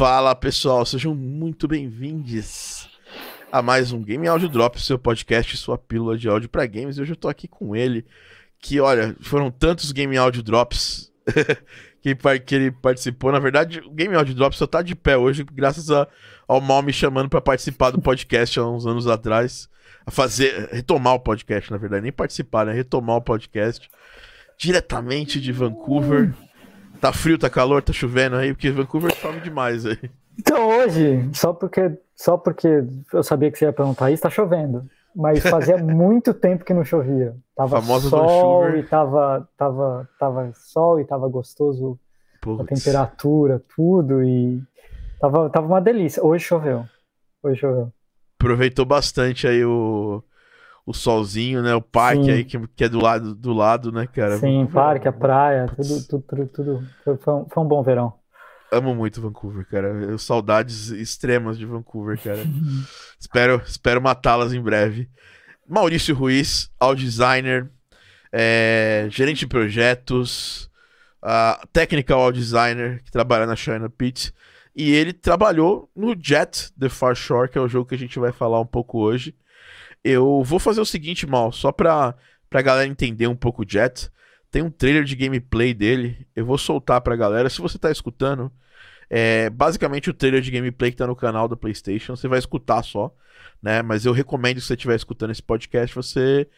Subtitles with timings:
[0.00, 2.88] Fala pessoal, sejam muito bem-vindos
[3.52, 6.98] a mais um Game Audio Drop, seu podcast, sua pílula de áudio para games.
[6.98, 8.06] Hoje eu tô aqui com ele,
[8.58, 11.12] que olha, foram tantos Game Audio Drops
[12.00, 12.16] que,
[12.46, 13.30] que ele participou.
[13.30, 16.08] Na verdade, o Game Audio Drop só tá de pé hoje, graças a,
[16.48, 19.68] ao Mal me chamando para participar do podcast há uns anos atrás.
[20.06, 22.72] A fazer, retomar o podcast, na verdade, nem participar, né?
[22.72, 23.90] Retomar o podcast
[24.56, 26.32] diretamente de Vancouver.
[27.00, 29.98] Tá frio, tá calor, tá chovendo aí, porque Vancouver chove demais aí.
[30.38, 34.86] Então hoje, só porque, só porque eu sabia que você ia perguntar isso, tá chovendo.
[35.14, 37.34] Mas fazia muito tempo que não chovia.
[37.56, 41.98] Tava sol e tava, tava, tava sol e tava gostoso
[42.40, 42.60] Puts.
[42.60, 44.22] a temperatura, tudo.
[44.22, 44.62] E
[45.20, 46.24] tava, tava uma delícia.
[46.24, 46.84] Hoje choveu.
[47.42, 47.92] Hoje choveu.
[48.38, 50.22] Aproveitou bastante aí o,
[50.86, 51.74] o solzinho, né?
[51.74, 52.30] O parque Sim.
[52.30, 54.38] aí que, que é do lado, do lado, né, cara?
[54.38, 57.18] Sim, parque, a praia, tudo, tudo, tudo, tudo.
[57.22, 58.12] Foi, um, foi um bom verão.
[58.72, 59.88] Amo muito Vancouver, cara.
[59.88, 62.44] Eu, saudades extremas de Vancouver, cara.
[63.18, 65.08] espero espero matá-las em breve.
[65.68, 67.70] Maurício Ruiz, ao designer,
[68.32, 70.70] é, gerente de projetos,
[71.22, 74.32] uh, technical ao designer, que trabalha na China Pit.
[74.74, 78.18] E ele trabalhou no Jet The Far Shore, que é o jogo que a gente
[78.18, 79.34] vai falar um pouco hoje.
[80.04, 82.14] Eu vou fazer o seguinte, mal, só pra,
[82.48, 84.10] pra galera entender um pouco o Jet.
[84.50, 86.26] Tem um trailer de gameplay dele.
[86.34, 87.48] Eu vou soltar pra galera.
[87.48, 88.50] Se você tá escutando,
[89.08, 92.16] é basicamente o trailer de gameplay que tá no canal da PlayStation.
[92.16, 93.12] Você vai escutar só,
[93.62, 93.82] né?
[93.82, 96.48] Mas eu recomendo que você estiver escutando esse podcast, você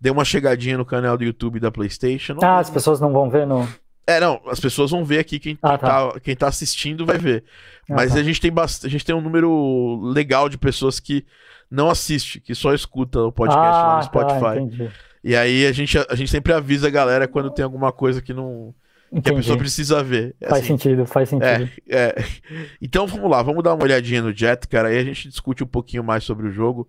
[0.00, 2.36] dê uma chegadinha no canal do YouTube da PlayStation.
[2.42, 3.68] Ah, as pessoas não vão ver no.
[4.06, 6.10] É, não, as pessoas vão ver aqui, quem, ah, tá.
[6.10, 6.20] tá.
[6.20, 7.44] quem tá assistindo vai ver.
[7.88, 8.18] Ah, Mas tá.
[8.18, 8.84] a, gente tem bast...
[8.84, 11.24] a gente tem um número legal de pessoas que
[11.70, 14.76] não assiste, que só escuta o podcast ah, lá no tá, Spotify.
[14.76, 18.20] Tá, e aí a gente, a gente sempre avisa a galera quando tem alguma coisa
[18.20, 18.74] que não.
[19.12, 19.22] Entendi.
[19.22, 20.34] Que a pessoa precisa ver.
[20.40, 21.70] É faz assim, sentido, faz sentido.
[21.88, 22.24] É, é.
[22.80, 24.88] Então vamos lá, vamos dar uma olhadinha no Jet, cara.
[24.88, 26.88] Aí a gente discute um pouquinho mais sobre o jogo.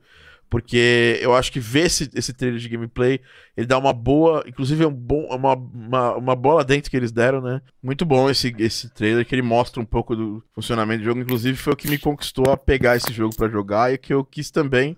[0.51, 3.22] Porque eu acho que ver esse, esse trailer de gameplay,
[3.56, 4.44] ele dá uma boa.
[4.45, 7.62] Inclusive, é um bom, uma, uma, uma bola dentro que eles deram, né?
[7.81, 11.22] Muito bom esse, esse trailer, que ele mostra um pouco do funcionamento do jogo.
[11.22, 14.25] Inclusive, foi o que me conquistou a pegar esse jogo para jogar e que eu
[14.25, 14.97] quis também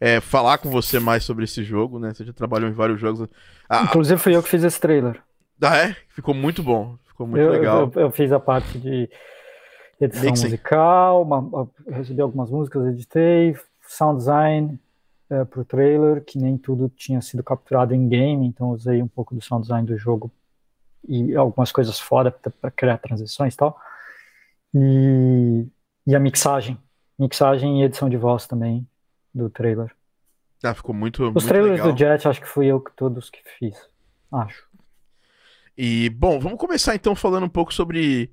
[0.00, 2.14] é, falar com você mais sobre esse jogo, né?
[2.14, 3.28] Você já trabalhou em vários jogos.
[3.68, 5.20] Ah, Inclusive, fui eu que fiz esse trailer.
[5.60, 5.96] Ah, é?
[6.08, 6.96] Ficou muito bom.
[7.06, 7.92] Ficou muito eu, legal.
[7.94, 9.10] Eu, eu, fiz a parte de
[10.00, 10.44] edição Mixing.
[10.44, 13.54] musical, uma, recebi algumas músicas, editei,
[13.90, 14.78] sound design
[15.28, 19.08] é, para o trailer, que nem tudo tinha sido capturado em game, então usei um
[19.08, 20.30] pouco do sound design do jogo
[21.08, 23.80] e algumas coisas fora para criar transições e tal.
[24.72, 25.66] E,
[26.06, 26.78] e a mixagem,
[27.18, 28.86] mixagem e edição de voz também
[29.34, 29.92] do trailer.
[30.62, 31.92] Ah, ficou muito Os muito trailers legal.
[31.92, 33.76] do Jet, acho que fui eu que todos que fiz,
[34.30, 34.68] acho.
[35.76, 38.30] E, bom, vamos começar então falando um pouco sobre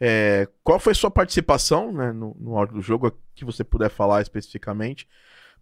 [0.00, 4.22] é, qual foi sua participação né, no, no áudio do jogo, que você puder falar
[4.22, 5.08] especificamente,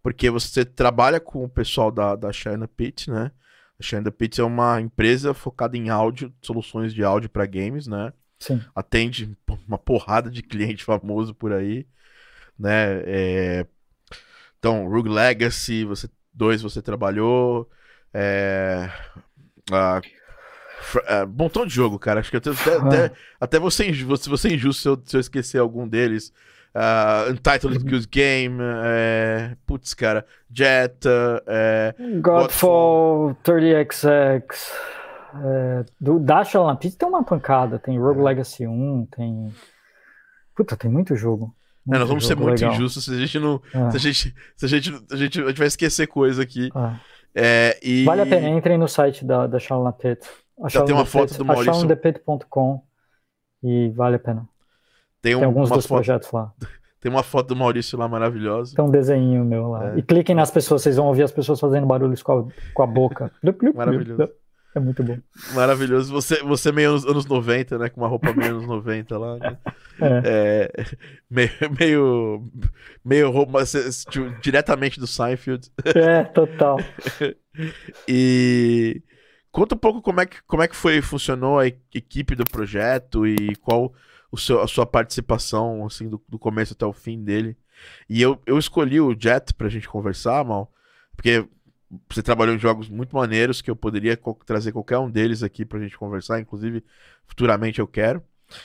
[0.03, 3.31] porque você trabalha com o pessoal da, da China Pit, né?
[3.79, 8.13] A China Pit é uma empresa focada em áudio, soluções de áudio para games, né?
[8.39, 8.63] Sim.
[8.75, 9.37] Atende
[9.67, 11.87] uma porrada de cliente famoso por aí,
[12.59, 13.03] né?
[13.07, 13.67] É...
[14.59, 17.71] Então, Rogue Legacy, você dois você trabalhou,
[18.13, 18.91] é...
[19.73, 20.03] A
[20.97, 22.21] Uh, montão de jogo, cara.
[22.21, 25.59] Acho que até, até, até você, você, você é injusto se eu, se eu esquecer
[25.59, 26.33] algum deles.
[26.75, 27.91] Uh, Untitled uhum.
[27.91, 31.07] Goose Game, é, putz, cara, Jet,
[31.47, 34.43] é, Godfall, 30XX,
[35.43, 38.25] é, do Dash Pizza tem uma pancada, tem Rogue é.
[38.25, 39.53] Legacy 1, tem.
[40.57, 41.55] Puta, tem muito jogo.
[41.87, 42.75] Muito é, nós vamos ser muito legal.
[42.75, 43.61] injustos se a gente não.
[43.73, 43.91] É.
[43.91, 45.41] Se, a gente, se a gente, a gente.
[45.41, 46.71] A gente vai esquecer coisa aqui.
[47.35, 47.79] É.
[47.83, 48.05] e...
[48.05, 50.19] Vale a pena, entrem no site da, da Charlotte
[50.57, 50.73] Pit.
[50.73, 51.71] Já tem uma foto do Maurício.
[51.71, 51.81] Achar
[53.63, 54.49] e vale a pena.
[55.23, 55.97] Tem, um, tem alguns dos foto...
[55.97, 56.53] projetos lá.
[57.01, 58.75] Tem uma foto do Maurício lá maravilhosa.
[58.75, 59.93] Tem um desenho meu lá.
[59.93, 59.99] É.
[59.99, 62.87] E cliquem nas pessoas, vocês vão ouvir as pessoas fazendo barulhos com a, com a
[62.87, 63.31] boca.
[63.77, 64.33] Maravilhoso.
[64.75, 65.19] É muito bom.
[65.53, 66.11] Maravilhoso.
[66.15, 67.91] Você, você meio anos, anos 90, né?
[67.91, 69.59] Com uma roupa meio anos 90 lá, né?
[70.01, 70.71] É.
[70.79, 70.85] é
[71.31, 72.43] meio, meio,
[73.05, 73.63] meio roupa
[74.09, 75.71] tipo, diretamente do Seinfeld.
[75.85, 76.79] É, total.
[78.09, 79.03] e
[79.55, 83.25] conta um pouco como é que, como é que foi, funcionou a equipe do projeto
[83.25, 83.95] e qual
[84.31, 87.57] o seu, a sua participação, assim, do, do começo até o fim dele.
[88.11, 90.73] E eu, eu escolhi o Jet pra gente conversar, mal,
[91.15, 91.47] porque
[92.09, 95.79] você trabalhou em jogos muito maneiros que eu poderia trazer qualquer um deles aqui pra
[95.79, 96.83] gente conversar, inclusive
[97.25, 98.25] futuramente eu quero.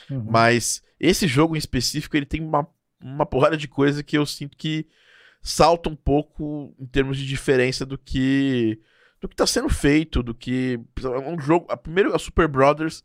[0.09, 0.25] Uhum.
[0.27, 2.67] Mas esse jogo em específico, ele tem uma,
[2.99, 4.87] uma porrada de coisa que eu sinto que
[5.39, 8.81] salta um pouco em termos de diferença do que
[9.19, 13.03] do que tá sendo feito, do que é um jogo, a primeiro a Super Brothers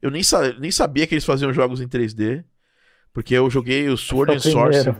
[0.00, 2.44] eu nem, sa nem sabia que eles faziam jogos em 3D.
[3.12, 4.96] Porque eu joguei o Sword and Sorcery.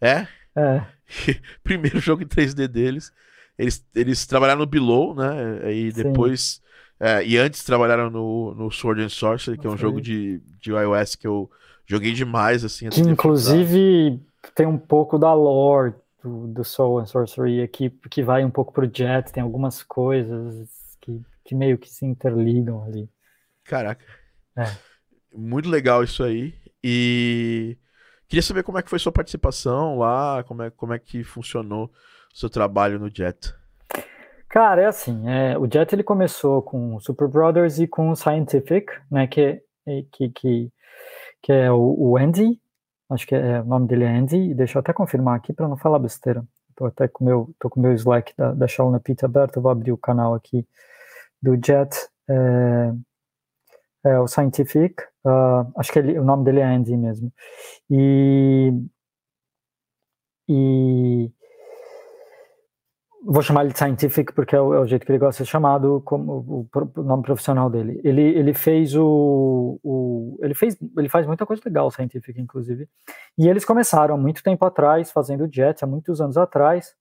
[0.00, 0.26] É?
[0.56, 0.84] É.
[1.62, 3.12] primeiro jogo em 3D deles.
[3.56, 5.72] Eles, eles trabalharam no Below, né?
[5.72, 6.60] E depois.
[6.98, 10.70] É, e antes trabalharam no, no Sword and Sorcery, que é um jogo de, de
[10.70, 11.50] iOS que eu
[11.84, 12.88] joguei demais, assim.
[12.88, 14.20] Que inclusive
[14.54, 18.72] tem um pouco da lore do, do Soul and Sorcery aqui, que vai um pouco
[18.72, 23.08] pro Jet, tem algumas coisas que, que meio que se interligam ali.
[23.64, 24.04] Caraca.
[24.56, 24.64] É.
[25.34, 26.54] Muito legal isso aí.
[26.82, 27.76] E
[28.28, 31.86] queria saber como é que foi sua participação lá, como é, como é que funcionou
[32.32, 33.54] o seu trabalho no Jet.
[34.48, 39.26] Cara, é assim, é, o Jet ele começou com Super Brothers e com Scientific, né,
[39.26, 39.62] que,
[40.12, 40.72] que, que,
[41.40, 42.60] que é o, o Andy,
[43.12, 45.76] acho que é, o nome dele é Andy, deixa eu até confirmar aqui para não
[45.76, 46.44] falar besteira.
[46.74, 49.92] Tô até com meu, tô com meu Slack da, da Shauna Pita aberto, vou abrir
[49.92, 50.66] o canal aqui
[51.40, 51.94] do Jet.
[52.28, 52.92] É,
[54.04, 57.32] é o Scientific, uh, acho que ele, o nome dele é Andy mesmo.
[57.90, 58.72] E,
[60.48, 61.30] e
[63.24, 65.46] vou chamar ele de Scientific porque é o, é o, jeito que ele gosta de
[65.46, 68.00] ser chamado como o, o, nome profissional dele.
[68.04, 72.88] Ele, ele fez o, o, ele fez ele faz muita coisa legal Scientific inclusive.
[73.38, 76.94] E eles começaram há muito tempo atrás fazendo Jet há muitos anos atrás.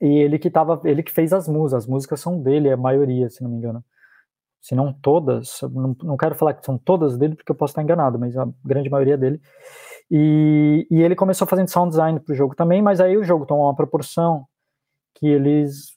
[0.00, 3.28] E ele que tava, ele que fez as músicas, as músicas são dele, a maioria,
[3.28, 3.84] se não me engano
[4.60, 7.82] se não todas, não, não quero falar que são todas dele, porque eu posso estar
[7.82, 9.40] enganado, mas a grande maioria dele.
[10.10, 13.46] E, e ele começou fazendo sound design para o jogo também, mas aí o jogo
[13.46, 14.46] tomou uma proporção
[15.18, 15.96] que eles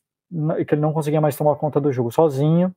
[0.66, 2.74] que ele não conseguia mais tomar conta do jogo sozinho.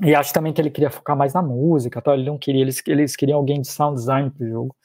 [0.00, 2.14] E acho também que ele queria focar mais na música, tal.
[2.14, 4.76] ele não queria, eles, eles queriam alguém de sound design para o jogo.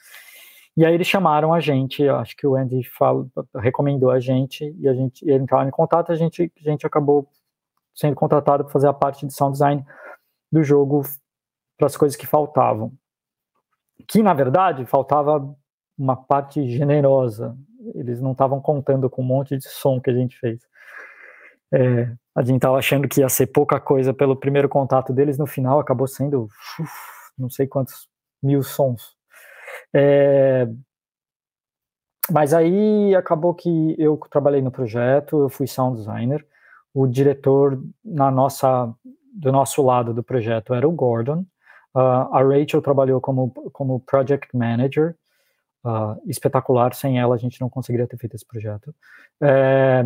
[0.75, 4.88] E aí eles chamaram a gente, acho que o Andy fala, recomendou a gente, e
[4.88, 7.30] a gente ele entrava em contato, a gente, a gente acabou
[7.94, 9.86] sendo contratado para fazer a parte de sound design
[10.51, 11.04] do jogo
[11.78, 12.92] para as coisas que faltavam.
[14.07, 15.56] Que, na verdade, faltava
[15.96, 17.56] uma parte generosa.
[17.95, 20.59] Eles não estavam contando com um monte de som que a gente fez.
[21.71, 25.47] É, a gente estava achando que ia ser pouca coisa pelo primeiro contato deles, no
[25.47, 26.91] final acabou sendo uf,
[27.38, 28.07] não sei quantos
[28.41, 29.15] mil sons.
[29.94, 30.68] É,
[32.31, 36.45] mas aí acabou que eu trabalhei no projeto, eu fui sound designer,
[36.94, 38.94] o diretor na nossa
[39.33, 41.44] do nosso lado do projeto era o Gordon.
[41.95, 45.15] Uh, a Rachel trabalhou como como project manager.
[45.85, 46.94] Uh, espetacular.
[46.94, 48.95] Sem ela a gente não conseguiria ter feito esse projeto.
[49.41, 50.06] É,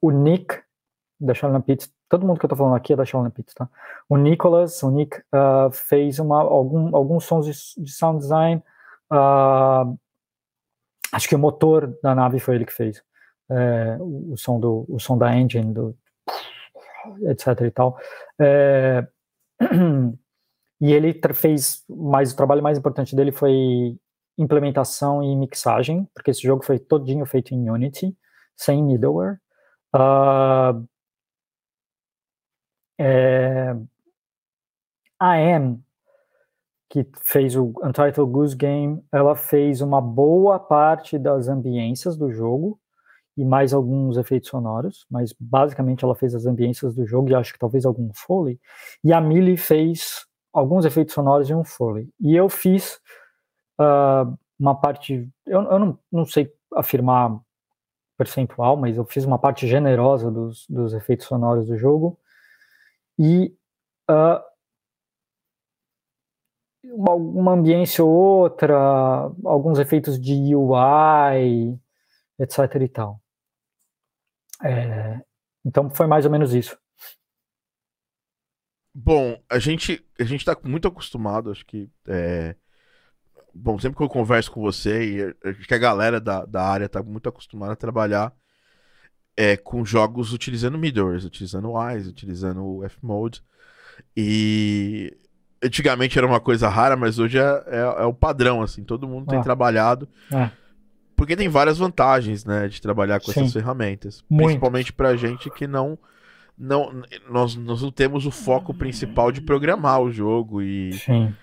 [0.00, 0.58] o Nick
[1.20, 3.68] da Shalina Pitts, todo mundo que eu tô falando aqui é da Shalina Pitts, tá?
[4.08, 8.62] O Nicholas, o Nick uh, fez uma, algum, alguns sons de, de sound design.
[11.12, 13.02] acho que o motor da nave foi ele que fez.
[13.50, 15.94] É, o, o, som do o som da engine do,
[17.22, 17.98] etc e tal.
[18.40, 19.06] É,
[20.80, 23.98] e ele fez mais o trabalho mais importante dele foi
[24.40, 28.16] implementação e mixagem, porque esse jogo foi todinho feito em Unity,
[28.56, 29.38] sem middleware.
[29.94, 30.86] Uh,
[32.98, 33.76] é,
[35.18, 35.82] a AM,
[36.88, 42.80] que fez o Untitled Goose Game, ela fez uma boa parte das ambiências do jogo,
[43.36, 47.54] e mais alguns efeitos sonoros, mas basicamente ela fez as ambiências do jogo e acho
[47.54, 48.60] que talvez algum Foley.
[49.02, 52.10] E a Millie fez alguns efeitos sonoros e um Foley.
[52.20, 53.00] E eu fiz
[53.80, 57.40] uh, uma parte, eu, eu não, não sei afirmar
[58.16, 62.18] percentual, mas eu fiz uma parte generosa dos, dos efeitos sonoros do jogo.
[63.18, 63.56] E
[64.10, 64.42] uh,
[66.82, 68.76] uma ambiência ou outra,
[69.44, 71.78] alguns efeitos de UI,
[72.38, 73.20] etc e tal.
[74.62, 75.20] É,
[75.64, 76.78] então foi mais ou menos isso.
[78.94, 82.56] Bom, a gente a gente está muito acostumado, acho que é...
[83.54, 86.86] bom sempre que eu converso com você e acho que a galera da, da área
[86.86, 88.32] está muito acostumada a trabalhar
[89.36, 93.42] é, com jogos utilizando middlewares, utilizando Wise, utilizando o F-Mode
[94.16, 95.16] e
[95.62, 99.26] antigamente era uma coisa rara, mas hoje é, é, é o padrão assim, todo mundo
[99.26, 99.42] tem ah.
[99.42, 100.08] trabalhado.
[100.32, 100.50] É.
[101.16, 103.40] Porque tem várias vantagens, né, de trabalhar com Sim.
[103.40, 104.24] essas ferramentas.
[104.28, 104.46] Muito.
[104.46, 105.98] Principalmente pra gente que não.
[106.56, 110.94] não nós, nós não temos o foco principal de programar o jogo e.
[110.94, 111.34] Sim.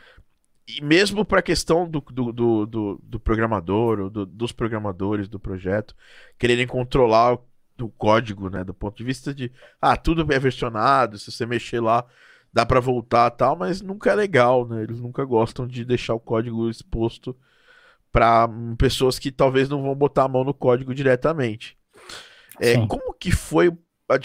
[0.68, 5.30] E mesmo para a questão do, do, do, do, do programador, ou do, dos programadores
[5.30, 5.96] do projeto,
[6.38, 7.46] quererem controlar o,
[7.82, 8.64] o código, né?
[8.64, 12.06] Do ponto de vista de, ah, tudo é versionado, se você mexer lá,
[12.52, 14.84] dá para voltar tal, mas nunca é legal, né?
[14.84, 17.36] Eles nunca gostam de deixar o código exposto
[18.12, 21.78] para pessoas que talvez não vão botar a mão no código diretamente.
[22.60, 23.72] É, como que foi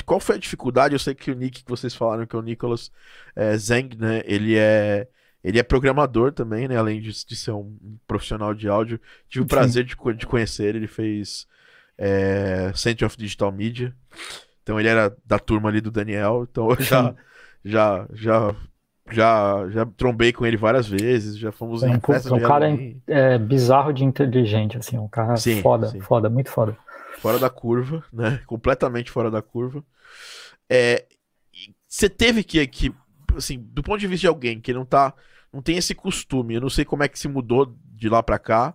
[0.06, 0.94] qual foi a dificuldade?
[0.94, 2.90] Eu sei que o Nick que vocês falaram que é o Nicholas
[3.34, 4.22] é, Zeng, né?
[4.24, 5.08] Ele é
[5.42, 6.76] Ele é programador também, né?
[6.76, 9.00] Além de, de ser um profissional de áudio.
[9.28, 10.78] Tive o prazer de, de conhecer ele.
[10.78, 11.46] Ele fez
[11.98, 13.94] é, Center of Digital Media.
[14.62, 16.46] Então ele era da turma ali do Daniel.
[16.48, 17.14] Então eu já,
[17.64, 18.54] já, já,
[19.10, 21.36] já, já trombei com ele várias vezes.
[21.36, 22.68] Já fomos é, em festas Um cara
[23.08, 24.96] é, bizarro de inteligente, assim.
[24.96, 26.00] Um cara sim, foda, sim.
[26.00, 26.76] foda, muito foda.
[27.18, 28.40] Fora da curva, né?
[28.46, 29.84] Completamente fora da curva.
[30.68, 31.04] É,
[31.86, 32.94] você teve que, que,
[33.36, 35.12] assim, do ponto de vista de alguém que não tá,
[35.52, 38.38] não tem esse costume, eu não sei como é que se mudou de lá para
[38.38, 38.74] cá,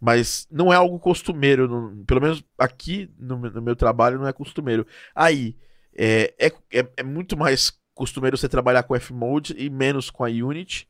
[0.00, 4.32] mas não é algo costumeiro, no, pelo menos aqui no, no, meu trabalho não é
[4.32, 4.86] costumeiro.
[5.14, 5.56] Aí,
[5.96, 10.28] é, é, é, é muito mais costumeiro você trabalhar com Fmode e menos com a
[10.28, 10.88] Unity.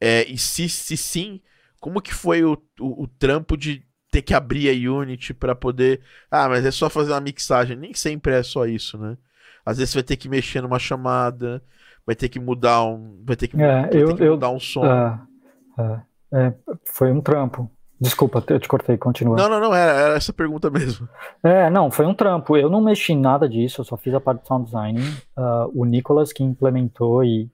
[0.00, 1.40] É, e se, se sim,
[1.80, 6.00] como que foi o, o, o trampo de ter que abrir a Unity para poder.
[6.30, 7.76] Ah, mas é só fazer uma mixagem.
[7.76, 9.18] Nem sempre é só isso, né?
[9.64, 11.62] Às vezes você vai ter que mexer numa chamada,
[12.08, 13.22] vai ter que mudar um.
[13.22, 14.82] Vai ter que, é, vai eu, ter que mudar um som.
[14.82, 16.00] Uh,
[16.32, 17.70] uh, foi um trampo.
[18.00, 19.36] Desculpa, eu te cortei, continua.
[19.36, 21.06] Não, não, não, era, era, essa pergunta mesmo.
[21.42, 22.56] É, não, foi um trampo.
[22.56, 25.00] Eu não mexi em nada disso, eu só fiz a parte de sound design.
[25.36, 27.50] Uh, o Nicolas que implementou e,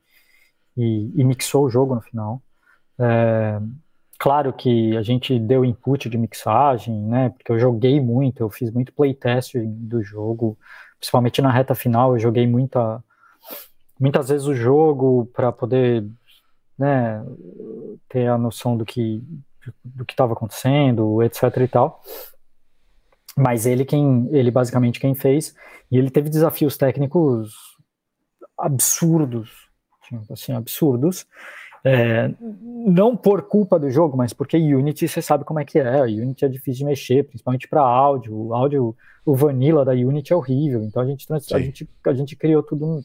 [0.76, 2.40] e, e, mixou o jogo no final.
[2.96, 3.58] É,
[4.20, 7.30] claro que a gente deu input de mixagem, né?
[7.30, 10.56] Porque eu joguei muito, eu fiz muito playtest do jogo,
[11.00, 13.02] principalmente na reta final, eu joguei muita,
[14.04, 16.06] muitas vezes o jogo para poder
[16.78, 17.24] né,
[18.06, 19.22] ter a noção do que
[19.82, 22.02] do que estava acontecendo, etc e tal.
[23.34, 25.54] Mas ele quem, ele basicamente quem fez,
[25.90, 27.54] e ele teve desafios técnicos
[28.58, 29.50] absurdos,
[30.02, 31.26] tipo assim, absurdos,
[31.82, 36.02] é, não por culpa do jogo, mas porque Unity você sabe como é que é,
[36.02, 38.94] Unity é difícil de mexer, principalmente para áudio, o áudio,
[39.24, 43.02] o vanilla da Unity é horrível, então a gente, a gente, a gente criou tudo,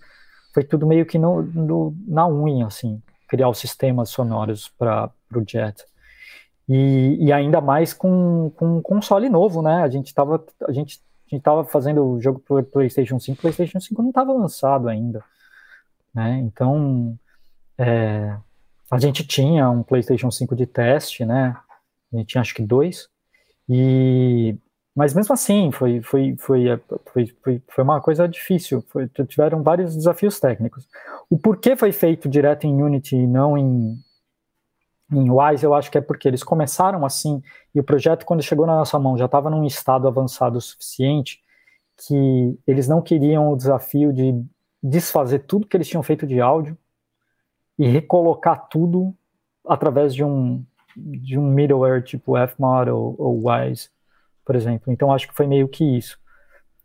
[0.60, 5.44] foi tudo meio que no, no na unha, assim, criar os sistemas sonoros para o
[5.48, 5.86] Jet.
[6.68, 9.82] E, e, ainda mais com, com um console novo, né?
[9.82, 13.80] A gente estava a gente, a gente tava fazendo o jogo pro PlayStation 5, PlayStation
[13.80, 15.24] 5 não estava lançado ainda,
[16.14, 16.38] né?
[16.40, 17.18] Então,
[17.78, 18.36] é,
[18.92, 21.56] a gente tinha um PlayStation 5 de teste, né?
[22.14, 23.08] A gente tinha acho que dois.
[23.68, 24.56] E
[25.00, 26.66] mas mesmo assim, foi, foi, foi,
[27.14, 28.84] foi, foi, foi uma coisa difícil.
[28.90, 30.90] Foi, tiveram vários desafios técnicos.
[31.30, 33.96] O porquê foi feito direto em Unity e não em,
[35.14, 37.42] em Wise, eu acho que é porque eles começaram assim,
[37.74, 41.42] e o projeto, quando chegou na nossa mão, já estava num estado avançado o suficiente
[42.06, 44.44] que eles não queriam o desafio de
[44.84, 46.78] desfazer tudo que eles tinham feito de áudio
[47.78, 49.16] e recolocar tudo
[49.66, 50.62] através de um,
[50.94, 53.88] de um middleware tipo Fmod ou, ou Wise,
[54.50, 54.92] por exemplo.
[54.92, 56.18] Então, acho que foi meio que isso.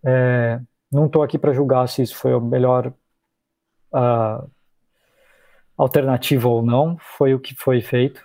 [0.04, 0.60] É,
[0.92, 2.88] não estou aqui para julgar se isso foi o melhor
[3.90, 4.50] uh,
[5.74, 8.22] alternativa ou não, foi o que foi feito.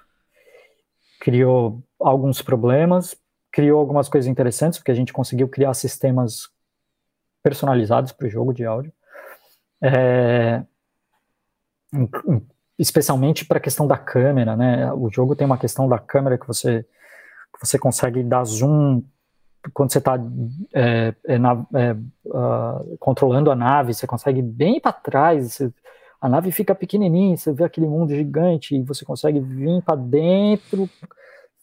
[1.22, 3.16] Criou alguns problemas,
[3.50, 6.50] criou algumas coisas interessantes, porque a gente conseguiu criar sistemas
[7.42, 8.92] personalizados para o jogo de áudio.
[9.82, 10.66] É,
[12.78, 14.92] especialmente para a questão da câmera, né?
[14.92, 16.84] O jogo tem uma questão da câmera que você,
[17.54, 19.02] que você consegue dar zoom
[19.74, 20.16] quando você está
[20.74, 25.74] é, é, uh, controlando a nave, você consegue bem para trás, você,
[26.22, 30.90] a nave fica pequenininha, você vê aquele mundo gigante e você consegue vir para dentro,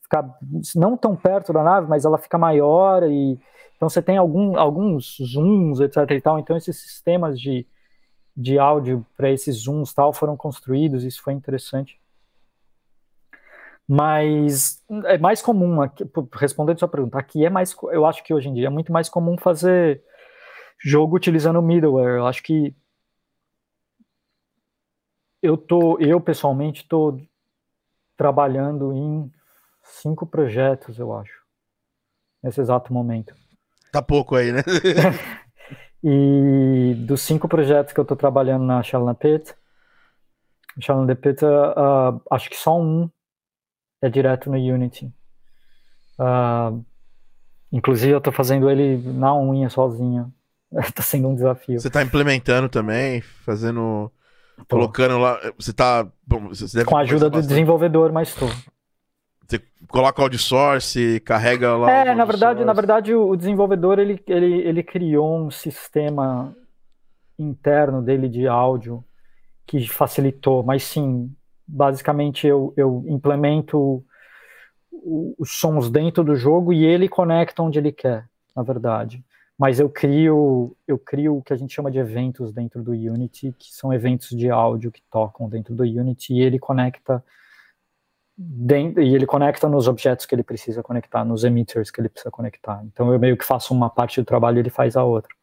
[0.02, 0.38] ficar
[0.74, 3.38] não tão perto da nave, mas ela fica maior e
[3.76, 6.38] então você tem algum, alguns zooms, etc e tal.
[6.38, 7.66] Então esses sistemas de,
[8.34, 12.00] de áudio para esses zooms tal foram construídos, isso foi interessante.
[13.88, 18.48] Mas é mais comum, aqui, respondendo sua pergunta, aqui é mais, eu acho que hoje
[18.48, 20.02] em dia é muito mais comum fazer
[20.82, 22.18] jogo utilizando middleware.
[22.18, 22.74] Eu acho que
[25.40, 27.20] eu tô, eu pessoalmente estou
[28.16, 29.30] trabalhando em
[29.82, 31.40] cinco projetos, eu acho,
[32.42, 33.34] nesse exato momento.
[33.92, 34.62] Tá pouco aí, né?
[36.02, 39.54] e dos cinco projetos que eu estou trabalhando na Shalom Pit,
[40.80, 43.08] Shalom Pit, uh, acho que só um
[44.02, 45.12] é direto no Unity.
[46.18, 46.84] Uh,
[47.72, 50.32] inclusive eu estou fazendo ele na unha sozinho.
[50.72, 51.80] Está sendo um desafio.
[51.80, 54.10] Você está implementando também, fazendo
[54.68, 55.38] Colocando lá.
[55.58, 56.08] Você tá.
[56.48, 58.48] Você Com a ajuda do desenvolvedor, mas estou.
[59.46, 61.90] Você coloca o audio source, carrega lá.
[61.90, 66.56] É, na verdade, na verdade, o desenvolvedor ele, ele, ele criou um sistema
[67.38, 69.04] interno dele de áudio
[69.66, 71.30] que facilitou, mas sim,
[71.66, 74.04] basicamente eu, eu implemento
[75.38, 79.24] os sons dentro do jogo e ele conecta onde ele quer, na verdade.
[79.58, 83.54] mas eu crio eu crio o que a gente chama de eventos dentro do Unity,
[83.58, 87.24] que são eventos de áudio que tocam dentro do Unity e ele conecta
[88.36, 92.30] dentro, e ele conecta nos objetos que ele precisa conectar, nos emitters que ele precisa
[92.30, 92.82] conectar.
[92.84, 95.34] Então eu meio que faço uma parte do trabalho e ele faz a outra.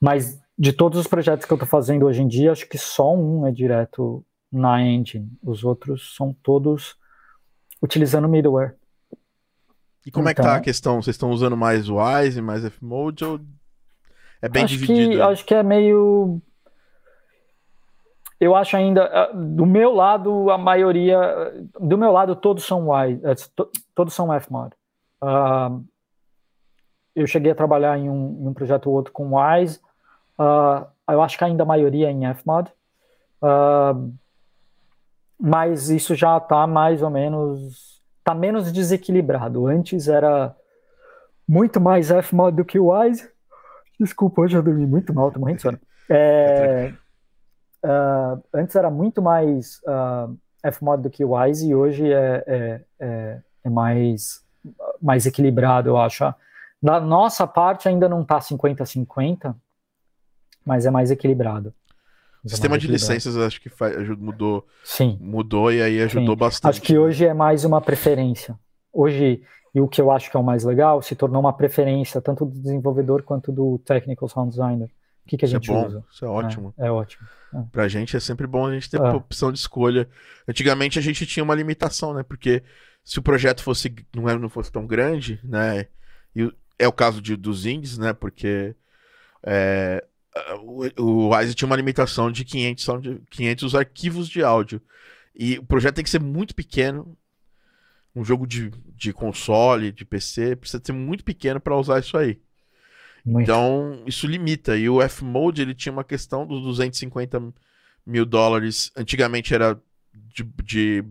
[0.00, 3.14] Mas de todos os projetos que eu estou fazendo hoje em dia, acho que só
[3.14, 5.30] um é direto na engine.
[5.42, 6.96] Os outros são todos
[7.82, 8.74] utilizando middleware.
[10.04, 11.02] E como então, é que tá a então questão?
[11.02, 13.40] Vocês estão usando mais Wise, mais Fmode ou
[14.40, 15.12] é bem acho dividido?
[15.12, 16.40] Que, acho que é meio
[18.40, 23.20] eu acho ainda ah, do meu lado a maioria do meu lado todos são Wise,
[23.24, 23.34] eh,
[23.94, 24.74] todos são Fmod.
[25.22, 25.84] Uh,
[27.14, 29.78] eu cheguei a trabalhar em um, em um projeto ou outro com Wise.
[30.36, 32.68] Uh, eu acho que ainda a maioria é em Fmod.
[33.40, 34.12] Uh,
[35.44, 39.66] mas isso já está mais ou menos está menos desequilibrado.
[39.66, 40.54] Antes era
[41.48, 43.28] muito mais Fmod do que o Wise.
[43.98, 45.78] Desculpa, hoje eu dormi muito mal, tô morrendo de sono.
[46.14, 46.92] É,
[47.84, 50.36] uh, antes era muito mais uh,
[50.72, 54.44] Fmod do que o Wise e hoje é, é, é, é, mais,
[55.00, 56.22] mais equilibrado, eu acho.
[56.82, 59.54] Da nossa parte ainda não está 50-50,
[60.66, 61.72] mas é mais equilibrado.
[62.44, 63.70] O sistema de licenças acho que
[64.18, 64.66] mudou.
[64.82, 65.16] Sim.
[65.20, 66.38] Mudou e aí ajudou Sim.
[66.38, 66.70] bastante.
[66.70, 68.58] Acho que hoje é mais uma preferência.
[68.92, 69.42] Hoje,
[69.74, 72.44] e o que eu acho que é o mais legal, se tornou uma preferência tanto
[72.44, 74.90] do desenvolvedor quanto do technical sound designer.
[75.24, 76.04] O que, que a gente isso é bom, usa?
[76.10, 76.74] Isso é ótimo.
[76.76, 77.28] É, é ótimo.
[77.54, 77.62] É.
[77.70, 79.10] Pra gente é sempre bom a gente ter é.
[79.10, 80.08] opção de escolha.
[80.48, 82.24] Antigamente a gente tinha uma limitação, né?
[82.24, 82.62] Porque
[83.04, 85.86] se o projeto fosse não, não fosse tão grande, né?
[86.34, 88.12] E é o caso de, dos indies, né?
[88.12, 88.74] Porque
[89.44, 90.04] é,
[90.98, 92.86] o, Wise tinha uma limitação de 500,
[93.30, 94.80] 500 arquivos de áudio.
[95.34, 97.16] E o projeto tem que ser muito pequeno.
[98.14, 102.40] Um jogo de, de console, de PC, precisa ser muito pequeno para usar isso aí.
[103.24, 103.42] Muito.
[103.42, 104.76] Então, isso limita.
[104.76, 107.52] E o F-Mode, ele tinha uma questão dos 250
[108.06, 108.90] mil dólares.
[108.96, 109.80] Antigamente era
[110.12, 111.04] de, de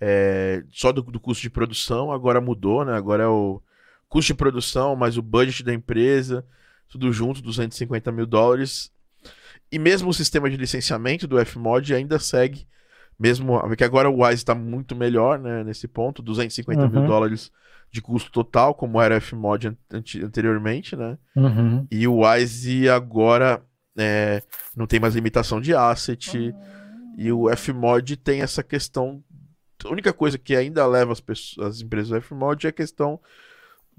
[0.00, 2.94] é, só do, do, custo de produção, agora mudou, né?
[2.94, 3.60] Agora é o
[4.08, 6.46] custo de produção, mais o budget da empresa
[6.88, 8.90] tudo junto, 250 mil dólares.
[9.70, 12.66] E mesmo o sistema de licenciamento do Fmod ainda segue,
[13.18, 16.88] mesmo porque agora o Wise está muito melhor né, nesse ponto, 250 uhum.
[16.88, 17.50] mil dólares
[17.90, 19.76] de custo total, como era o Fmod
[20.22, 21.18] anteriormente, né?
[21.34, 21.86] Uhum.
[21.90, 23.62] E o Wise agora
[23.96, 24.42] é,
[24.76, 26.54] não tem mais limitação de asset.
[27.16, 29.22] E o Fmod tem essa questão.
[29.84, 33.20] A única coisa que ainda leva as, pessoas, as empresas do Fmod é a questão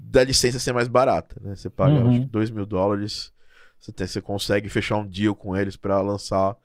[0.02, 1.56] da licença ser mais barata, né?
[1.56, 2.10] Você paga uhum.
[2.10, 3.34] acho que 2 mil dólares,
[3.78, 6.56] você, tem, você consegue fechar um deal com eles para lançar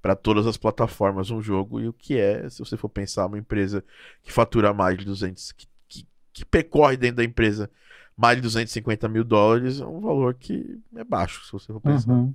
[0.00, 1.80] para todas as plataformas um jogo.
[1.80, 3.84] E o que é, se você for pensar, uma empresa
[4.22, 7.70] que fatura mais de 200, que, que, que percorre dentro da empresa
[8.16, 12.10] mais de 250 mil dólares, é um valor que é baixo, se você for pensar,
[12.10, 12.34] uhum.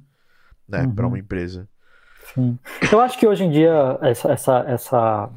[0.67, 0.83] né?
[0.83, 0.95] Uhum.
[0.95, 1.67] Para uma empresa.
[2.33, 2.57] Sim.
[2.89, 5.29] Eu acho que hoje em dia essa, essa, essa,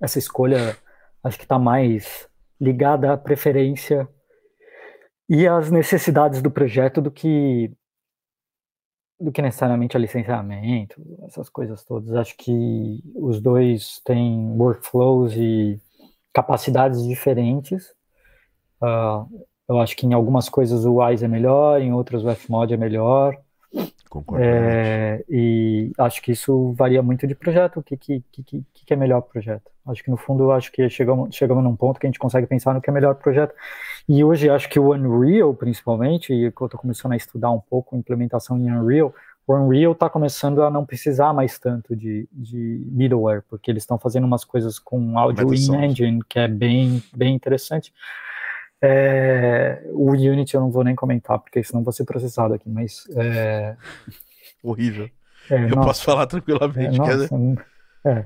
[0.00, 0.76] essa escolha
[1.24, 2.28] acho que está mais
[2.60, 4.08] ligada à preferência
[5.28, 7.70] e as necessidades do projeto do que
[9.20, 12.12] do que necessariamente a licenciamento, essas coisas todas.
[12.14, 15.80] Acho que os dois têm workflows e
[16.32, 17.86] capacidades diferentes.
[18.82, 22.74] Uh, eu acho que em algumas coisas o WISE é melhor, em outras o Fmod
[22.74, 23.40] é melhor.
[24.12, 24.44] Concordo.
[24.44, 28.94] É, e acho que isso varia muito de projeto, o que, que, que, que é
[28.94, 29.70] melhor projeto.
[29.86, 32.74] Acho que no fundo acho que chegamos, chegamos num ponto que a gente consegue pensar
[32.74, 33.54] no que é melhor projeto.
[34.06, 37.96] E hoje acho que o Unreal, principalmente, e eu estou começando a estudar um pouco
[37.96, 39.14] implementação em Unreal,
[39.46, 43.98] o Unreal está começando a não precisar mais tanto de, de middleware, porque eles estão
[43.98, 47.94] fazendo umas coisas com áudio in engine, que é bem, bem interessante.
[48.84, 53.04] É, o Unity eu não vou nem comentar, porque senão vou ser processado aqui, mas.
[53.16, 53.76] É...
[54.60, 55.08] Horrível.
[55.48, 56.96] É, eu nossa, posso falar tranquilamente.
[56.96, 57.28] É, nossa,
[58.04, 58.24] é,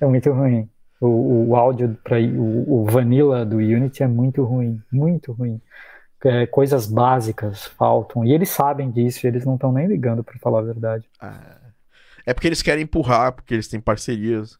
[0.00, 0.68] é muito ruim.
[1.00, 5.60] O, o áudio para o, o vanilla do Unity é muito ruim, muito ruim.
[6.24, 10.38] É, coisas básicas faltam e eles sabem disso, e eles não estão nem ligando para
[10.38, 11.08] falar a verdade.
[11.18, 11.56] Ah,
[12.26, 14.58] é porque eles querem empurrar, porque eles têm parcerias,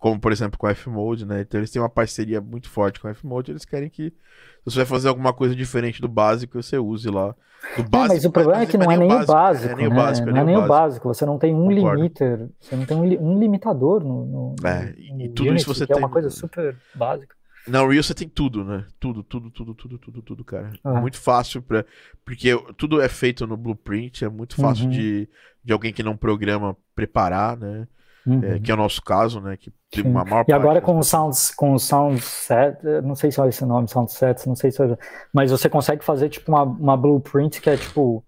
[0.00, 1.42] como por exemplo com a F-Mode, né?
[1.42, 4.78] Então eles têm uma parceria muito forte com a F-Mode, eles querem que se você
[4.78, 7.34] vai fazer alguma coisa diferente do básico, você use lá.
[7.76, 9.72] Do básico, é, mas o problema mas, é que não é, nem o básico.
[9.72, 10.32] É, nem o básico, né?
[10.32, 11.08] não é nem o básico.
[11.08, 11.96] Você não tem um Concordo.
[11.96, 15.74] limiter, você não tem um, um limitador no, no, é, no e tudo Unity, isso
[15.74, 15.94] você tem.
[15.94, 17.36] É uma coisa super básica.
[17.68, 18.86] Na Unreal você tem tudo, né?
[18.98, 20.72] Tudo, tudo, tudo, tudo, tudo, tudo, cara.
[20.82, 21.00] É.
[21.00, 21.84] Muito fácil para
[22.24, 24.90] porque tudo é feito no blueprint, é muito fácil uhum.
[24.90, 25.28] de,
[25.62, 27.86] de alguém que não programa preparar, né?
[28.26, 28.40] Uhum.
[28.44, 29.56] é, que é o nosso caso, né?
[29.56, 33.30] Que tem uma maior E agora com o sounds, com o sound set, não sei
[33.30, 34.98] se é esse nome, sound sets, não sei se é,
[35.32, 38.24] mas você consegue fazer tipo uma, uma blueprint que é tipo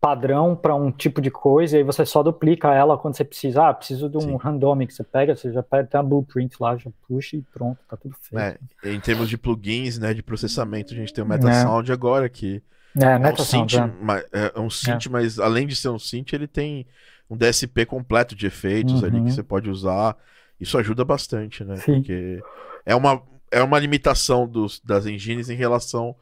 [0.00, 3.68] padrão para um tipo de coisa e aí você só duplica ela quando você precisa.
[3.68, 4.36] Ah, preciso de um Sim.
[4.36, 7.78] random que você pega, você já pega tem uma blueprint lá, já puxa e pronto,
[7.88, 8.58] tá tudo feito.
[8.84, 11.94] É, em termos de plugins, né, de processamento, a gente tem o MetaSound é.
[11.94, 12.62] agora que
[12.98, 14.52] é, é um synth, é.
[14.54, 15.10] é um synth, é.
[15.10, 16.86] mas além de ser um synth, ele tem
[17.28, 19.06] um DSP completo de efeitos uhum.
[19.06, 20.16] ali que você pode usar.
[20.60, 21.76] Isso ajuda bastante, né?
[21.76, 21.94] Sim.
[21.96, 22.42] Porque
[22.84, 26.16] é uma, é uma limitação dos, das engines em relação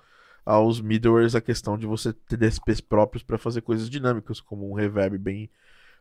[0.44, 4.74] aos middlewares a questão de você ter DSPs próprios para fazer coisas dinâmicas, como um
[4.74, 5.50] reverb bem.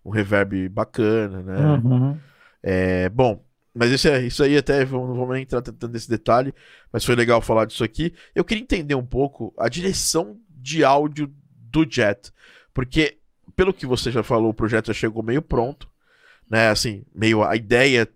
[0.03, 1.81] um reverb bacana, né?
[1.83, 2.17] Uhum.
[2.61, 6.53] É, bom, mas isso, é, isso aí até não vamos entrar tanto nesse detalhe,
[6.91, 8.13] mas foi legal falar disso aqui.
[8.35, 11.33] Eu queria entender um pouco a direção de áudio
[11.71, 12.31] do Jet,
[12.73, 13.17] porque
[13.55, 15.87] pelo que você já falou, o projeto já chegou meio pronto,
[16.49, 16.69] né?
[16.69, 18.07] Assim, meio a ideia,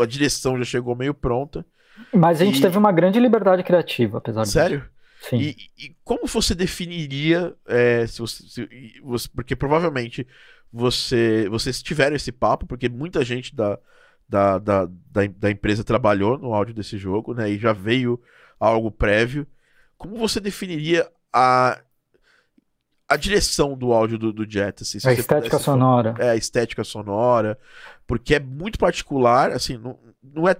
[0.00, 1.64] a direção já chegou meio pronta.
[2.12, 2.62] Mas a gente e...
[2.62, 4.80] teve uma grande liberdade criativa, apesar Sério?
[4.80, 4.94] disso.
[5.28, 5.36] Sim.
[5.38, 10.26] E, e como você definiria, é, se você, se você, porque provavelmente
[10.70, 13.78] você, vocês tiveram esse papo, porque muita gente da,
[14.28, 17.50] da, da, da, da empresa trabalhou no áudio desse jogo, né?
[17.50, 18.20] E já veio
[18.60, 19.46] algo prévio.
[19.96, 21.80] Como você definiria a
[23.08, 26.14] a direção do áudio do, do Jet, assim, a estética sonora.
[26.18, 27.58] É, a estética sonora,
[28.06, 30.56] porque é muito particular, assim, não, não é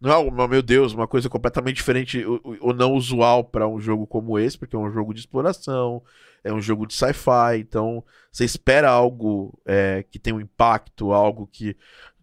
[0.00, 4.38] não é, meu Deus, uma coisa completamente diferente ou, não usual para um jogo como
[4.38, 6.02] esse, porque é um jogo de exploração,
[6.42, 11.46] é um jogo de sci-fi, então você espera algo é, que tenha um impacto, algo
[11.52, 11.76] que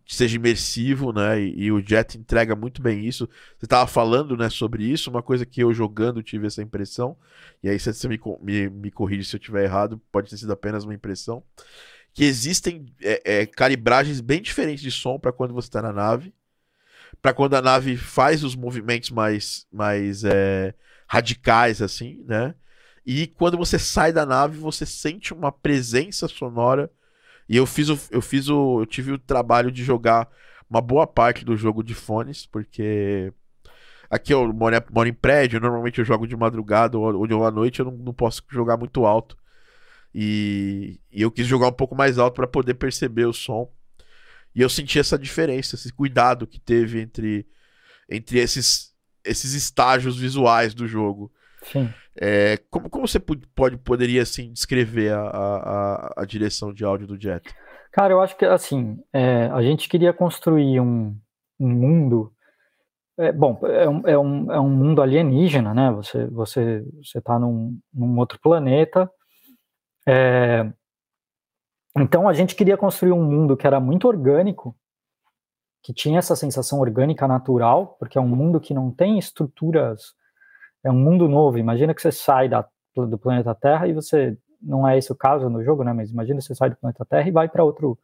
[0.08, 1.40] seja imersivo, né?
[1.42, 3.28] E, e, o Jet entrega muito bem isso.
[3.58, 7.18] Você estava falando, né, sobre isso, uma coisa que eu jogando tive essa impressão.
[7.62, 10.86] E aí você me, me, me corrige se eu estiver errado, pode ter sido apenas
[10.86, 11.44] uma impressão.
[12.14, 16.34] Que existem é, é, calibragens bem diferentes de som para quando você está na nave,
[17.22, 20.74] para quando a nave faz os movimentos mais, mais é,
[21.08, 22.56] radicais, assim, né?
[23.06, 26.92] E quando você sai da nave, você sente uma presença sonora
[27.50, 30.30] e eu fiz o, eu fiz o, eu tive o trabalho de jogar
[30.70, 33.32] uma boa parte do jogo de fones, porque
[34.10, 37.80] aqui eu moro, moro em prédio, normalmente eu jogo de madrugada ou, ou à noite,
[37.80, 39.38] eu não, não posso jogar muito alto.
[40.14, 43.72] E, e eu quis jogar um pouco mais alto para poder perceber o som.
[44.56, 47.46] E eu senti essa diferença, esse cuidado que teve entre,
[48.10, 51.32] entre esses, esses estágios visuais do jogo.
[51.72, 51.94] Sim.
[52.20, 57.22] É, como, como você pode, poderia assim, descrever a, a, a direção de áudio do
[57.22, 57.54] Jet?
[57.92, 61.16] Cara, eu acho que assim, é, a gente queria construir um,
[61.60, 62.34] um mundo.
[63.18, 65.92] É, bom, é um, é, um, é um mundo alienígena, né?
[65.92, 69.10] Você você você está num, num outro planeta.
[70.08, 70.72] É,
[71.98, 74.76] então a gente queria construir um mundo que era muito orgânico,
[75.84, 80.14] que tinha essa sensação orgânica natural, porque é um mundo que não tem estruturas
[80.88, 81.58] é um mundo novo.
[81.58, 85.50] Imagina que você sai da, do planeta Terra e você não é esse o caso
[85.50, 85.94] no jogo, né?
[85.94, 87.98] Mas imagina você sai do planeta Terra e vai para outro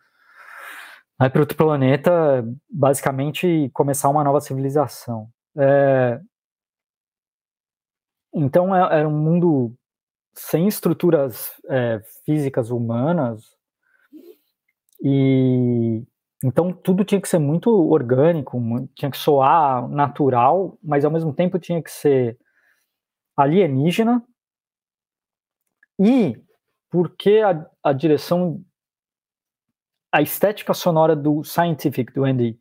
[1.17, 5.30] vai para outro planeta, basicamente começar uma nova civilização.
[5.56, 6.19] É...
[8.34, 9.74] Então é, era um mundo
[10.34, 13.43] sem estruturas é, físicas humanas
[15.02, 16.04] e
[16.43, 18.60] então tudo tinha que ser muito orgânico,
[18.96, 22.38] tinha que soar natural, mas ao mesmo tempo tinha que ser
[23.36, 24.24] alienígena
[26.00, 26.41] e
[26.89, 28.63] porque a, a direção,
[30.12, 32.60] a estética sonora do Scientific, do Andy,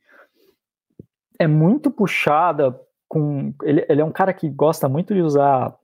[1.38, 3.52] é muito puxada com.
[3.62, 5.76] Ele, ele é um cara que gosta muito de usar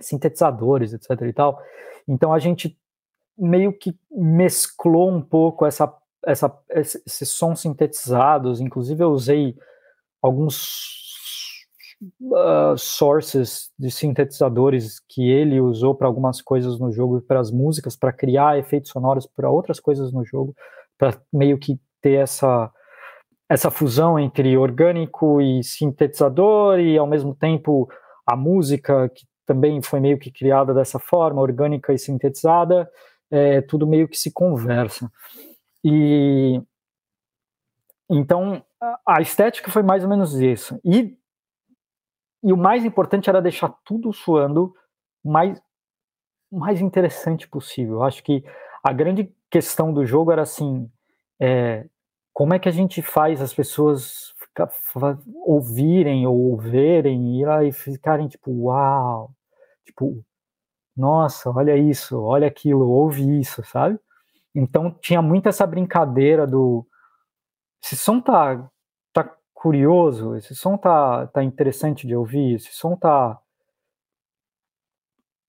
[0.00, 1.62] sintetizadores, etc e tal.
[2.08, 2.76] Então a gente
[3.38, 8.60] meio que mesclou um pouco essa, essa, esses sons sintetizados.
[8.60, 9.56] Inclusive eu usei
[10.20, 11.09] alguns
[12.00, 17.96] uh, sources de sintetizadores que ele usou para algumas coisas no jogo, para as músicas,
[17.96, 20.54] para criar efeitos sonoros para outras coisas no jogo,
[20.98, 22.70] para meio que ter essa
[23.48, 27.90] essa fusão entre orgânico e sintetizador e ao mesmo tempo
[28.24, 32.88] a música que também foi meio que criada dessa forma, orgânica e sintetizada,
[33.28, 35.10] é, tudo meio que se conversa.
[35.82, 36.62] E
[38.08, 38.62] então
[39.04, 40.78] a estética foi mais ou menos isso.
[40.84, 41.18] E
[42.42, 44.74] e o mais importante era deixar tudo suando
[45.24, 45.60] mais
[46.50, 47.96] mais interessante possível.
[47.96, 48.44] Eu acho que
[48.82, 50.90] a grande questão do jogo era assim,
[51.38, 51.86] é,
[52.32, 54.68] como é que a gente faz as pessoas ficar,
[55.44, 59.30] ouvirem ou verem e e ficarem tipo, uau,
[59.84, 60.24] tipo,
[60.96, 63.98] nossa, olha isso, olha aquilo, ouve isso, sabe?
[64.54, 66.86] Então tinha muito essa brincadeira do
[67.82, 68.68] esse som tá
[69.60, 73.38] curioso, esse som tá, tá interessante de ouvir, esse som tá.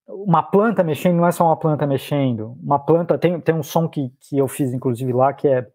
[0.06, 2.58] Uma planta mexendo não é só uma planta mexendo.
[2.62, 5.65] Uma planta tem, tem um som que, que eu fiz, inclusive, lá, que é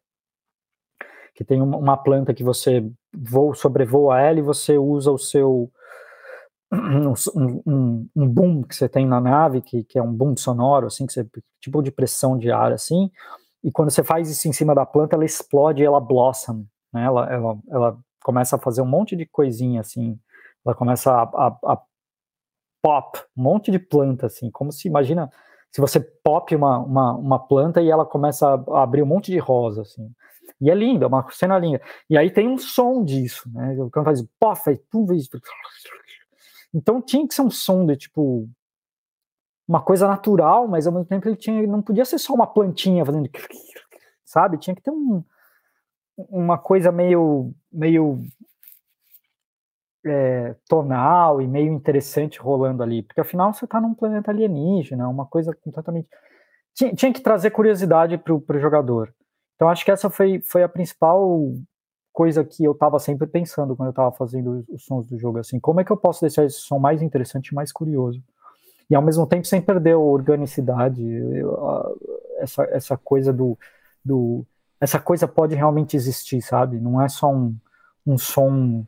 [1.34, 5.70] que tem uma planta que você voa, sobrevoa ela e você usa o seu
[6.72, 7.12] um,
[7.66, 11.06] um, um, boom que você tem na nave, que, que é um boom sonoro, assim,
[11.06, 11.26] que você,
[11.60, 13.10] tipo de pressão de ar, assim,
[13.62, 17.04] e quando você faz isso em cima da planta, ela explode e ela blossom, né,
[17.04, 20.18] ela, ela, ela começa a fazer um monte de coisinha, assim,
[20.64, 21.82] ela começa a, a, a
[22.82, 25.30] pop, um monte de planta, assim, como se, imagina,
[25.70, 29.38] se você pop uma, uma, uma planta e ela começa a abrir um monte de
[29.38, 30.10] rosa, assim,
[30.60, 31.80] e é lindo, é uma cena linda.
[32.10, 33.76] E aí tem um som disso, né?
[33.80, 35.06] O canto faz pof, aí pum,
[36.74, 38.48] então tinha que ser um som de tipo
[39.68, 43.04] uma coisa natural, mas ao mesmo tempo ele tinha, não podia ser só uma plantinha
[43.04, 43.30] fazendo,
[44.24, 44.58] sabe?
[44.58, 45.22] Tinha que ter um,
[46.16, 48.20] uma coisa meio meio
[50.04, 55.26] é, tonal e meio interessante rolando ali, porque afinal você está num planeta alienígena, uma
[55.26, 56.08] coisa completamente
[56.76, 59.12] tinha, tinha que trazer curiosidade para o jogador.
[59.54, 61.54] Então acho que essa foi, foi a principal
[62.12, 65.60] coisa que eu estava sempre pensando quando eu estava fazendo os, sons do jogo, assim,
[65.60, 68.22] como é que eu posso deixar esse som mais interessante e mais curioso?
[68.88, 71.02] E ao mesmo tempo sem perder a organicidade,
[72.38, 73.58] essa, essa coisa do,
[74.04, 74.46] do...
[74.80, 76.78] Essa coisa pode realmente existir, sabe?
[76.78, 77.56] Não é só um,
[78.06, 78.86] um som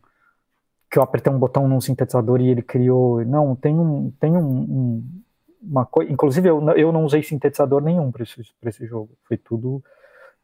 [0.91, 3.25] que eu apertei um botão num sintetizador e ele criou.
[3.25, 5.23] Não, tem um, tem um, um
[5.61, 6.11] uma coisa.
[6.11, 9.17] Inclusive, eu, eu não usei sintetizador nenhum para esse, esse jogo.
[9.27, 9.83] Foi tudo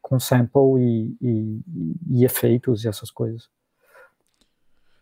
[0.01, 1.61] com sample e, e,
[2.11, 3.49] e, efeitos e essas coisas.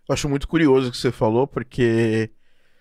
[0.07, 2.31] Eu acho muito curioso o que você falou, porque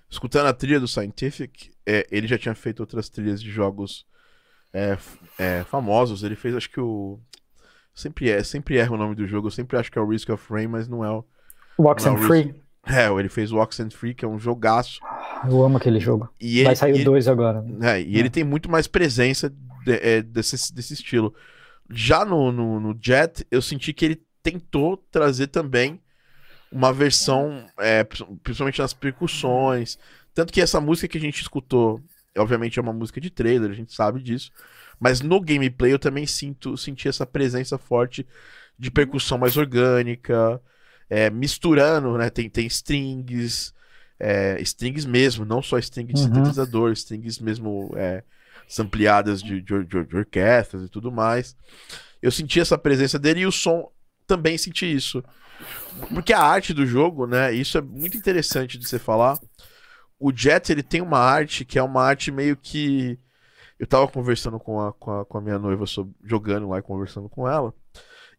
[0.08, 4.06] escutando a trilha do Scientific, é, ele já tinha feito outras trilhas de jogos
[4.72, 4.96] é,
[5.38, 6.22] é, famosos.
[6.22, 7.18] Ele fez, acho que o.
[7.94, 9.48] Sempre é, sempre erra o nome do jogo.
[9.48, 11.24] Eu sempre acho que é o Risk of Rain, mas não é o.
[11.78, 12.54] Walks and Free.
[12.86, 15.00] É, ele fez Walks and Free, que é um jogaço.
[15.48, 16.28] Eu amo aquele jogo.
[16.40, 17.64] E Vai sair o 2 agora.
[17.80, 18.30] É, e ele é.
[18.30, 19.52] tem muito mais presença
[19.84, 21.34] de, é, desse, desse estilo.
[21.90, 26.00] Já no, no, no, Jet, eu senti que ele tentou trazer também
[26.72, 28.02] uma versão, é,
[28.42, 29.98] principalmente nas percussões.
[30.34, 32.00] Tanto que essa música que a gente escutou,
[32.36, 34.50] obviamente é uma música de trailer, a gente sabe disso.
[35.02, 38.24] Mas no gameplay eu também sinto, senti essa presença forte
[38.78, 40.62] de percussão mais orgânica,
[41.10, 42.30] é, misturando, né?
[42.30, 43.74] Tem, tem strings,
[44.20, 46.26] é, strings mesmo, não só string de uhum.
[46.28, 48.22] sintetizador, strings mesmo é,
[48.78, 51.56] ampliadas de, de, de, de orquestras e tudo mais.
[52.22, 53.90] Eu senti essa presença dele e o som
[54.24, 55.20] também senti isso.
[56.14, 57.52] Porque a arte do jogo, né?
[57.52, 59.36] Isso é muito interessante de você falar.
[60.16, 63.18] O Jet, ele tem uma arte que é uma arte meio que.
[63.78, 66.82] Eu tava conversando com a, com a, com a minha noiva, sobre, jogando lá e
[66.82, 67.74] conversando com ela.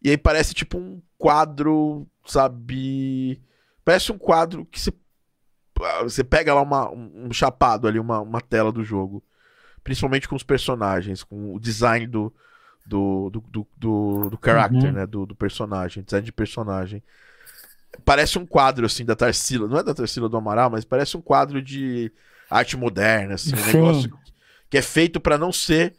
[0.02, 3.42] E aí parece tipo um quadro, sabe?
[3.84, 4.94] Parece um quadro que você,
[6.04, 9.24] você pega lá uma, um chapado ali, uma, uma tela do jogo
[9.84, 12.34] principalmente com os personagens, com o design do,
[12.86, 14.92] do, do, do, do, do character, uhum.
[14.92, 15.06] né?
[15.06, 17.04] Do, do personagem, design de personagem.
[18.06, 19.68] Parece um quadro, assim, da Tarsila.
[19.68, 22.12] Não é da Tarsila do Amaral, mas parece um quadro de
[22.50, 23.54] arte moderna, assim.
[23.54, 24.18] Um negócio
[24.74, 25.94] que é feito para não ser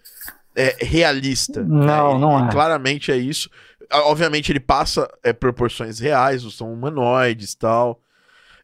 [0.57, 1.63] é, realista.
[1.63, 2.19] Não, né?
[2.19, 2.51] não é.
[2.51, 3.49] Claramente é isso.
[3.93, 8.01] Obviamente ele passa é, proporções reais, são humanoides tal.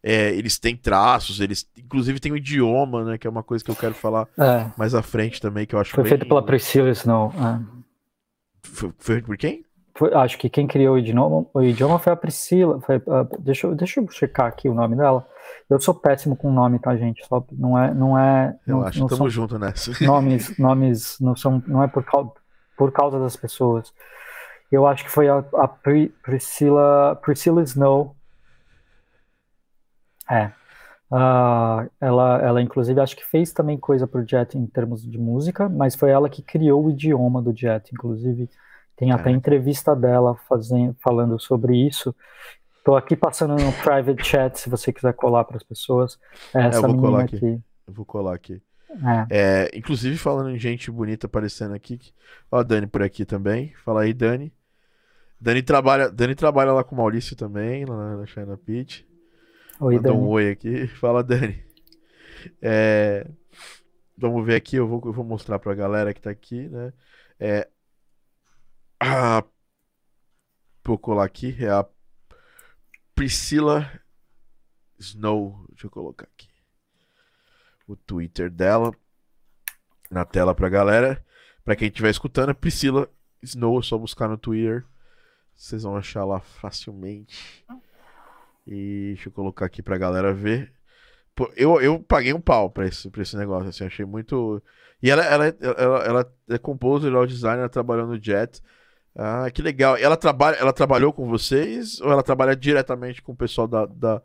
[0.02, 3.18] É, eles têm traços, eles inclusive tem o um idioma, né?
[3.18, 4.66] Que é uma coisa que eu quero falar é.
[4.76, 6.10] mais à frente também, que eu acho Foi bem...
[6.10, 7.32] feito pela Priscila Snow.
[7.36, 7.60] É.
[8.64, 9.64] Foi, foi por quem?
[9.94, 12.80] Foi, acho que quem criou o idioma, o idioma foi a Priscila.
[12.80, 15.24] Foi, uh, deixa, deixa eu checar aqui o nome dela.
[15.70, 17.24] Eu sou péssimo com nome, tá, gente?
[17.26, 17.94] Só, não é.
[17.94, 19.92] Não é eu não, acho, não tamo junto nessa.
[20.04, 21.62] Nomes, nomes não são.
[21.66, 22.32] Não é por causa,
[22.76, 23.92] por causa das pessoas.
[24.70, 28.16] Eu acho que foi a, a Priscila, Priscilla Snow
[30.30, 30.52] é.
[31.10, 35.68] Uh, ela, ela, inclusive, acho que fez também coisa pro Jet em termos de música,
[35.68, 37.92] mas foi ela que criou o idioma do Jet.
[37.92, 38.48] Inclusive,
[38.96, 42.14] tem até entrevista dela fazendo, falando sobre isso.
[42.80, 46.18] Estou aqui passando no private chat, se você quiser colar para as pessoas.
[46.54, 47.36] É essa é, eu vou colar aqui.
[47.36, 47.62] aqui.
[47.86, 48.62] Eu vou colar aqui.
[49.28, 49.66] É.
[49.68, 52.00] É, inclusive, falando em gente bonita aparecendo aqui.
[52.50, 53.74] Ó, a Dani por aqui também.
[53.84, 54.50] Fala aí, Dani.
[55.38, 59.02] Dani trabalha, Dani trabalha lá com o Maurício também, lá na China Pitch.
[59.78, 60.16] Oi, Dani.
[60.16, 60.86] um oi aqui.
[60.96, 61.62] Fala, Dani.
[62.62, 63.26] É...
[64.16, 66.94] Vamos ver aqui, eu vou, eu vou mostrar pra galera que tá aqui, né?
[67.38, 67.68] É...
[68.98, 69.44] Ah,
[70.82, 71.54] vou colar aqui.
[71.60, 71.86] É a
[73.20, 73.86] Priscila
[74.98, 75.66] Snow.
[75.68, 76.48] Deixa eu colocar aqui.
[77.86, 78.94] O Twitter dela
[80.10, 81.22] na tela pra galera.
[81.62, 83.10] Pra quem estiver escutando, é Priscila
[83.42, 83.78] Snow.
[83.78, 84.86] É só buscar no Twitter.
[85.54, 87.62] Vocês vão achar lá facilmente.
[88.66, 90.72] E deixa eu colocar aqui pra galera ver.
[91.56, 94.62] Eu, eu paguei um pau pra esse, pra esse negócio, assim, achei muito.
[95.02, 98.62] E ela, ela, ela, ela é composer, ela é designer, trabalhou no Jet.
[99.22, 99.98] Ah, que legal.
[99.98, 104.22] Ela, trabalha, ela trabalhou com vocês ou ela trabalha diretamente com o pessoal da, da,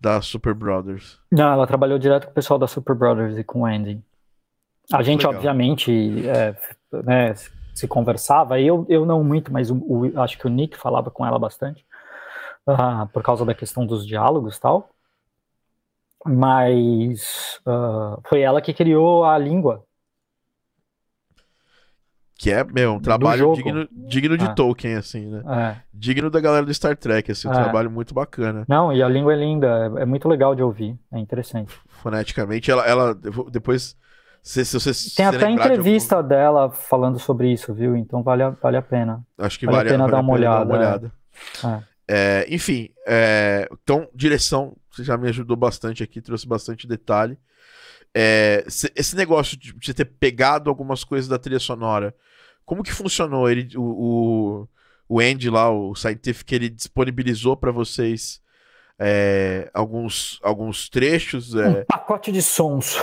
[0.00, 1.20] da Super Brothers?
[1.30, 4.02] Não, ela trabalhou direto com o pessoal da Super Brothers e com o Andy.
[4.92, 5.34] A gente, legal.
[5.34, 6.56] obviamente, é,
[7.04, 7.34] né,
[7.72, 11.24] se conversava, eu, eu não muito, mas o, o, acho que o Nick falava com
[11.24, 11.86] ela bastante,
[12.66, 14.90] uh, por causa da questão dos diálogos e tal.
[16.26, 19.84] Mas uh, foi ela que criou a língua
[22.42, 24.52] que é, meu, um trabalho digno, digno de é.
[24.52, 25.42] Tolkien, assim, né?
[25.46, 25.76] É.
[25.94, 27.54] Digno da galera do Star Trek, assim, um é.
[27.54, 28.64] trabalho muito bacana.
[28.66, 31.72] Não, e a língua é linda, é, é muito legal de ouvir, é interessante.
[32.02, 33.14] Foneticamente, ela, ela
[33.48, 33.96] depois,
[34.42, 36.28] se, se você Tem até entrevista algum...
[36.30, 37.94] dela falando sobre isso, viu?
[37.94, 39.24] Então vale a, vale a pena.
[39.38, 41.12] Acho que vale, vale a pena, vale dar, uma pena olhada, dar uma olhada.
[42.08, 42.44] É.
[42.52, 42.88] enfim,
[43.84, 47.38] então, direção, você já me ajudou bastante aqui, trouxe bastante detalhe.
[48.96, 52.12] esse negócio de você ter pegado algumas coisas da trilha sonora
[52.72, 53.50] como que funcionou?
[53.50, 54.68] Ele, o, o,
[55.06, 58.40] o Andy lá, o Scientific, ele disponibilizou para vocês
[58.98, 61.54] é, alguns, alguns trechos?
[61.54, 61.68] É...
[61.68, 62.96] Um pacote de sons.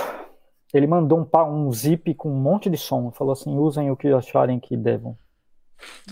[0.74, 3.12] Ele mandou um, um zip com um monte de som.
[3.12, 5.16] Falou assim: usem o que acharem que devam.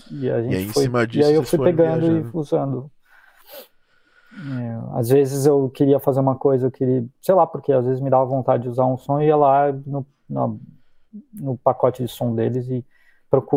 [0.08, 2.30] E, a gente e aí, foi, e aí eu fui pegando viajando.
[2.32, 2.90] e usando.
[4.34, 8.00] É, às vezes eu queria fazer uma coisa, eu queria, sei lá, porque às vezes
[8.00, 10.60] me dava vontade de usar um som e ia lá no, no,
[11.32, 12.84] no pacote de som deles e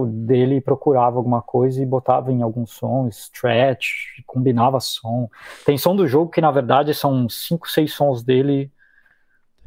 [0.07, 5.29] dele procurava alguma coisa e botava em algum som, stretch, combinava som.
[5.65, 8.71] Tem som do jogo que na verdade são cinco, seis sons dele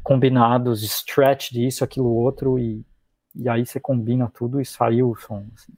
[0.03, 2.85] combinados, stretch disso, aquilo outro e,
[3.33, 5.45] e aí você combina tudo e saiu o som.
[5.55, 5.73] Assim.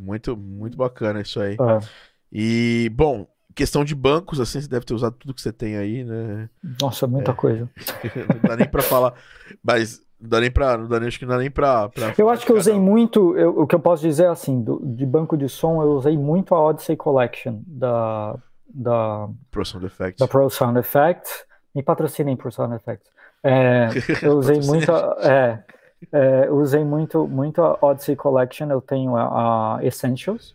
[0.00, 1.54] Muito, muito bacana isso aí.
[1.54, 1.88] É.
[2.32, 6.02] E bom, questão de bancos, assim, você deve ter usado tudo que você tem aí,
[6.04, 6.48] né?
[6.80, 7.34] Nossa, muita é.
[7.34, 7.70] coisa.
[8.34, 9.14] Não dá nem para falar,
[9.62, 10.76] mas não dá nem pra.
[10.76, 11.88] Não dá nem, acho que não dá nem pra.
[11.88, 13.36] pra eu acho que eu usei muito.
[13.36, 16.54] Eu, o que eu posso dizer assim, do, de banco de som, eu usei muito
[16.54, 18.36] a Odyssey Collection da.
[18.72, 20.18] Da Pro Sound Effects.
[20.18, 21.44] Da Pro Sound Effects.
[21.74, 23.10] Me patrocinem por Sound Effects.
[23.42, 23.88] É,
[24.22, 24.92] eu usei muito.
[25.22, 25.64] É,
[26.12, 28.70] é, usei muito, muito a Odyssey Collection.
[28.70, 30.54] Eu tenho a, a Essentials,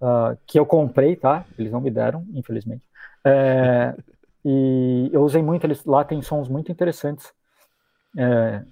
[0.00, 1.44] uh, que eu comprei, tá?
[1.56, 2.82] Eles não me deram, infelizmente.
[3.24, 3.94] É,
[4.44, 7.32] e eu usei muito, eles, lá tem sons muito interessantes.
[8.18, 8.62] É,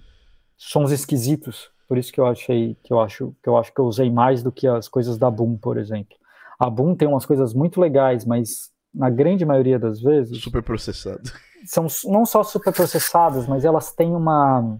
[0.57, 1.69] sons esquisitos.
[1.87, 4.41] Por isso que eu achei que eu acho que eu acho que eu usei mais
[4.41, 6.17] do que as coisas da Boom, por exemplo.
[6.59, 11.21] A Boom tem umas coisas muito legais, mas na grande maioria das vezes super processado.
[11.65, 14.79] São não só super processadas, mas elas têm uma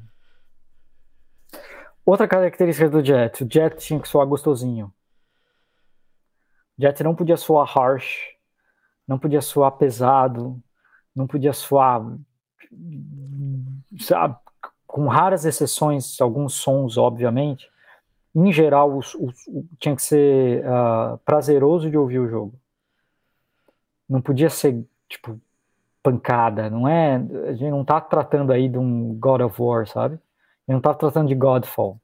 [2.05, 3.43] outra característica do Jet.
[3.43, 4.93] O Jet tinha que soar gostosinho.
[6.77, 8.19] O Jet não podia soar harsh,
[9.07, 10.61] não podia soar pesado,
[11.15, 12.05] não podia soar
[13.99, 14.35] sabe,
[14.95, 17.69] com raras exceções, alguns sons, obviamente,
[18.33, 19.35] em geral, os, os,
[19.77, 22.57] tinha que ser uh, prazeroso de ouvir o jogo.
[24.07, 25.37] Não podia ser, tipo,
[26.01, 27.15] pancada, não é?
[27.45, 30.15] A gente não tá tratando aí de um God of War, sabe?
[30.15, 31.99] A gente não tá tratando de Godfall.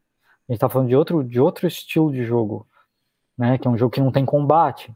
[0.49, 2.67] A gente tá falando de outro, de outro estilo de jogo,
[3.37, 3.57] né?
[3.57, 4.93] Que é um jogo que não tem combate.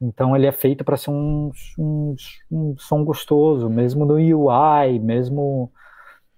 [0.00, 2.16] Então ele é feito para ser um, um,
[2.50, 5.70] um som gostoso, mesmo no UI, mesmo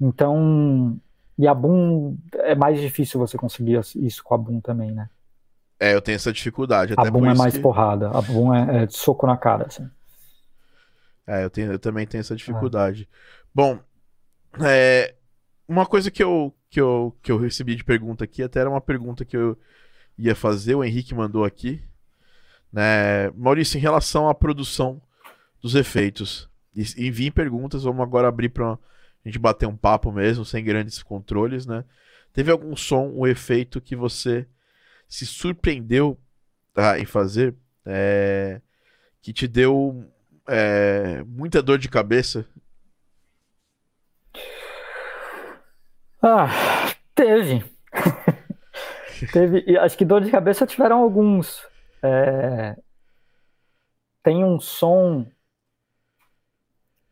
[0.01, 0.99] então,
[1.39, 5.09] e a Boom é mais difícil você conseguir isso com a Boom também, né?
[5.81, 6.95] É, eu tenho essa dificuldade.
[6.97, 7.61] a Boom é mais que...
[7.61, 9.89] porrada, a Boom é, é soco na cara, assim.
[11.27, 13.09] É, eu, tenho, eu também tenho essa dificuldade.
[13.55, 13.79] Bom,
[14.61, 15.15] é,
[15.69, 18.81] uma coisa que eu, que, eu, que eu recebi de pergunta aqui, até era uma
[18.81, 19.57] pergunta que eu
[20.17, 21.83] ia fazer, o Henrique mandou aqui.
[22.73, 23.31] Né?
[23.31, 25.01] Maurício, em relação à produção
[25.61, 28.79] dos efeitos, enviem perguntas, vamos agora abrir para
[29.25, 31.85] a gente bater um papo mesmo, sem grandes controles, né?
[32.33, 34.47] Teve algum som, um efeito que você
[35.09, 36.19] se surpreendeu
[36.73, 37.55] tá, em fazer,
[37.85, 38.61] é,
[39.21, 40.05] que te deu
[40.47, 42.47] é, muita dor de cabeça?
[46.23, 46.49] Ah,
[47.15, 47.65] teve.
[49.33, 49.79] teve.
[49.79, 51.67] Acho que dor de cabeça tiveram alguns.
[52.03, 52.77] É,
[54.23, 55.27] tem um som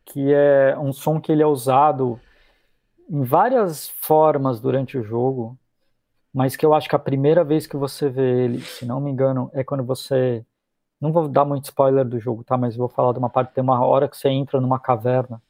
[0.07, 2.19] que é um som que ele é usado
[3.09, 5.57] em várias formas durante o jogo,
[6.33, 9.11] mas que eu acho que a primeira vez que você vê ele, se não me
[9.11, 10.45] engano, é quando você
[10.99, 12.57] não vou dar muito spoiler do jogo, tá?
[12.57, 13.53] Mas vou falar de uma parte.
[13.53, 15.41] Tem uma hora que você entra numa caverna,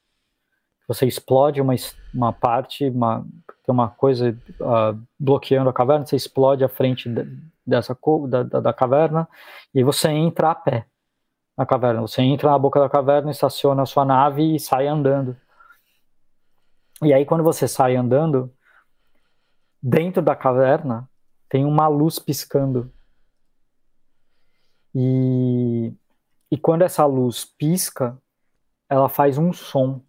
[0.88, 1.74] você explode uma,
[2.14, 3.26] uma parte, uma,
[3.64, 7.26] tem uma coisa uh, bloqueando a caverna, você explode a frente de,
[7.66, 7.97] dessa
[8.30, 9.28] da, da, da caverna
[9.74, 10.86] e você entra a pé
[11.58, 12.01] na caverna.
[12.01, 15.36] Você entra na boca da caverna, estaciona a sua nave e sai andando.
[17.01, 18.53] E aí, quando você sai andando,
[19.82, 21.10] dentro da caverna
[21.49, 22.91] tem uma luz piscando.
[24.93, 25.93] E,
[26.51, 28.18] e quando essa luz pisca,
[28.89, 30.01] ela faz um som.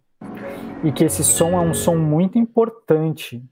[0.83, 3.43] E que esse som é um som muito importante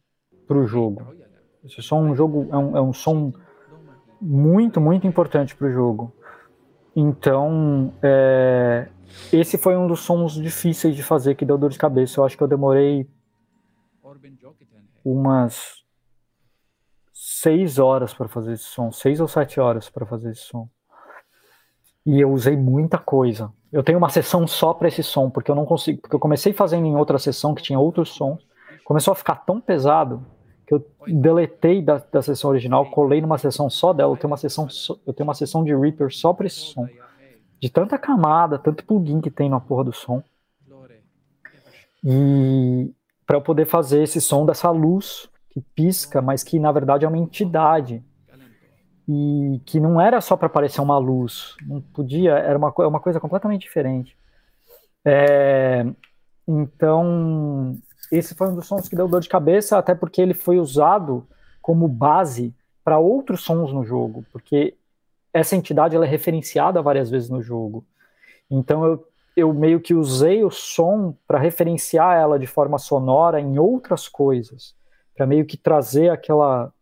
[0.48, 1.16] para o jogo.
[1.64, 3.34] Esse som é um, jogo, é um, é um som
[4.22, 6.14] muito, muito importante para o jogo.
[7.00, 8.88] Então, é,
[9.32, 12.20] esse foi um dos sons difíceis de fazer que deu dor de cabeça.
[12.20, 13.08] Eu acho que eu demorei
[15.06, 15.84] umas
[17.14, 20.68] seis horas para fazer esse som, seis ou sete horas para fazer esse som.
[22.04, 23.54] E eu usei muita coisa.
[23.72, 26.52] Eu tenho uma sessão só para esse som, porque eu não consigo, porque eu comecei
[26.52, 28.43] fazendo em outra sessão que tinha outros sons,
[28.84, 30.26] começou a ficar tão pesado
[30.68, 34.11] que eu deletei da, da sessão original, colei numa sessão só dela.
[34.11, 34.68] Eu tenho uma sessão,
[35.07, 36.86] eu tenho uma sessão de Reaper só para esse som,
[37.59, 40.22] de tanta camada, tanto plugin que tem na porra do som.
[42.03, 42.93] E
[43.26, 47.07] para eu poder fazer esse som dessa luz que pisca, mas que na verdade é
[47.07, 48.03] uma entidade.
[49.09, 53.22] E que não era só para parecer uma luz, não podia, era uma, uma coisa
[53.22, 54.18] completamente diferente.
[55.05, 55.86] É,
[56.45, 57.78] então,
[58.12, 61.28] esse foi um dos sons que deu dor de cabeça, até porque ele foi usado
[61.62, 62.53] como base
[62.84, 64.76] para outros sons no jogo, porque
[65.34, 67.86] essa entidade ela é referenciada várias vezes no jogo.
[68.49, 73.60] Então eu, eu meio que usei o som para referenciar ela de forma sonora em
[73.60, 74.76] outras coisas,
[75.16, 76.74] para meio que trazer aquela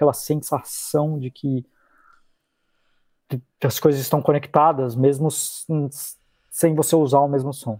[0.00, 1.66] aquela sensação de que,
[3.28, 7.78] que as coisas estão conectadas, mesmo sem você usar o mesmo som.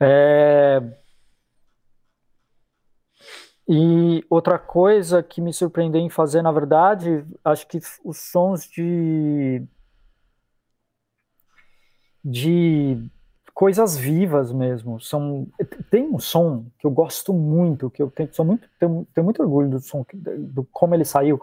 [0.00, 0.82] É...
[3.66, 9.66] E outra coisa que me surpreendeu em fazer, na verdade, acho que os sons de
[12.24, 13.10] de
[13.52, 15.00] coisas vivas mesmo.
[15.00, 15.46] São,
[15.90, 19.42] tem um som que eu gosto muito, que eu tenho, sou muito, tenho, tenho muito
[19.42, 21.40] orgulho do som, do como ele saiu.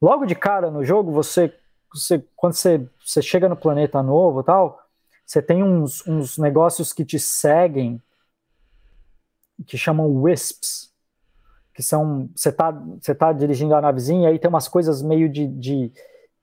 [0.00, 1.52] Logo de cara no jogo, você,
[1.92, 4.80] você quando você, você chega no planeta novo tal,
[5.26, 8.00] você tem uns, uns negócios que te seguem,
[9.66, 10.89] que chamam wisps,
[11.80, 12.70] que são, você tá,
[13.00, 15.90] você tá dirigindo a navezinha e aí tem umas coisas meio de, de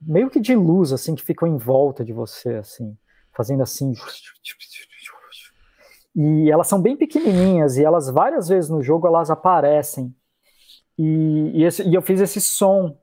[0.01, 2.97] meio que de luz, assim, que ficam em volta de você, assim,
[3.35, 3.93] fazendo assim,
[6.15, 10.11] e elas são bem pequenininhas e elas várias vezes no jogo elas aparecem.
[10.97, 12.97] E, e, esse, e, eu fiz esse som.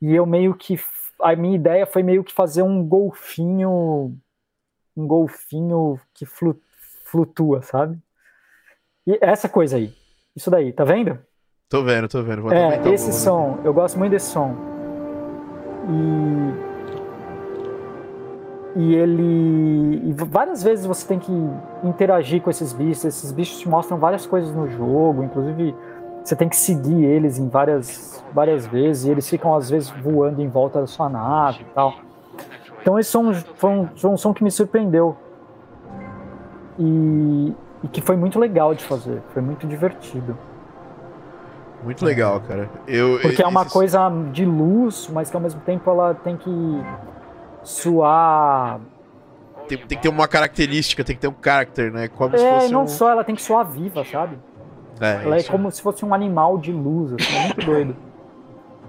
[0.00, 0.78] E eu meio que.
[1.20, 4.16] A minha ideia foi meio que fazer um golfinho.
[4.96, 7.98] Um golfinho que flutua, sabe?
[9.04, 9.92] E essa coisa aí.
[10.36, 11.18] Isso daí, tá vendo?
[11.68, 12.42] Tô vendo, tô vendo.
[12.42, 13.58] Vou é, esse som.
[13.64, 14.54] Eu gosto muito desse som.
[15.88, 16.76] E
[18.76, 20.02] e ele.
[20.04, 21.32] E várias vezes você tem que
[21.82, 23.06] interagir com esses bichos.
[23.06, 25.74] Esses bichos te mostram várias coisas no jogo, inclusive
[26.22, 29.06] você tem que seguir eles em várias, várias vezes.
[29.06, 31.94] E eles ficam, às vezes, voando em volta da sua nave e tal.
[32.82, 35.16] Então, esse som foi um, foi um som que me surpreendeu.
[36.78, 39.22] E, e que foi muito legal de fazer.
[39.30, 40.36] Foi muito divertido.
[41.86, 42.68] Muito legal, cara.
[42.88, 46.50] Eu, Porque é uma coisa de luz, mas que ao mesmo tempo ela tem que
[47.62, 48.80] suar.
[49.68, 52.08] Tem, tem, que ter uma característica, tem que ter um caráter, né?
[52.08, 52.86] Como é, não um...
[52.88, 54.36] só, ela tem que soar viva, sabe?
[55.00, 57.96] É, ela é como se fosse um animal de luz, assim, é muito doido.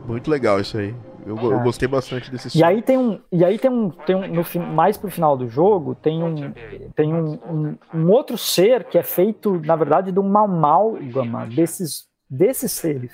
[0.08, 0.96] Muito legal isso aí.
[1.24, 1.44] Eu, é.
[1.44, 2.58] eu gostei bastante desse som.
[2.58, 5.50] E aí tem um, e aí tem um, tem um no, mais pro final do
[5.50, 6.54] jogo tem um,
[6.96, 12.07] tem um, um, um outro ser que é feito na verdade de uma amálgama desses
[12.30, 13.12] desses seres.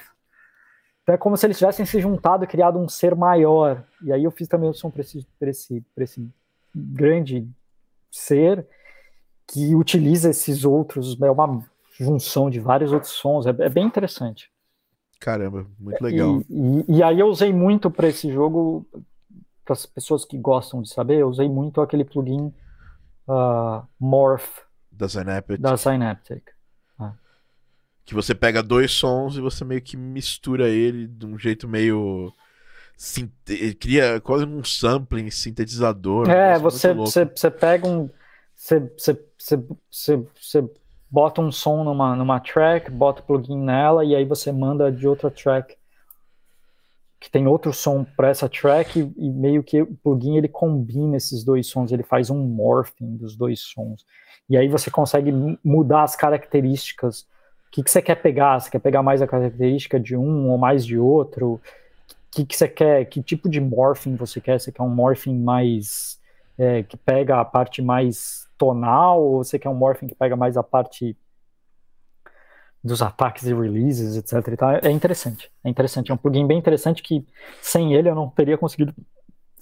[1.04, 3.84] Então é como se eles tivessem se juntado e criado um ser maior.
[4.02, 6.30] E aí eu fiz também o som para esse, esse, esse
[6.74, 7.48] grande
[8.10, 8.66] ser
[9.48, 11.64] que utiliza esses outros, é uma
[12.00, 14.50] junção de vários outros sons, é, é bem interessante.
[15.20, 16.42] Caramba, muito legal.
[16.50, 18.88] E, e, e aí eu usei muito para esse jogo,
[19.66, 22.54] para as pessoas que gostam de saber, eu usei muito aquele plugin
[23.28, 24.60] uh, Morph
[24.92, 25.60] da Synaptic.
[25.60, 26.54] Da Synaptic
[28.06, 32.34] que você pega dois sons e você meio que mistura ele de um jeito meio
[33.80, 36.30] cria quase um sampling sintetizador.
[36.30, 38.10] É, você, você, você pega um.
[38.56, 39.18] Você, você,
[39.90, 40.70] você, você,
[41.10, 45.08] bota um som numa, numa track, bota o plugin nela e aí você manda de
[45.08, 45.76] outra track
[47.20, 51.16] que tem outro som para essa track e, e, meio que o plugin ele combina
[51.16, 54.06] esses dois sons, ele faz um morphing dos dois sons.
[54.50, 55.32] E aí você consegue
[55.64, 57.26] mudar as características
[57.74, 58.60] que, que você quer pegar?
[58.60, 61.60] Você quer pegar mais a característica de um ou mais de outro?
[62.34, 64.60] que, que você quer, que tipo de morphing você quer?
[64.60, 66.20] Você quer um morphing mais
[66.58, 70.58] é, que pega a parte mais tonal ou você quer um morphing que pega mais
[70.58, 71.16] a parte
[72.84, 74.82] dos ataques e releases, etc.
[74.82, 77.26] É interessante, é interessante, é um plugin bem interessante que
[77.62, 78.94] sem ele eu não teria conseguido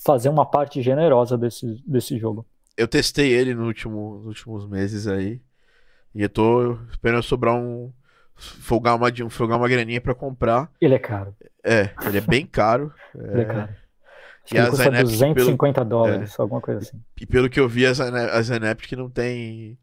[0.03, 2.45] fazer uma parte generosa desse, desse jogo.
[2.75, 5.41] Eu testei ele no último, nos últimos meses aí
[6.15, 7.91] e eu tô esperando sobrar um
[8.41, 10.69] folgar uma, folgar uma graninha para comprar.
[10.79, 11.35] Ele é caro.
[11.63, 12.93] É, ele é bem caro.
[13.15, 13.69] ele é, é caro.
[14.43, 16.99] Acho e que custa Zynapt, 250 pelo, dólares, é, alguma coisa assim.
[17.19, 17.93] E pelo que eu vi, a
[18.41, 19.77] Zynapt não tem.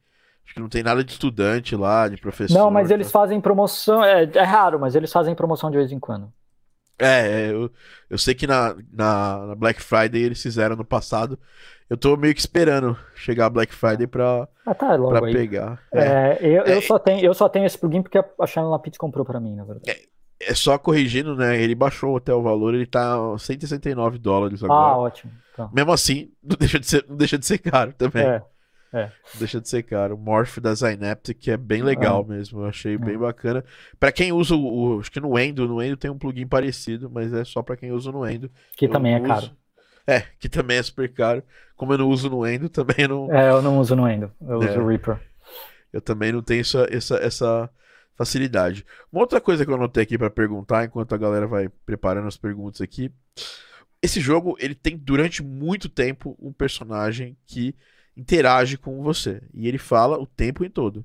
[0.44, 2.58] Acho que não tem nada de estudante lá, de professor.
[2.58, 2.94] Não, mas tá?
[2.94, 4.02] eles fazem promoção.
[4.02, 6.32] É, é raro, mas eles fazem promoção de vez em quando.
[6.98, 7.70] É, é eu,
[8.10, 11.38] eu sei que na, na, na Black Friday eles fizeram no passado.
[11.88, 15.80] Eu tô meio que esperando chegar a Black Friday pra, ah, tá, logo pra pegar.
[15.92, 18.70] É, é eu, eu, é, só tenho, eu só tenho esse plugin porque a Channel
[18.70, 19.90] Lapid comprou pra mim, na verdade.
[19.90, 21.60] É, é, só corrigindo, né?
[21.60, 24.80] Ele baixou até o valor, ele tá 169 dólares agora.
[24.80, 25.32] Ah, ótimo.
[25.56, 25.70] Tá.
[25.72, 28.24] Mesmo assim, não deixa de ser, não deixa de ser caro também.
[28.24, 28.42] É.
[28.92, 29.10] É.
[29.38, 30.14] Deixa de ser caro.
[30.14, 32.32] O Morph da Synaptic é bem legal é.
[32.32, 32.60] mesmo.
[32.60, 32.98] Eu achei é.
[32.98, 33.64] bem bacana.
[34.00, 37.10] Para quem usa o, o, Acho que no Endo, no Endo tem um plugin parecido,
[37.10, 38.50] mas é só para quem usa no Endo.
[38.76, 39.50] Que eu também é caro.
[40.18, 41.42] É, que também é super caro.
[41.76, 43.32] Como eu não uso no Endo, também não.
[43.32, 44.32] É, eu não uso no Endo.
[44.40, 44.70] Eu é.
[44.70, 45.20] uso o Reaper.
[45.92, 47.70] Eu também não tenho essa, essa, essa
[48.16, 48.84] facilidade.
[49.12, 52.36] Uma outra coisa que eu anotei aqui para perguntar, enquanto a galera vai preparando as
[52.36, 53.12] perguntas aqui.
[54.00, 57.74] Esse jogo, ele tem durante muito tempo um personagem que
[58.16, 59.42] interage com você.
[59.52, 61.04] E ele fala o tempo em todo.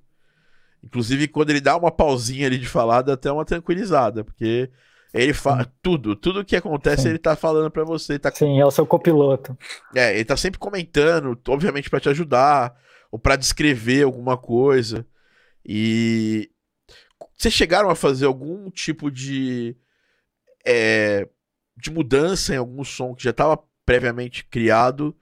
[0.84, 4.70] Inclusive, quando ele dá uma pausinha ali de falar, dá até uma tranquilizada, porque
[5.14, 7.10] ele fala tudo, tudo que acontece Sim.
[7.10, 8.18] ele tá falando para você.
[8.18, 8.32] Tá...
[8.32, 9.56] Sim, é o seu copiloto.
[9.94, 12.76] É, ele tá sempre comentando, obviamente para te ajudar,
[13.12, 15.06] ou para descrever alguma coisa.
[15.64, 16.50] E
[17.38, 19.78] vocês chegaram a fazer algum tipo de
[20.66, 21.28] é,
[21.78, 25.16] de mudança em algum som que já estava previamente criado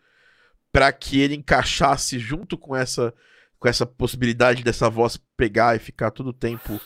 [0.71, 3.13] para que ele encaixasse junto com essa
[3.59, 6.79] com essa possibilidade dessa voz pegar e ficar todo o tempo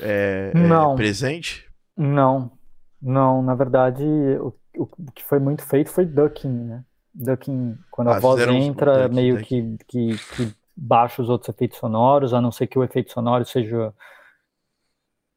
[0.00, 1.71] é, é, presente?
[1.96, 2.52] Não,
[3.00, 3.42] não.
[3.42, 6.84] Na verdade, o, o, que foi muito feito foi ducking, né?
[7.14, 9.76] Ducking, quando ah, a voz entra, ducking, meio ducking.
[9.76, 13.44] Que, que, que baixa os outros efeitos sonoros, a não ser que o efeito sonoro
[13.44, 13.92] seja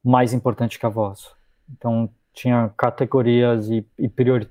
[0.02, 1.30] mais importante que a voz.
[1.70, 4.48] Então, tinha categorias e, e priori,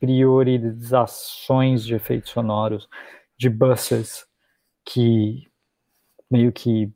[0.00, 2.88] priorizações de efeitos sonoros,
[3.36, 4.26] de buses
[4.84, 5.46] que
[6.30, 6.92] meio que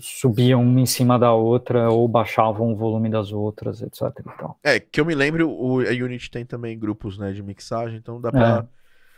[0.00, 4.02] subiam uma em cima da outra ou baixavam o volume das outras, etc.
[4.20, 4.56] Então.
[4.62, 8.20] É, que eu me lembro, o, a Unity tem também grupos né, de mixagem, então
[8.20, 8.66] dá pra,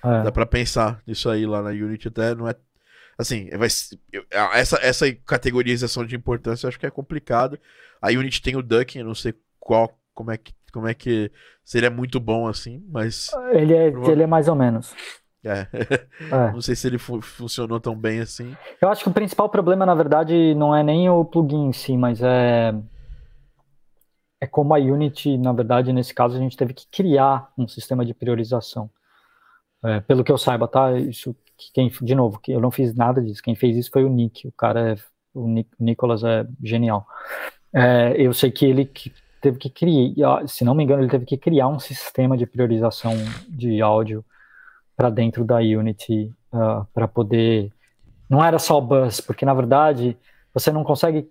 [0.04, 0.22] é, é.
[0.22, 2.54] Dá pra pensar nisso aí lá na Unity até, não é
[3.18, 3.68] assim, vai,
[4.54, 7.58] essa, essa categorização de importância eu acho que é complicado.
[8.00, 11.30] A Unity tem o ducking, eu não sei qual, como é que como é que
[11.64, 13.28] seria muito bom assim, mas.
[13.52, 14.94] Ele é, ele é mais ou menos.
[15.44, 15.66] É.
[16.30, 16.52] é.
[16.52, 18.54] Não sei se ele fu funcionou tão bem assim.
[18.80, 21.96] Eu acho que o principal problema, na verdade, não é nem o plugin em si,
[21.96, 22.74] mas é.
[24.42, 28.06] É como a Unity, na verdade, nesse caso, a gente teve que criar um sistema
[28.06, 28.90] de priorização.
[29.84, 30.92] É, pelo que eu saiba, tá?
[30.98, 31.36] Isso,
[31.74, 33.42] quem, de novo, que eu não fiz nada disso.
[33.42, 34.48] Quem fez isso foi o Nick.
[34.48, 34.96] O cara, é,
[35.34, 35.46] o
[35.78, 37.06] Nicolas é genial.
[37.72, 38.90] É, eu sei que ele
[39.42, 43.12] teve que criar, se não me engano, ele teve que criar um sistema de priorização
[43.48, 44.24] de áudio
[45.00, 47.72] para dentro da Unity uh, ah, para poder.
[48.28, 50.14] Não era só bus, porque na verdade
[50.52, 51.26] você não consegue.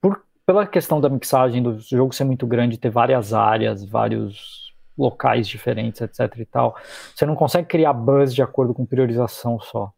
[0.00, 5.46] Por, pela questão da mixagem do jogo ser muito grande, ter várias áreas, vários locais
[5.46, 6.76] diferentes, etc e tal,
[7.14, 9.92] você não consegue criar bus de acordo com priorização só.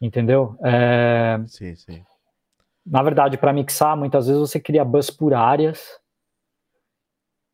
[0.00, 0.58] Entendeu?
[0.64, 1.38] É...
[1.46, 2.02] Sim, sim.
[2.84, 6.00] Na verdade, para mixar, muitas vezes você cria bus por áreas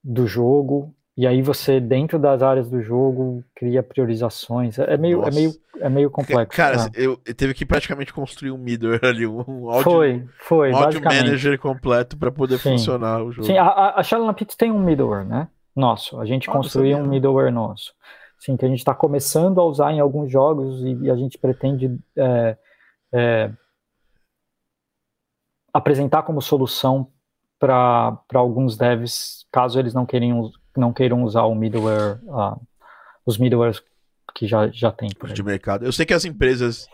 [0.03, 4.79] do jogo, e aí você, dentro das áreas do jogo, cria priorizações.
[4.81, 6.57] É meio, é meio, é meio complexo.
[6.57, 6.91] Cara, né?
[6.95, 11.01] eu, eu teve que praticamente construir um middleware ali, um áudio, foi, foi, um áudio
[11.03, 12.73] manager completo para poder Sim.
[12.73, 13.47] funcionar o jogo.
[13.47, 15.49] Sim, a, a Shalom tem um middleware, né?
[15.75, 16.21] Nosso.
[16.21, 17.95] A gente ah, construiu um middleware nosso.
[18.39, 21.39] Sim, que a gente está começando a usar em alguns jogos e, e a gente
[21.39, 22.57] pretende é,
[23.13, 23.51] é,
[25.73, 27.09] apresentar como solução
[27.59, 32.61] para alguns devs, caso eles não, queiram, não queiram usar o middleware, uh,
[33.25, 33.83] os middlewares
[34.35, 35.09] que já, já tem.
[35.09, 35.85] de mercado.
[35.85, 36.89] Eu sei que as empresas,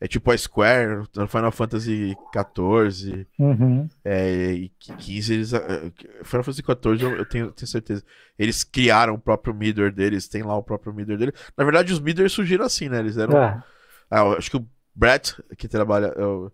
[0.00, 3.88] é tipo a Square, Final Fantasy XIV uhum.
[4.04, 5.92] é, e 15, eles, é,
[6.24, 8.04] Final Fantasy XIV eu, eu tenho, tenho, certeza.
[8.38, 11.34] Eles criaram o próprio middleware deles, tem lá o próprio middleware dele.
[11.56, 12.98] Na verdade, os middlewares surgiram assim, né?
[12.98, 13.40] Eles eram.
[13.40, 13.62] É.
[14.10, 16.12] Ah, acho que o Brett, que trabalha.
[16.16, 16.52] Eu,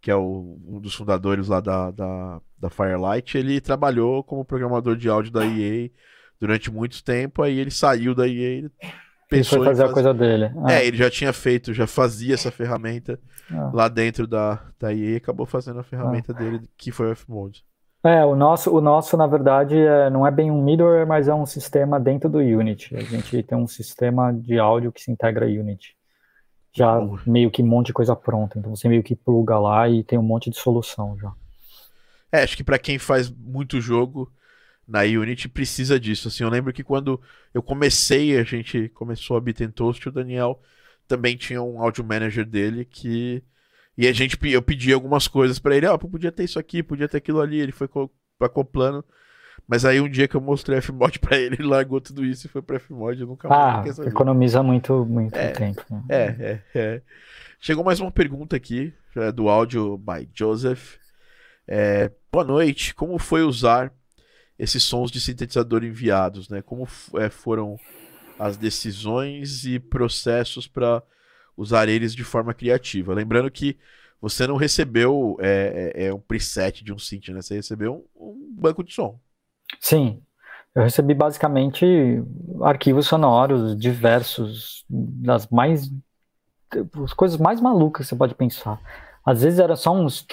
[0.00, 4.96] que é o, um dos fundadores lá da, da, da Firelight, ele trabalhou como programador
[4.96, 5.90] de áudio da EA
[6.40, 8.70] durante muito tempo, aí ele saiu da EA
[9.28, 10.50] pensou fazer, fazer a coisa dele.
[10.64, 10.72] Ah.
[10.72, 13.18] É, ele já tinha feito, já fazia essa ferramenta
[13.52, 13.70] ah.
[13.72, 16.34] lá dentro da, da EA e acabou fazendo a ferramenta ah.
[16.34, 17.64] dele, que foi o F-Mode.
[18.04, 21.34] É, o nosso, o nosso na verdade, é, não é bem um middleware, mas é
[21.34, 22.96] um sistema dentro do Unity.
[22.96, 25.97] A gente tem um sistema de áudio que se integra a Unity.
[26.72, 28.58] Já meio que um monte de coisa pronta.
[28.58, 31.32] Então você meio que pluga lá e tem um monte de solução já.
[32.30, 34.30] É, acho que para quem faz muito jogo,
[34.86, 36.28] na Unity precisa disso.
[36.28, 37.20] Assim, eu lembro que quando
[37.52, 40.60] eu comecei, a gente começou a Bit Toast, o Daniel
[41.06, 43.42] também tinha um audio manager dele que
[43.96, 46.84] e a gente eu pedi algumas coisas para ele, ó, oh, podia ter isso aqui,
[46.84, 47.88] podia ter aquilo ali, ele foi
[48.40, 49.04] acoplando.
[49.68, 52.50] Mas aí um dia que eu mostrei Fmod para ele, ele largou tudo isso e
[52.50, 55.84] foi para Fmod, eu nunca ah, mais economiza muito muito é, tempo.
[55.90, 56.02] Né?
[56.08, 57.02] É, é, é.
[57.60, 60.96] Chegou mais uma pergunta aqui, é do áudio by Joseph.
[61.66, 63.92] É, boa noite, como foi usar
[64.58, 66.62] esses sons de sintetizador enviados, né?
[66.62, 67.78] Como é, foram
[68.38, 71.02] as decisões e processos para
[71.56, 73.12] usar eles de forma criativa.
[73.12, 73.76] Lembrando que
[74.20, 77.42] você não recebeu é, é, é um preset de um synth, né?
[77.42, 79.20] Você recebeu um, um, banco de som.
[79.80, 80.22] Sim,
[80.74, 82.22] eu recebi basicamente
[82.62, 85.90] arquivos sonoros diversos, das mais
[87.04, 88.80] as coisas mais malucas que você pode pensar.
[89.24, 90.26] Às vezes era só uns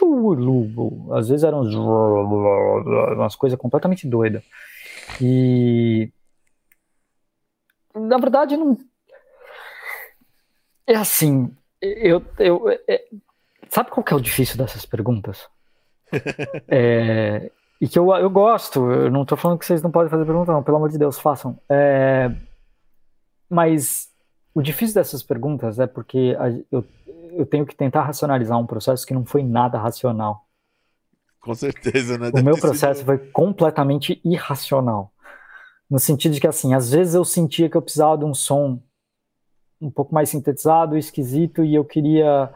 [1.11, 4.43] às vezes eram uns umas coisas completamente doidas.
[5.21, 6.11] E
[7.93, 8.77] na verdade não
[10.87, 13.05] é assim, eu, eu é...
[13.69, 15.47] sabe qual que é o difícil dessas perguntas?
[16.67, 17.51] é...
[17.79, 20.51] E que eu, eu gosto, eu não estou falando que vocês não podem fazer pergunta,
[20.51, 21.59] não, pelo amor de Deus, façam.
[21.69, 22.31] É...
[23.49, 24.09] Mas
[24.53, 26.35] o difícil dessas perguntas é porque
[26.71, 26.85] eu,
[27.31, 30.45] eu tenho que tentar racionalizar um processo que não foi nada racional.
[31.41, 32.31] Com certeza, né?
[32.33, 33.05] O meu processo sido...
[33.05, 35.11] foi completamente irracional.
[35.89, 38.81] No sentido de que, assim, às vezes eu sentia que eu precisava de um som
[39.79, 42.51] um pouco mais sintetizado, esquisito, e eu queria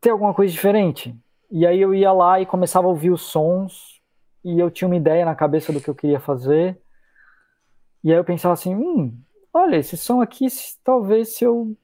[0.00, 1.14] ter alguma coisa diferente.
[1.50, 4.00] E aí eu ia lá e começava a ouvir os sons,
[4.44, 6.80] e eu tinha uma ideia na cabeça do que eu queria fazer.
[8.02, 9.18] E aí eu pensava assim, hum,
[9.52, 10.46] olha, esse som aqui,
[10.82, 11.76] talvez se eu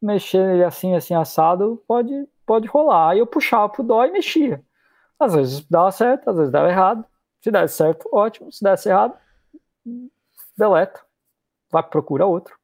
[0.00, 2.12] mexer ele assim, assim, assado, pode,
[2.44, 3.10] pode rolar.
[3.10, 4.62] Aí eu puxava pro dó e mexia.
[5.18, 7.04] Às vezes dava certo, às vezes dava errado.
[7.40, 8.52] Se desse certo, ótimo.
[8.52, 9.16] Se desse errado,
[10.56, 11.00] deleta.
[11.70, 12.56] Vai procura outro.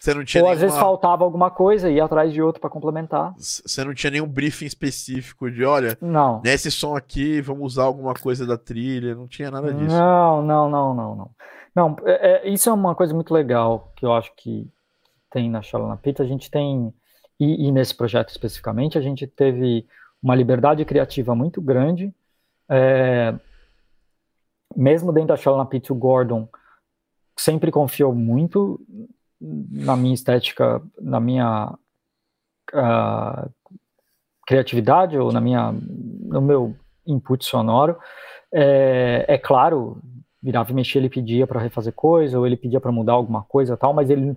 [0.00, 0.54] Você não tinha Ou nenhuma...
[0.54, 3.34] às vezes faltava alguma coisa e ia atrás de outro para complementar.
[3.36, 6.40] Você não tinha nenhum briefing específico de, olha, não.
[6.42, 9.94] nesse som aqui vamos usar alguma coisa da trilha, não tinha nada disso.
[9.94, 11.30] Não, não, não, não, não.
[11.76, 14.66] Não, é, é, isso é uma coisa muito legal que eu acho que
[15.30, 16.92] tem na Shalana Pit, a gente tem,
[17.38, 19.86] e, e, nesse projeto especificamente, a gente teve
[20.22, 22.10] uma liberdade criativa muito grande.
[22.70, 23.34] É,
[24.74, 26.48] mesmo dentro da Shalana Pit, o Gordon
[27.38, 28.80] sempre confiou muito
[29.40, 31.74] na minha estética, na minha
[32.74, 33.50] uh,
[34.46, 36.76] criatividade ou na minha, no meu
[37.06, 37.96] input sonoro.
[38.52, 40.00] É, é claro,
[40.42, 43.76] virava e mexia, ele pedia para refazer coisa, ou ele pedia para mudar alguma coisa
[43.76, 44.36] tal, mas ele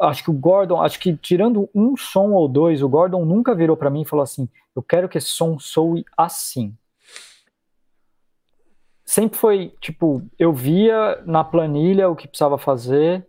[0.00, 3.76] acho que o Gordon, acho que tirando um som ou dois, o Gordon nunca virou
[3.76, 6.74] para mim e falou assim: "Eu quero que esse som soe assim".
[9.04, 13.24] Sempre foi, tipo, eu via na planilha o que precisava fazer,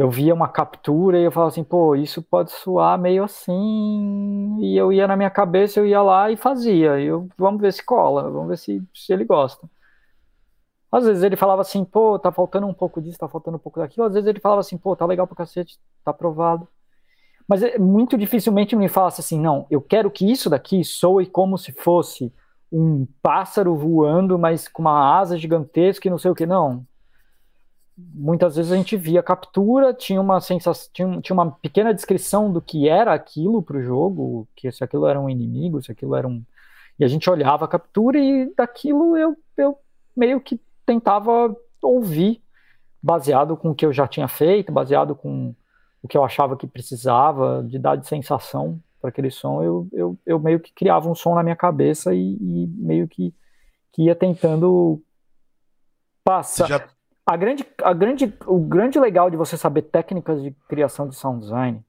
[0.00, 4.74] eu via uma captura e eu falava assim, pô, isso pode soar meio assim, e
[4.76, 7.84] eu ia na minha cabeça, eu ia lá e fazia, e eu, vamos ver se
[7.84, 9.68] cola, vamos ver se, se ele gosta.
[10.90, 13.78] Às vezes ele falava assim, pô, tá faltando um pouco disso, tá faltando um pouco
[13.78, 14.06] daquilo.
[14.06, 16.66] Às vezes ele falava assim, pô, tá legal pra cacete, tá aprovado.
[17.46, 21.58] Mas é, muito dificilmente me falasse assim, não, eu quero que isso daqui soe como
[21.58, 22.32] se fosse
[22.72, 26.46] um pássaro voando, mas com uma asa gigantesca e não sei o que.
[26.46, 26.86] Não.
[28.14, 32.60] Muitas vezes a gente via captura, tinha uma sensação, tinha, tinha uma pequena descrição do
[32.60, 36.42] que era aquilo pro jogo, que se aquilo era um inimigo, se aquilo era um.
[36.98, 39.78] E a gente olhava a captura e daquilo eu, eu
[40.16, 42.42] meio que tentava ouvir,
[43.02, 45.54] baseado com o que eu já tinha feito, baseado com
[46.02, 50.18] o que eu achava que precisava de dar de sensação para aquele som, eu, eu,
[50.26, 53.34] eu, meio que criava um som na minha cabeça e, e meio que,
[53.92, 55.02] que ia tentando
[56.22, 56.68] passar.
[56.68, 56.88] Já...
[57.30, 61.40] A grande, a grande, o grande legal de você saber técnicas de criação de sound
[61.40, 61.80] design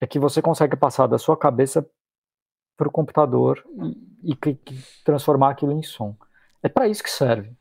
[0.00, 1.86] é que você consegue passar da sua cabeça
[2.76, 3.64] para o computador
[4.22, 4.58] e, e,
[5.04, 6.14] transformar aquilo em som.
[6.62, 7.52] É para isso que serve.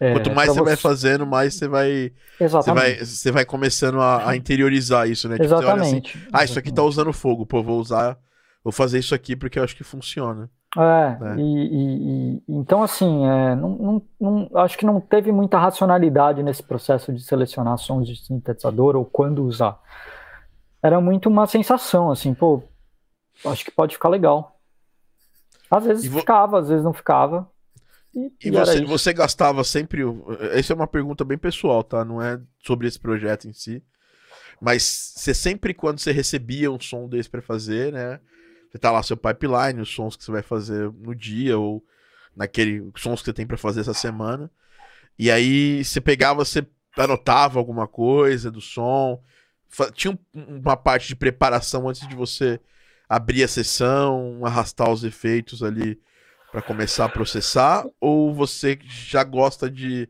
[0.00, 2.12] É, Quanto mais você, vai fazendo, mais você vai.
[2.40, 2.64] Exatamente.
[2.64, 5.36] Você vai, você vai começando a, a interiorizar isso, né?
[5.36, 6.16] Tipo, Exatamente.
[6.16, 8.18] Assim, ah, isso aqui tá usando fogo, pô, vou usar
[8.66, 10.50] vou fazer isso aqui porque eu acho que funciona.
[10.76, 11.36] É, né?
[11.38, 16.42] e, e, e, então assim, é, não, não, não, acho que não teve muita racionalidade
[16.42, 19.80] nesse processo de selecionar sons de sintetizador ou quando usar.
[20.82, 22.62] Era muito uma sensação, assim, pô,
[23.46, 24.60] acho que pode ficar legal.
[25.70, 26.20] Às vezes vo...
[26.20, 27.50] ficava, às vezes não ficava.
[28.14, 30.02] E, e você, você gastava sempre.
[30.52, 32.04] Essa é uma pergunta bem pessoal, tá?
[32.04, 33.82] Não é sobre esse projeto em si.
[34.60, 38.20] Mas você sempre, quando você recebia um som desse para fazer, né?
[38.78, 41.84] Tá lá seu pipeline, os sons que você vai fazer no dia ou
[42.34, 44.50] naquele sons que você tem para fazer essa semana.
[45.18, 46.66] E aí você pegava, você
[46.96, 49.22] anotava alguma coisa do som.
[49.94, 52.60] Tinha uma parte de preparação antes de você
[53.08, 56.00] abrir a sessão, arrastar os efeitos ali
[56.50, 57.86] para começar a processar?
[58.00, 60.08] Ou você já gosta de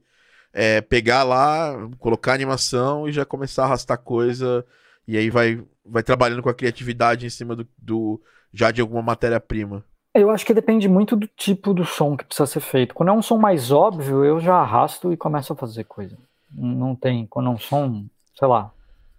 [0.52, 4.64] é, pegar lá, colocar animação e já começar a arrastar coisa
[5.06, 8.20] e aí vai, vai trabalhando com a criatividade em cima do, do
[8.52, 9.84] já de alguma matéria-prima?
[10.14, 12.94] Eu acho que depende muito do tipo do som que precisa ser feito.
[12.94, 16.16] Quando é um som mais óbvio, eu já arrasto e começo a fazer coisa.
[16.50, 17.26] Não tem.
[17.26, 18.72] Quando é um som, sei lá,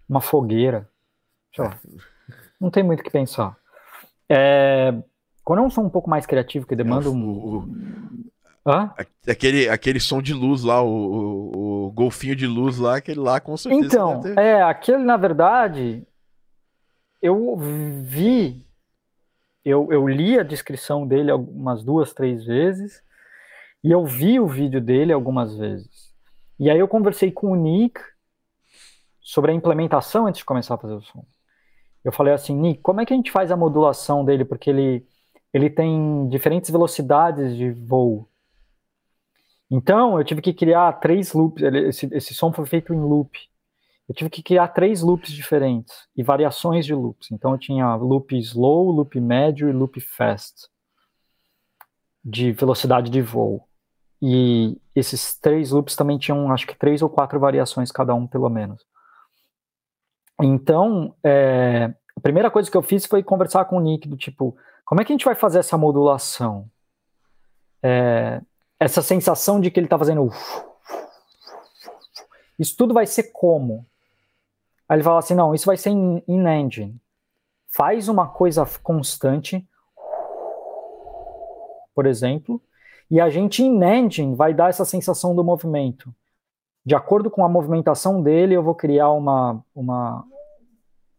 [0.10, 0.90] uma fogueira,
[1.56, 1.80] sei lá,
[2.60, 3.56] não tem muito o que pensar.
[4.28, 4.94] É,
[5.44, 7.30] quando é um som um pouco mais criativo, que demanda um.
[7.30, 7.70] O, o,
[8.68, 8.94] Hã?
[9.26, 13.40] Aquele, aquele som de luz lá, o, o, o, golfinho de luz lá, aquele lá
[13.40, 13.86] com certeza.
[13.86, 16.06] Então, é, aquele na verdade,
[17.22, 18.68] eu vi,
[19.64, 23.02] eu, eu li a descrição dele algumas duas, três vezes,
[23.82, 26.14] e eu vi o vídeo dele algumas vezes.
[26.60, 28.02] E aí eu conversei com o Nick
[29.22, 31.26] sobre a implementação antes de começar a fazer o som.
[32.04, 34.44] Eu falei assim, Nick, como é que a gente faz a modulação dele?
[34.44, 35.08] Porque ele,
[35.54, 38.30] ele tem diferentes velocidades de voo.
[39.70, 41.62] Então, eu tive que criar três loops.
[41.62, 43.38] Esse, esse som foi feito em loop.
[44.08, 47.30] Eu tive que criar três loops diferentes e variações de loops.
[47.32, 50.70] Então, eu tinha loop slow, loop médio e loop fast
[52.24, 53.68] de velocidade de voo.
[54.22, 58.50] E esses três loops também tinham, acho que, três ou quatro variações cada um, pelo
[58.50, 58.86] menos.
[60.42, 64.56] Então, é, a primeira coisa que eu fiz foi conversar com o Nick do tipo,
[64.86, 66.70] como é que a gente vai fazer essa modulação?
[67.82, 68.42] É,
[68.80, 70.30] essa sensação de que ele está fazendo.
[72.58, 73.86] Isso tudo vai ser como?
[74.88, 76.96] Aí ele fala assim: não, isso vai ser em, in engine.
[77.68, 79.68] Faz uma coisa constante,
[81.94, 82.62] por exemplo,
[83.10, 86.14] e a gente in engine vai dar essa sensação do movimento.
[86.86, 90.26] De acordo com a movimentação dele, eu vou criar uma, uma,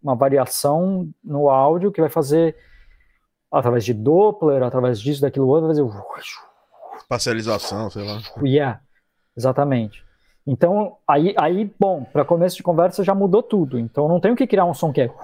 [0.03, 2.57] uma variação no áudio que vai fazer
[3.51, 5.83] através de Doppler, através disso, daquilo outro, vai fazer
[7.09, 8.21] Parcialização, sei lá.
[8.43, 8.81] Yeah,
[9.37, 10.05] exatamente.
[10.47, 13.79] Então, aí, aí bom, para começo de conversa já mudou tudo.
[13.79, 15.15] Então, eu não tenho que criar um som que é.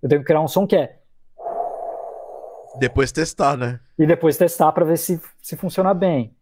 [0.00, 1.00] Eu tenho que criar um som que é.
[2.78, 3.80] Depois testar, né?
[3.98, 6.34] E depois testar para ver se, se funciona bem.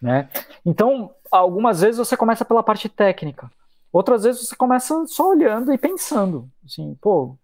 [0.00, 0.28] Né?
[0.64, 3.50] Então, algumas vezes você começa pela parte técnica.
[3.92, 6.48] Outras vezes você começa só olhando e pensando.
[6.64, 7.38] Assim, pô, o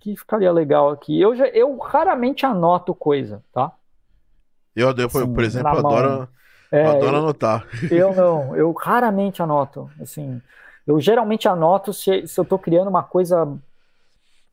[0.00, 1.20] que ficaria legal aqui?
[1.20, 3.72] Eu, já, eu raramente anoto coisa, tá?
[4.76, 6.28] Eu, eu assim, por exemplo, adoro,
[6.70, 7.66] é, adoro anotar.
[7.90, 9.90] Eu não, eu raramente anoto.
[10.00, 10.40] Assim,
[10.86, 13.48] eu geralmente anoto se, se eu estou criando uma coisa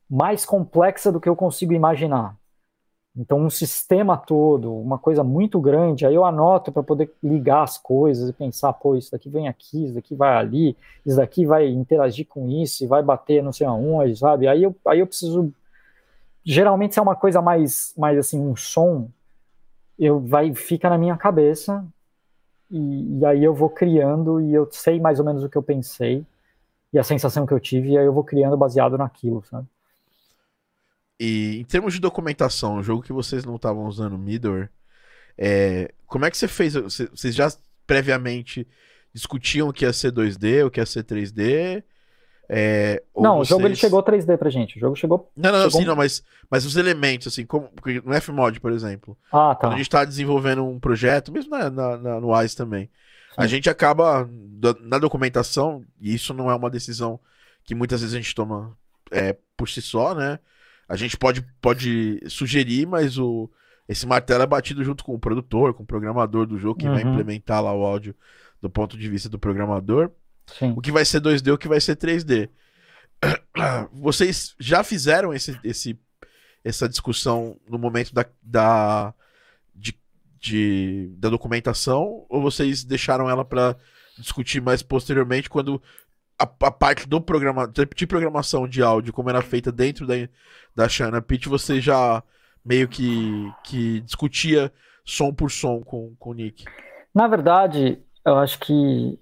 [0.08, 2.36] mais complexa do que eu consigo imaginar.
[3.16, 7.78] Então, um sistema todo, uma coisa muito grande, aí eu anoto para poder ligar as
[7.78, 11.68] coisas e pensar, pô, isso daqui vem aqui, isso daqui vai ali, isso daqui vai
[11.68, 14.48] interagir com isso e vai bater não sei aonde, sabe?
[14.48, 15.52] Aí eu, aí eu preciso.
[16.44, 19.08] Geralmente, se é uma coisa mais, mais assim, um som,
[19.98, 21.86] eu vai fica na minha cabeça
[22.70, 25.62] e, e, aí eu vou criando e eu sei mais ou menos o que eu
[25.62, 26.24] pensei
[26.92, 29.66] e a sensação que eu tive e aí eu vou criando baseado naquilo, sabe?
[31.18, 34.68] E em termos de documentação, o jogo que vocês não estavam usando Midor,
[35.38, 36.74] é, como é que você fez?
[36.74, 37.48] Vocês já
[37.86, 38.66] previamente
[39.12, 41.84] discutiam o que ia ser 2D, o que ia ser 3D?
[42.48, 43.48] É, não, vocês...
[43.48, 44.76] o jogo ele chegou 3D pra gente.
[44.76, 45.30] O jogo chegou.
[45.36, 45.80] Não, não, chegou...
[45.80, 47.70] sim, não, mas, mas os elementos, assim, como
[48.04, 49.16] no Fmod, por exemplo.
[49.32, 49.66] Ah, tá.
[49.66, 53.34] Quando a gente tá desenvolvendo um projeto, mesmo na, na, na no Wise também, sim.
[53.36, 54.28] a gente acaba
[54.80, 57.18] na documentação, e isso não é uma decisão
[57.64, 58.76] que muitas vezes a gente toma
[59.10, 60.38] é, por si só, né?
[60.86, 63.50] A gente pode, pode sugerir, mas o,
[63.88, 66.92] esse martelo é batido junto com o produtor, com o programador do jogo, que uhum.
[66.92, 68.14] vai implementar lá o áudio
[68.60, 70.10] do ponto de vista do programador.
[70.46, 70.74] Sim.
[70.76, 72.48] O que vai ser 2D, o que vai ser 3D.
[73.92, 75.98] Vocês já fizeram esse, esse,
[76.62, 79.14] essa discussão no momento da, da,
[79.74, 79.98] de,
[80.38, 83.76] de, da documentação ou vocês deixaram ela para
[84.18, 85.80] discutir mais posteriormente quando
[86.38, 90.14] a, a, parte do programa, de programação de áudio, como era feita dentro da,
[90.74, 92.22] da Shana Pitch, você já
[92.64, 94.72] meio que, que discutia
[95.04, 96.64] som por som com, com o Nick?
[97.14, 99.18] Na verdade, eu acho que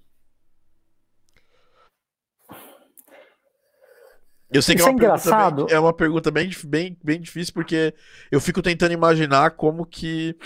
[4.52, 5.66] Eu sei que é, é uma, engraçado.
[5.66, 7.94] Bem, é uma pergunta bem, bem, bem difícil, porque
[8.30, 10.36] eu fico tentando imaginar como que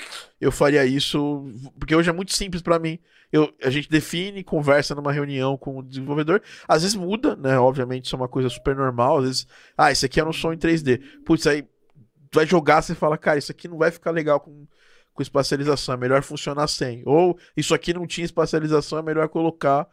[0.40, 1.44] eu faria isso.
[1.78, 2.98] Porque hoje é muito simples para mim.
[3.32, 6.40] Eu, a gente define, conversa numa reunião com o desenvolvedor.
[6.68, 7.59] Às vezes muda, né?
[7.59, 9.18] Obviamente, isso é uma coisa super normal.
[9.18, 9.46] Às vezes,
[9.76, 11.00] ah, isso aqui era um som em 3D.
[11.24, 11.66] Putz, aí
[12.32, 14.66] vai jogar, você fala, cara, isso aqui não vai ficar legal com,
[15.12, 17.02] com espacialização, é melhor funcionar sem.
[17.07, 19.88] Ou isso aqui não tinha espacialização, é melhor colocar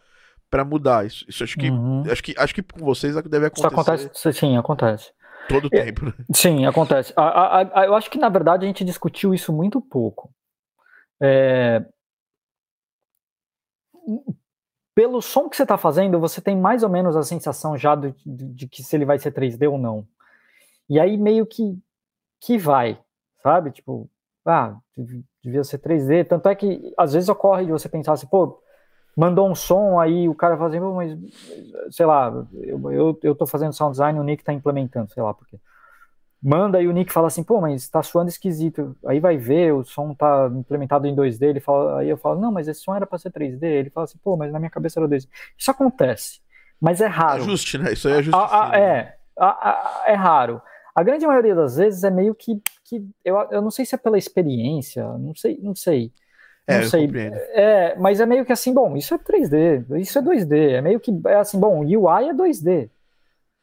[0.53, 1.03] para mudar.
[1.03, 2.03] Isso, isso acho que uhum.
[2.11, 3.67] acho que acho que com vocês deve acontecer.
[3.67, 5.11] Isso acontece, sim, acontece.
[5.49, 6.05] Todo é, tempo.
[6.05, 6.13] Né?
[6.31, 7.11] Sim, acontece.
[7.15, 10.31] A, a, a, eu acho que na verdade a gente discutiu isso muito pouco.
[11.19, 11.83] É...
[14.93, 18.13] Pelo som que você está fazendo, você tem mais ou menos a sensação já de,
[18.23, 20.07] de, de que se ele vai ser 3D ou não.
[20.87, 21.75] E aí meio que
[22.39, 22.99] que vai,
[23.41, 23.71] sabe?
[23.71, 24.07] Tipo,
[24.45, 24.77] ah,
[25.43, 26.27] devia ser 3D.
[26.27, 28.61] Tanto é que às vezes ocorre de você pensar assim, pô,
[29.15, 31.17] mandou um som, aí o cara fala assim, mas
[31.91, 35.33] sei lá, eu, eu, eu tô fazendo sound design, o Nick tá implementando, sei lá
[35.33, 35.59] porque.
[36.45, 38.97] Manda e o Nick fala assim, pô, mas tá suando esquisito.
[39.07, 42.51] Aí vai ver, o som tá implementado em 2D, ele fala, aí eu falo, não,
[42.51, 43.63] mas esse som era para ser 3D.
[43.63, 45.29] Ele fala assim, pô, mas na minha cabeça era 2D.
[45.57, 46.41] Isso acontece,
[46.81, 47.43] mas é raro.
[47.43, 47.93] Ajuste, né?
[47.93, 48.37] Isso aí é ajuste.
[48.77, 49.15] é,
[50.07, 50.61] é raro.
[50.93, 53.97] A grande maioria das vezes é meio que, que eu, eu não sei se é
[53.97, 56.11] pela experiência, não sei, não sei.
[56.65, 57.09] É, não sei.
[57.53, 60.71] É, mas é meio que assim, bom, isso é 3D, isso é 2D.
[60.71, 62.89] É meio que é assim, bom, UI é 2D.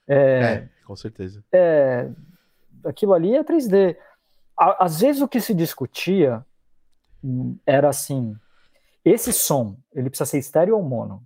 [0.06, 1.42] É, é com certeza.
[1.52, 2.08] É,
[2.84, 3.96] aquilo ali é 3D.
[4.56, 6.44] Às vezes o que se discutia
[7.24, 8.36] hum, era assim:
[9.04, 11.22] esse som, ele precisa ser estéreo ou mono?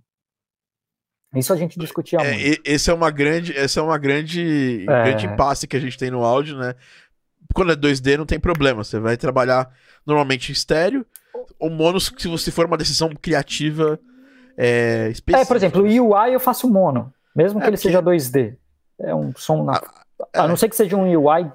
[1.33, 2.61] Isso a gente discutia é, muito.
[2.63, 5.03] Esse é uma grande, esse é uma grande, é.
[5.03, 6.75] grande impasse que a gente tem no áudio, né?
[7.53, 9.69] Quando é 2D não tem problema, você vai trabalhar
[10.05, 11.05] normalmente em estéreo
[11.59, 13.99] ou mono se você for uma decisão criativa
[14.57, 15.41] é, específica.
[15.41, 18.55] É, por exemplo, o UI eu faço mono, mesmo que é, ele seja 2D.
[18.99, 19.81] É um som na...
[20.33, 21.51] a, a não ser que seja um UI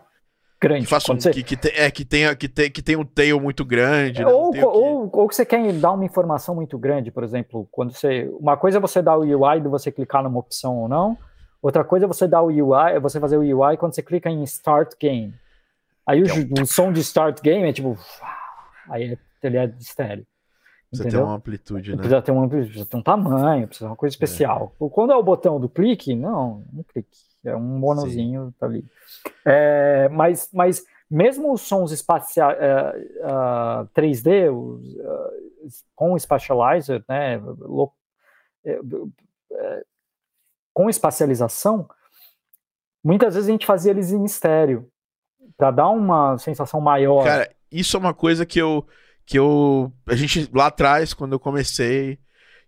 [0.60, 0.84] grande.
[0.84, 1.30] Que, faça um, você...
[1.30, 4.22] que, que, tem, é, que, tenha, que, tem, que tem um tail muito grande.
[4.22, 4.30] Né?
[4.30, 8.30] Ou, ou, ou que você quer dar uma informação muito grande, por exemplo, quando você.
[8.38, 11.16] Uma coisa é você dar o UI de você clicar numa opção ou não.
[11.62, 14.30] Outra coisa é você dar o UI, é você fazer o UI quando você clica
[14.30, 15.34] em Start Game.
[16.06, 17.98] Aí o, é o som de Start Game é tipo.
[18.88, 20.26] Aí ele é estéreo.
[20.90, 21.20] Precisa entendeu?
[21.20, 21.96] ter uma amplitude, né?
[21.96, 24.74] Precisa ter, uma, precisa ter um tamanho, precisa ter uma coisa especial.
[24.80, 24.88] É.
[24.90, 27.16] Quando é o botão do clique, não, um clique.
[27.44, 28.54] É um monozinho Sim.
[28.58, 28.84] tá ali.
[29.46, 37.38] É, mas, mas mesmo os sons espaciais uh, uh, 3D os, uh, com spatializer, né,
[37.38, 37.92] lo,
[38.64, 38.78] é,
[39.52, 39.84] é,
[40.72, 41.88] com espacialização,
[43.02, 44.90] muitas vezes a gente fazia eles em estéreo
[45.56, 47.24] para dar uma sensação maior.
[47.24, 48.86] Cara, isso é uma coisa que eu
[49.30, 52.18] que eu a gente lá atrás quando eu comecei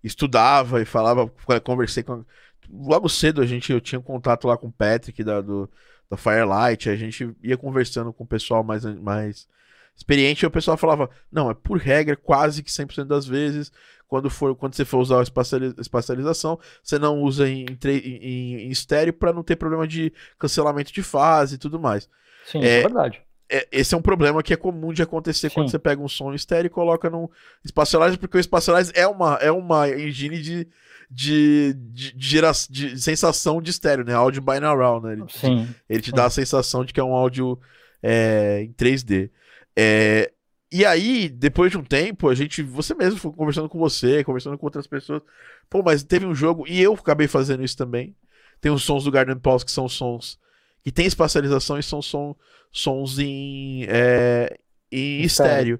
[0.03, 1.29] estudava e falava,
[1.65, 2.25] conversei com
[2.71, 5.69] logo cedo a gente eu tinha contato lá com o Patrick da, do,
[6.09, 9.49] da Firelight, a gente ia conversando com o pessoal mais, mais
[9.97, 13.73] experiente e o pessoal falava: "Não, é por regra, quase que 100% das vezes,
[14.07, 19.13] quando for quando você for usar a espacialização, você não usa em, em, em estéreo
[19.13, 22.09] para não ter problema de cancelamento de fase e tudo mais".
[22.47, 23.21] Sim, é, é verdade
[23.53, 25.55] é, esse é um problema que é comum de acontecer Sim.
[25.55, 27.31] quando você pega um som estéreo e coloca no
[27.67, 30.67] Spatialize, porque o Spatialize é uma, é uma engine de,
[31.11, 34.15] de, de, de, gera, de sensação de estéreo, né?
[34.15, 35.13] Áudio binaural, né?
[35.13, 35.69] Ele, Sim.
[35.87, 37.61] ele te dá a sensação de que é um áudio
[38.03, 39.31] é, em 3D.
[39.77, 40.33] É,
[40.73, 44.57] e aí, depois de um tempo, a gente, você mesmo foi conversando com você, conversando
[44.57, 45.23] com outras pessoas.
[45.69, 48.17] Pô, mas teve um jogo, e eu acabei fazendo isso também.
[48.63, 50.41] Tem os sons do Garden Pulse que são sons
[50.83, 52.35] que tem espacialização e são som,
[52.71, 54.57] sons em, é,
[54.91, 55.79] em estéreo.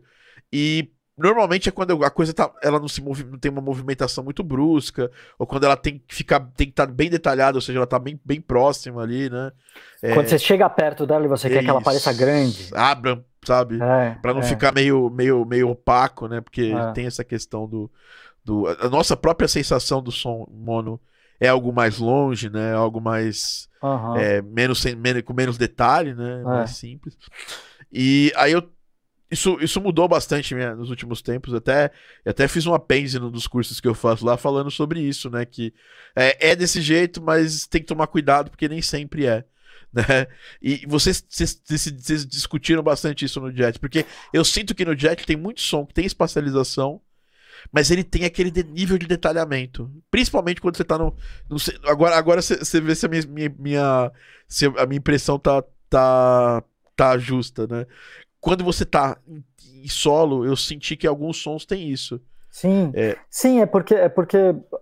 [0.53, 4.25] E normalmente é quando a coisa tá, ela não se move, não tem uma movimentação
[4.25, 7.63] muito brusca, ou quando ela tem que ficar, tem que estar tá bem detalhada, ou
[7.63, 9.53] seja, ela tá bem, bem próxima ali, né?
[10.03, 12.71] É, quando você chega perto dela e você quer que ela pareça grande.
[12.75, 13.77] Abra, sabe?
[13.83, 14.45] É, para não é.
[14.45, 16.41] ficar meio, meio, meio opaco, né?
[16.41, 16.93] Porque é.
[16.93, 17.91] tem essa questão do,
[18.45, 18.67] do.
[18.81, 21.01] A nossa própria sensação do som mono
[21.41, 22.73] é algo mais longe, né?
[22.75, 23.69] Algo mais.
[23.83, 24.17] Uhum.
[24.17, 26.41] É, menos, menos, com menos detalhe, né?
[26.41, 26.43] É.
[26.45, 27.17] Mais simples.
[27.93, 28.71] E aí eu.
[29.31, 31.55] Isso, isso mudou bastante minha, nos últimos tempos.
[31.55, 31.91] Até,
[32.25, 35.47] até fiz um apêndice num dos cursos que eu faço lá falando sobre isso, né?
[35.47, 35.73] Que
[36.15, 39.45] é, é desse jeito, mas tem que tomar cuidado, porque nem sempre é.
[39.93, 40.27] Né?
[40.63, 45.27] E vocês, vocês, vocês discutiram bastante isso no Jet, porque eu sinto que no Jet
[45.27, 46.99] tem muito som que tem espacialização,
[47.71, 49.91] mas ele tem aquele de, nível de detalhamento.
[50.11, 51.15] Principalmente quando você tá no.
[51.49, 54.13] no agora agora você, você vê se a minha, minha, minha,
[54.49, 56.63] se a minha impressão tá, tá,
[56.97, 57.87] tá justa, né?
[58.41, 59.19] Quando você tá
[59.83, 62.21] em solo, eu senti que alguns sons têm isso.
[62.51, 63.17] Sim, é.
[63.31, 64.37] sim, é porque é porque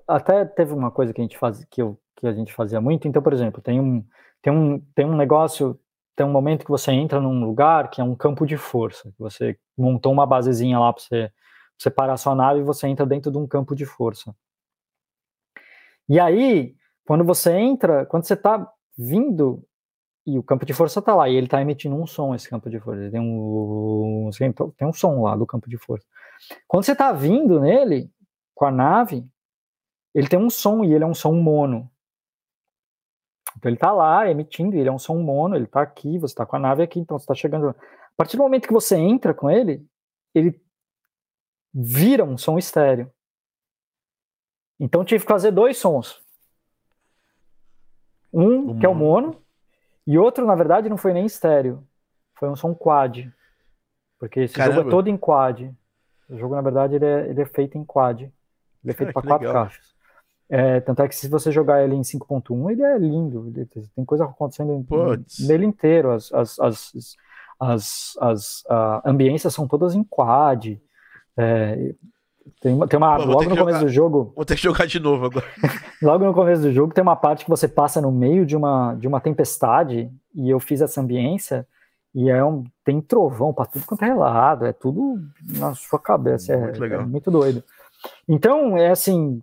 [0.07, 3.07] até teve uma coisa que a gente faz que, eu, que a gente fazia muito.
[3.07, 4.05] Então, por exemplo, tem um
[4.43, 5.79] tem um tem um negócio,
[6.17, 9.13] tem um momento que você entra num lugar que é um campo de força.
[9.19, 11.31] Você montou uma basezinha lá para você
[11.81, 14.37] você parar sua nave e você entra dentro de um campo de força.
[16.07, 16.77] E aí,
[17.07, 19.65] quando você entra, quando você está vindo
[20.27, 22.69] e o campo de força está lá e ele está emitindo um som esse campo
[22.69, 24.29] de força, tem um
[24.77, 26.07] tem um som lá do campo de força.
[26.69, 28.11] Quando você está vindo nele
[28.55, 29.27] com a nave,
[30.15, 31.91] ele tem um som e ele é um som mono.
[33.57, 36.45] Então ele está lá emitindo, ele é um som mono, ele está aqui, você está
[36.45, 37.71] com a nave aqui, então você está chegando.
[37.71, 37.75] A
[38.17, 39.83] partir do momento que você entra com ele,
[40.35, 40.61] ele
[41.73, 43.11] vira um som estéreo.
[44.79, 46.21] Então tive que fazer dois sons.
[48.33, 49.37] Um, que é o mono,
[50.07, 51.87] e outro, na verdade, não foi nem estéreo.
[52.35, 53.31] Foi um som quad.
[54.19, 54.77] Porque esse Caramba.
[54.77, 55.71] jogo é todo em quad.
[56.29, 58.23] O jogo, na verdade, ele é, ele é feito em quad.
[58.23, 58.33] Ele
[58.85, 59.65] é feito para quatro legal.
[59.65, 59.95] caixas.
[60.49, 63.53] É, tanto é que se você jogar ele em 5.1, ele é lindo.
[63.55, 65.47] Ele, tem coisa acontecendo Puts.
[65.47, 66.11] nele inteiro.
[66.11, 67.17] As, as, as,
[67.61, 70.81] as, as uh, ambiências são todas em quad.
[71.37, 71.95] É,
[72.61, 74.33] tem uma, tem uma Pô, logo no começo jogar, do jogo.
[74.35, 75.47] Vou ter que jogar de novo agora.
[76.03, 78.95] logo no começo do jogo tem uma parte que você passa no meio de uma,
[78.95, 81.67] de uma tempestade e eu fiz essa ambiência
[82.15, 85.21] e é um, tem trovão para tudo quanto é lado, é tudo
[85.57, 87.63] na sua cabeça, é, muito, é muito doido.
[88.29, 89.41] Então é assim,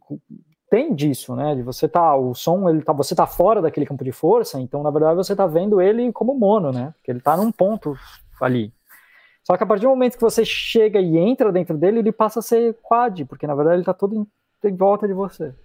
[0.69, 1.55] tem disso, né?
[1.55, 4.83] De você tá, o som, ele tá, você tá fora daquele campo de força, então
[4.83, 6.93] na verdade você tá vendo ele como mono, né?
[6.97, 7.95] Porque ele tá num ponto
[8.41, 8.73] ali.
[9.47, 12.39] Só que a partir do momento que você chega e entra dentro dele, ele passa
[12.39, 14.27] a ser quad, porque na verdade ele está todo em,
[14.67, 15.55] em, volta de você.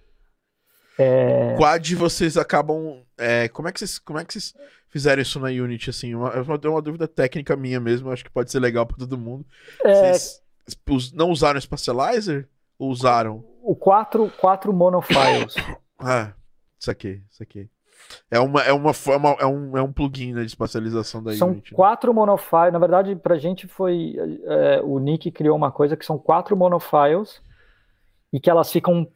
[0.97, 1.53] É...
[1.57, 3.03] Quad vocês acabam.
[3.17, 4.55] É, como, é que vocês, como é que vocês
[4.87, 5.89] fizeram isso na Unity?
[5.89, 9.17] Assim, uma, uma, uma dúvida técnica minha mesmo, acho que pode ser legal para todo
[9.17, 9.45] mundo.
[9.83, 10.13] É...
[10.13, 12.47] Vocês não usaram Spatializer?
[12.79, 13.43] Ou usaram?
[13.61, 15.55] O 4 quatro monofiles.
[15.99, 16.31] ah,
[16.79, 17.69] isso aqui, isso aqui.
[18.29, 21.49] É uma, é uma forma, é um, é um plugin né, de espacialização da são
[21.49, 21.69] Unity.
[21.69, 22.73] São quatro monofiles.
[22.73, 24.15] Na verdade, pra gente foi.
[24.45, 27.41] É, o Nick criou uma coisa que são quatro monofiles
[28.31, 29.07] e que elas ficam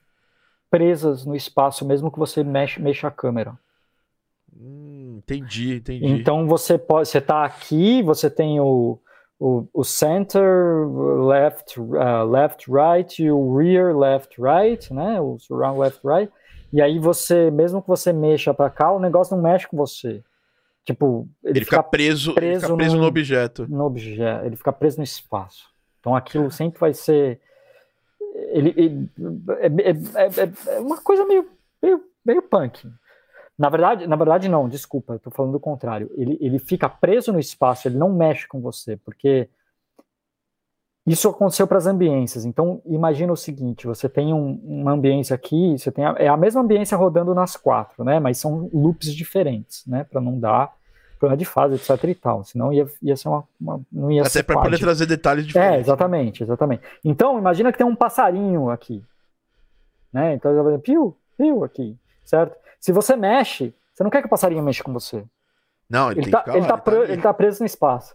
[0.69, 3.57] presas no espaço, mesmo que você mexa, mexa a câmera.
[4.55, 6.05] Hum, entendi, entendi.
[6.05, 7.09] Então você pode.
[7.09, 8.99] Você tá aqui, você tem o.
[9.39, 10.43] O, o center,
[11.27, 15.21] left, uh, left, right, e o rear, left, right, né?
[15.21, 16.33] O surround, left, right.
[16.71, 20.23] E aí você, mesmo que você mexa para cá, o negócio não mexe com você.
[20.85, 23.67] Tipo, ele, ele fica, fica, preso, preso, ele fica preso no, no, objeto.
[23.69, 25.69] No objeto, ele fica preso no espaço.
[25.99, 27.41] Então aquilo sempre vai ser
[28.51, 29.09] ele, ele
[29.59, 31.47] é, é, é, é, uma coisa meio,
[31.81, 32.87] meio, meio punk.
[33.57, 36.09] Na verdade, na verdade não, desculpa, eu tô falando do contrário.
[36.15, 39.49] Ele, ele fica preso no espaço, ele não mexe com você, porque
[41.07, 42.43] isso aconteceu para as ambiências.
[42.43, 46.35] Então, imagina o seguinte: você tem um, uma ambiência aqui, você tem a, é a
[46.35, 48.19] mesma ambiência rodando nas quatro, né?
[48.19, 50.03] Mas são loops diferentes, né?
[50.03, 50.75] Para não dar
[51.17, 52.43] problema de fase, etc e tal.
[52.43, 55.77] Senão ia, ia ser uma, uma não ia Até para poder trazer detalhes é, diferentes.
[55.77, 56.83] É, exatamente, exatamente.
[57.05, 59.01] Então, imagina que tem um passarinho aqui,
[60.11, 60.33] né?
[60.33, 62.53] Então, ele vai fazer piu, piu aqui, certo?
[62.81, 65.23] Se você mexe, você não quer que o passarinho mexa com você.
[65.89, 68.13] Não, ele, ele, tá, ele, tá, ele, tá, ele tá preso no espaço.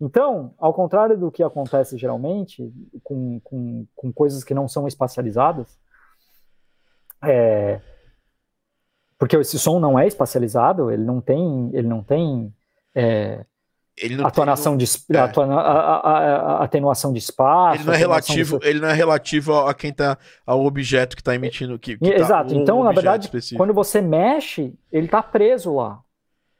[0.00, 2.70] Então, ao contrário do que acontece geralmente
[3.02, 5.78] com, com, com coisas que não são espacializadas,
[7.24, 7.80] é,
[9.18, 12.54] porque esse som não é espacializado, ele não tem, ele não tem
[12.94, 13.44] é,
[13.96, 15.18] ele não atuação tem, de, é.
[15.18, 17.78] atua, a, a, a, atenuação de espaço.
[17.78, 18.68] Ele não é relativo, de...
[18.68, 21.78] ele não é relativo a quem tá ao objeto que está emitindo.
[21.78, 22.50] Que, que Exato.
[22.50, 23.56] Tá, então, na verdade, específico.
[23.56, 26.00] quando você mexe, ele está preso lá.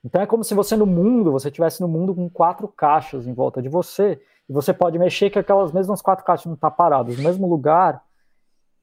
[0.06, 3.34] Então é como se você no mundo, você estivesse no mundo com quatro caixas em
[3.34, 6.76] volta de você, e você pode mexer que aquelas mesmas quatro caixas não estão tá
[6.76, 8.00] paradas no mesmo lugar,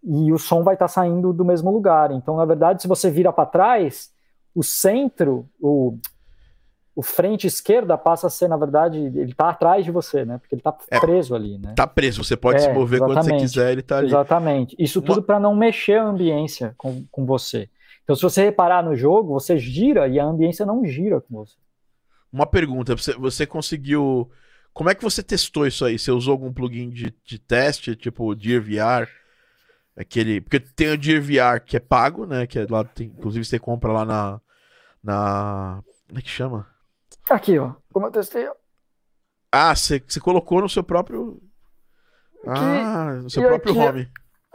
[0.04, 2.12] e o som vai estar tá saindo do mesmo lugar.
[2.12, 4.12] Então, na verdade, se você vira para trás,
[4.54, 5.98] o centro, o,
[6.94, 10.40] o frente esquerda passa a ser, na verdade, ele está atrás de você, né?
[10.40, 11.72] Porque ele está é, preso ali, né?
[11.74, 14.08] Tá preso, você pode é, se mover quando você quiser, ele está ali.
[14.08, 14.76] Exatamente.
[14.78, 17.70] Isso tudo para não mexer a ambiência com, com você.
[18.04, 21.56] Então, se você reparar no jogo, você gira e a ambiência não gira com você.
[22.32, 24.30] Uma pergunta, você, você conseguiu.
[24.74, 25.98] Como é que você testou isso aí?
[25.98, 29.08] Você usou algum plugin de, de teste, tipo o Dear VR?
[29.96, 30.42] Aquele.
[30.42, 32.48] Porque tem o Dear VR que é pago, né?
[32.48, 34.42] Que é lá, tem, inclusive você compra lá na.
[35.04, 35.84] Na.
[36.08, 36.68] Como é que chama?
[37.30, 37.74] Aqui, ó.
[37.92, 38.54] Como eu testei, ó.
[39.52, 41.40] Ah, você, colocou no seu próprio.
[42.48, 44.12] Ah, no seu e próprio home.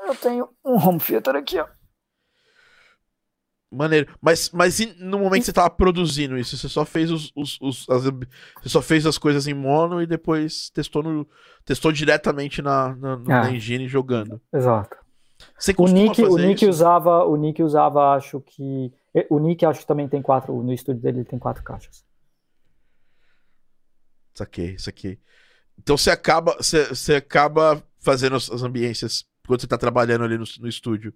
[0.07, 1.67] eu tenho um home theater aqui, ó.
[3.71, 4.09] Maneiro.
[4.21, 7.89] Mas, mas no momento que você tava produzindo isso, você só fez os, os, os
[7.91, 11.29] as, você só fez as coisas em mono e depois testou no,
[11.65, 14.41] testou diretamente na, na, na engine jogando.
[14.53, 14.97] Exato.
[15.57, 16.71] Você o Nick, o Nick isso?
[16.71, 18.93] usava, o Nick usava, acho que
[19.29, 22.05] o Nick acho que também tem quatro, no estúdio dele ele tem quatro caixas.
[24.35, 25.19] Saquei, saquei.
[25.79, 30.39] Então você acaba, você, você acaba fazendo as, as ambiências quando você está trabalhando ali
[30.39, 31.13] no, no estúdio.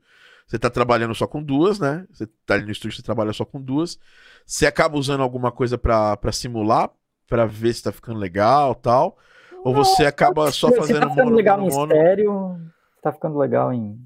[0.47, 2.07] Você está trabalhando só com duas, né?
[2.13, 3.99] Você está ali no estúdio, você trabalha só com duas.
[4.45, 6.91] Você acaba usando alguma coisa para simular,
[7.29, 9.17] para ver se tá ficando legal tal.
[9.65, 11.93] Ou você acaba só fazendo tá ficando mono, legal mono, em mono.
[11.93, 12.61] estéreo,
[13.01, 13.99] tá ficando legal em.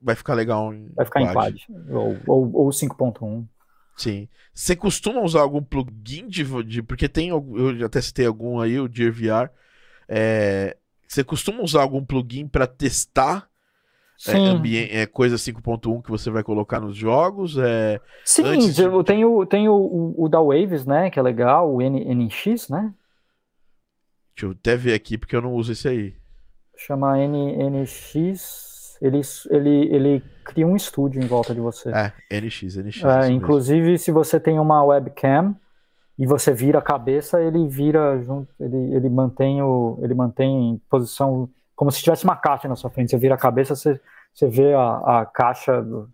[0.00, 0.90] Vai ficar legal em.
[0.94, 1.30] Vai ficar quad.
[1.30, 1.90] em quad.
[1.90, 3.46] Ou, ou, ou 5.1.
[3.96, 4.28] Sim.
[4.52, 6.82] Você costuma usar algum plugin de, de.
[6.82, 7.28] Porque tem.
[7.28, 9.50] Eu já testei algum aí, o Gear VR.
[10.08, 10.76] É,
[11.06, 13.48] você costuma usar algum plugin para testar
[14.26, 17.58] é, é, coisa 5.1 que você vai colocar nos jogos?
[17.58, 18.82] É, Sim, de...
[18.82, 21.10] eu tenho, tenho o, o, da Waves, né?
[21.10, 22.94] Que é legal, o N, NX, né?
[24.34, 26.14] Deixa eu até ver aqui, porque eu não uso esse aí.
[26.76, 28.98] Chama N, NX.
[29.00, 31.90] Ele, ele, ele cria um estúdio em volta de você.
[31.90, 33.04] É, NX, NX.
[33.04, 33.98] É, inclusive, mesmo.
[33.98, 35.54] se você tem uma webcam
[36.18, 40.80] e você vira a cabeça, ele vira junto, ele, ele mantém o, ele mantém em
[40.88, 41.50] posição
[41.84, 43.10] como se tivesse uma caixa na sua frente.
[43.10, 44.00] Você vira a cabeça, você,
[44.32, 45.82] você vê a, a caixa.
[45.82, 46.08] Do,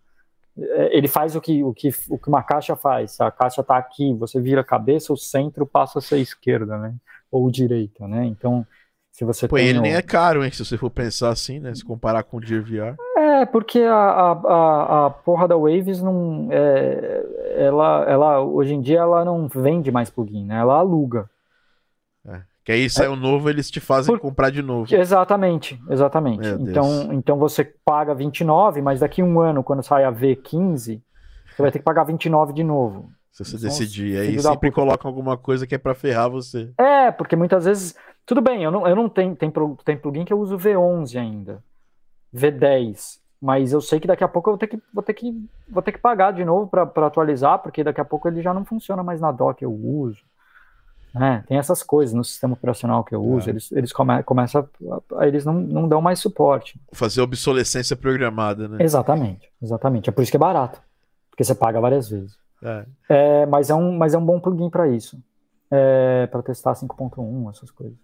[0.59, 3.19] é, ele faz o que, o, que, o que uma caixa faz.
[3.21, 6.93] A caixa está aqui, você vira a cabeça, o centro passa a ser esquerda, né?
[7.31, 8.25] Ou direita, né?
[8.25, 8.67] Então,
[9.13, 10.51] se você Pô, ele nem é caro, hein?
[10.51, 11.73] Se você for pensar assim, né?
[11.73, 12.97] Se comparar com o Gear VR.
[13.17, 16.49] É, porque a, a, a, a porra da Waves não.
[16.51, 17.23] É,
[17.55, 20.57] ela, ela, hoje em dia, ela não vende mais plugin, né?
[20.57, 21.29] Ela aluga.
[22.61, 22.65] É.
[22.65, 23.13] Que aí sai o é.
[23.13, 24.21] um novo, eles te fazem Por...
[24.21, 24.93] comprar de novo.
[24.93, 26.47] Exatamente, exatamente.
[26.47, 31.01] então, então você paga 29, mas daqui a um ano, quando sai a V15,
[31.49, 33.09] você vai ter que pagar 29 de novo.
[33.31, 36.71] Se você decidir, aí sempre colocam alguma coisa que é para ferrar você.
[36.77, 37.95] É, porque muitas vezes.
[38.25, 39.35] Tudo bem, eu não, eu não tenho.
[39.35, 39.51] Tem,
[39.85, 41.63] tem plugin que eu uso V11 ainda.
[42.35, 43.19] V10.
[43.41, 45.81] Mas eu sei que daqui a pouco eu vou ter que, vou ter que, vou
[45.81, 49.01] ter que pagar de novo para atualizar, porque daqui a pouco ele já não funciona
[49.01, 50.21] mais na dock, eu uso.
[51.13, 53.51] É, tem essas coisas no sistema operacional que eu uso, é.
[53.51, 54.67] eles, eles come, começam
[55.17, 56.79] a, eles não, não dão mais suporte.
[56.93, 58.77] Fazer obsolescência programada, né?
[58.79, 60.09] Exatamente, exatamente.
[60.09, 60.81] É por isso que é barato,
[61.29, 62.37] porque você paga várias vezes.
[62.63, 62.85] É.
[63.09, 65.21] É, mas, é um, mas é um bom plugin para isso,
[65.69, 67.97] é, para testar 5.1, essas coisas.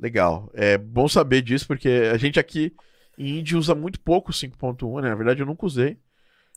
[0.00, 2.74] Legal, é bom saber disso, porque a gente aqui
[3.16, 5.10] em Indie usa muito pouco 5.1, né?
[5.10, 5.96] Na verdade eu nunca usei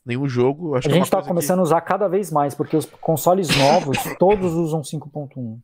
[0.06, 0.76] nenhum jogo.
[0.76, 1.62] Acho a gente está começando que...
[1.62, 5.60] a usar cada vez mais, porque os consoles novos todos usam 5.1.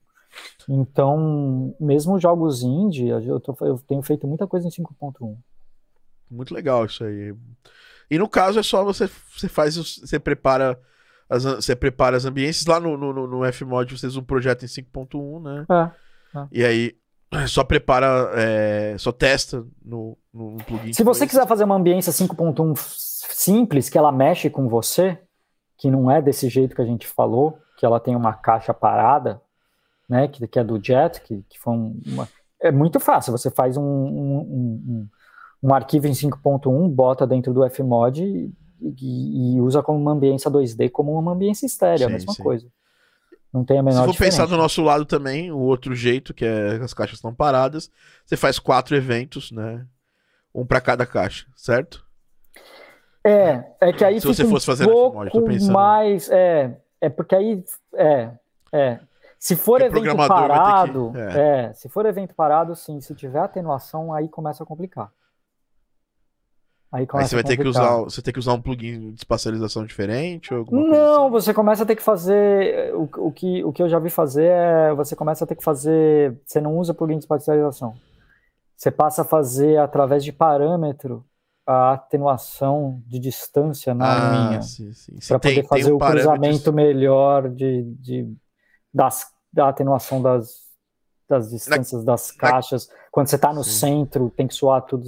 [0.67, 5.35] Então, mesmo jogos indie, eu, tô, eu tenho feito muita coisa em 5.1.
[6.29, 7.35] Muito legal isso aí.
[8.09, 10.79] E no caso é só você, você faz, você prepara
[11.29, 15.41] as, você prepara as ambiências lá no, no, no Fmod, vocês um projeto em 5.1,
[15.41, 15.65] né?
[15.69, 16.47] É, é.
[16.51, 16.95] E aí
[17.47, 20.93] só prepara, é, só testa no, no plugin.
[20.93, 25.17] Se você quiser fazer uma ambiência 5.1 simples, que ela mexe com você,
[25.77, 29.41] que não é desse jeito que a gente falou, que ela tem uma caixa parada,
[30.11, 32.27] né, que, que é do Jet, que, que foi uma,
[32.59, 33.31] é muito fácil.
[33.31, 35.07] Você faz um, um, um,
[35.63, 40.51] um arquivo em 5.1, bota dentro do Fmod e, e, e, usa como uma ambiência
[40.51, 42.43] 2D, como uma ambiência estéreo, sim, a mesma sim.
[42.43, 42.67] coisa.
[43.53, 44.41] Não tem a menor Se for diferença.
[44.41, 47.89] pensar do nosso lado também, o outro jeito, que é as caixas estão paradas,
[48.25, 49.85] você faz quatro eventos, né?
[50.53, 52.05] Um para cada caixa, certo?
[53.23, 57.63] É, é que aí Se você fosse fazer um pouco mais, é, é porque aí,
[57.95, 58.31] é,
[58.73, 58.99] é,
[59.41, 61.17] se for evento parado, que...
[61.17, 61.65] é.
[61.69, 61.73] é.
[61.73, 63.01] se for evento parado, sim.
[63.01, 65.11] Se tiver atenuação, aí começa a complicar.
[66.91, 69.83] Aí, aí você vai ter que usar, você tem que usar um plugin de espacialização
[69.83, 71.31] diferente ou Não, assim?
[71.31, 74.45] você começa a ter que fazer o, o, que, o que eu já vi fazer
[74.45, 77.95] é você começa a ter que fazer, você não usa plugin de espacialização.
[78.77, 81.25] Você passa a fazer através de parâmetro
[81.65, 84.59] a atenuação de distância na ah, arminha
[85.27, 88.35] para poder fazer um o cruzamento melhor de, de
[88.93, 90.61] das, da atenuação das,
[91.27, 92.11] das distâncias Na...
[92.11, 92.87] das caixas.
[92.87, 92.95] Na...
[93.11, 93.71] Quando você está no Sim.
[93.71, 95.05] centro, tem que soar tudo.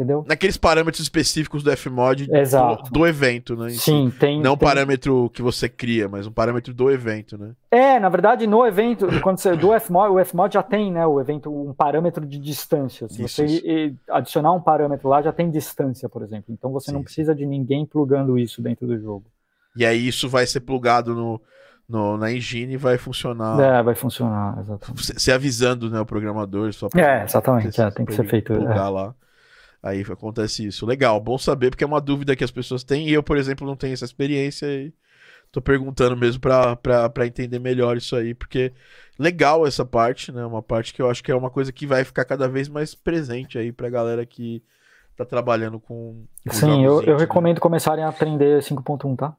[0.00, 0.24] Entendeu?
[0.26, 3.68] Naqueles parâmetros específicos do Fmod do, do, evento, né?
[3.68, 4.36] Sim, tem.
[4.40, 4.66] Não tem...
[4.66, 7.50] um parâmetro que você cria, mas um parâmetro do evento, né?
[7.70, 11.20] É, na verdade, no evento, quando você do Fmod, o Fmod já tem, né, o
[11.20, 13.10] evento, um parâmetro de distância.
[13.10, 13.96] Se isso, você isso.
[14.08, 16.46] adicionar um parâmetro lá, já tem distância, por exemplo.
[16.48, 19.26] Então você sim, não precisa de ninguém plugando isso dentro do jogo.
[19.76, 21.38] E aí isso vai ser plugado no,
[21.90, 23.60] no, na engine vai funcionar.
[23.60, 25.20] É, vai funcionar, exatamente.
[25.20, 26.72] Se, avisando, né, o programador.
[26.72, 28.52] Só é, exatamente, é, tem que ser feito.
[28.52, 28.88] É.
[28.88, 29.14] Lá.
[29.82, 30.86] Aí acontece isso.
[30.86, 33.08] Legal, bom saber, porque é uma dúvida que as pessoas têm.
[33.08, 34.92] E eu, por exemplo, não tenho essa experiência e
[35.50, 38.72] tô perguntando mesmo para entender melhor isso aí, porque
[39.18, 40.44] legal essa parte, né?
[40.44, 42.94] Uma parte que eu acho que é uma coisa que vai ficar cada vez mais
[42.94, 44.62] presente aí pra galera que
[45.16, 46.24] tá trabalhando com.
[46.46, 47.20] com Sim, eu, eu né?
[47.20, 49.36] recomendo começarem a aprender 5.1, tá?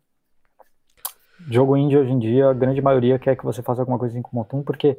[1.49, 4.21] Jogo indie hoje em dia, a grande maioria quer que você faça alguma coisa em
[4.21, 4.97] 5.1, porque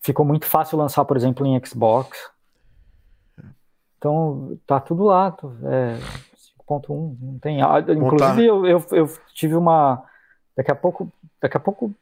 [0.00, 2.30] ficou muito fácil lançar, por exemplo, em Xbox.
[3.98, 5.36] Então, tá tudo lá.
[5.64, 5.96] É,
[6.68, 7.62] 5.1, não tem.
[7.62, 10.04] Ah, inclusive, eu, eu, eu, tive uma.
[10.56, 11.10] Daqui a pouco.
[11.40, 11.92] Daqui a pouco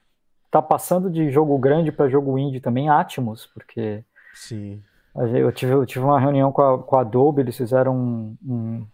[0.50, 4.04] tá passando de jogo grande para jogo indie também, Atmos, porque.
[4.34, 4.82] Sim.
[5.14, 8.86] Eu tive, eu tive uma reunião com a, com a Adobe, eles fizeram um, um,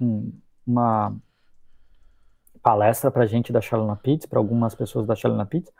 [0.00, 0.32] um,
[0.66, 1.14] uma
[2.62, 5.72] palestra pra gente da Shalona Pitts, para algumas pessoas da Shalona Pitts,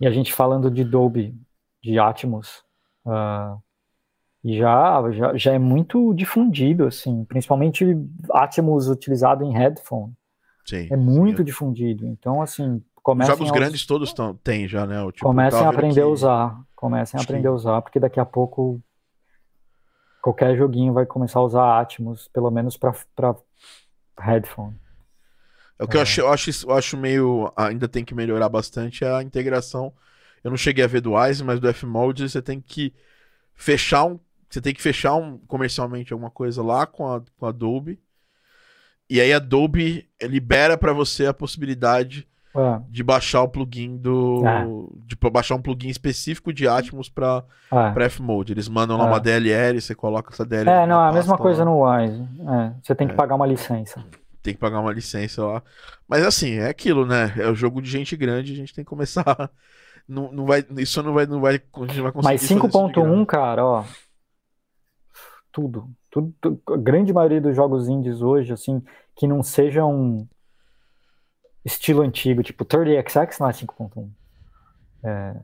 [0.00, 1.34] e a gente falando de Dolby,
[1.82, 2.62] de Atmos.
[3.04, 3.60] Uh,
[4.44, 7.84] e já, já, já é muito difundido, assim, principalmente
[8.30, 10.14] Atmos utilizado em headphone.
[10.64, 11.44] Sim, é muito sim.
[11.44, 12.06] difundido.
[12.06, 15.02] Então, assim, comecem Jogos grandes todos tão, tem já, né?
[15.02, 16.00] O, tipo, comecem a aprender que...
[16.00, 16.60] a usar.
[16.76, 18.80] Comecem a aprender a usar, porque daqui a pouco
[20.22, 22.94] qualquer joguinho vai começar a usar Atmos, pelo menos para
[24.20, 24.76] headphone.
[25.78, 25.98] É o que é.
[25.98, 27.52] Eu, acho, eu, acho, eu acho meio.
[27.56, 29.92] Ainda tem que melhorar bastante a integração.
[30.42, 32.94] Eu não cheguei a ver do Wise, mas do F-Mode você tem que
[33.54, 34.18] fechar um
[34.48, 38.00] você tem que fechar um, comercialmente alguma coisa lá com a, com a Adobe.
[39.08, 42.26] E aí a Adobe libera para você a possibilidade
[42.56, 42.80] é.
[42.88, 44.42] de baixar o plugin do.
[44.46, 44.64] É.
[45.06, 48.04] De baixar um plugin específico de Atmos para é.
[48.04, 48.52] F-Mode.
[48.52, 50.70] Eles mandam lá uma DLL, você coloca essa DLL.
[50.70, 51.70] É, não, é a mesma coisa lá.
[51.70, 52.22] no Wise.
[52.22, 53.16] É, você tem que é.
[53.16, 54.02] pagar uma licença.
[54.42, 55.62] Tem que pagar uma licença lá.
[56.08, 57.34] Mas assim, é aquilo, né?
[57.36, 59.24] É o jogo de gente grande, a gente tem que começar.
[60.08, 62.32] Não, não vai, isso não vai, não vai, a gente vai conseguir.
[62.32, 63.84] Mas 5.1, cara, ó
[65.58, 68.80] tudo, tudo, tudo, a grande maioria dos jogos indies hoje, assim,
[69.16, 70.28] que não sejam
[71.64, 74.08] estilo antigo, tipo 30XX não é 5.1.
[75.02, 75.36] É,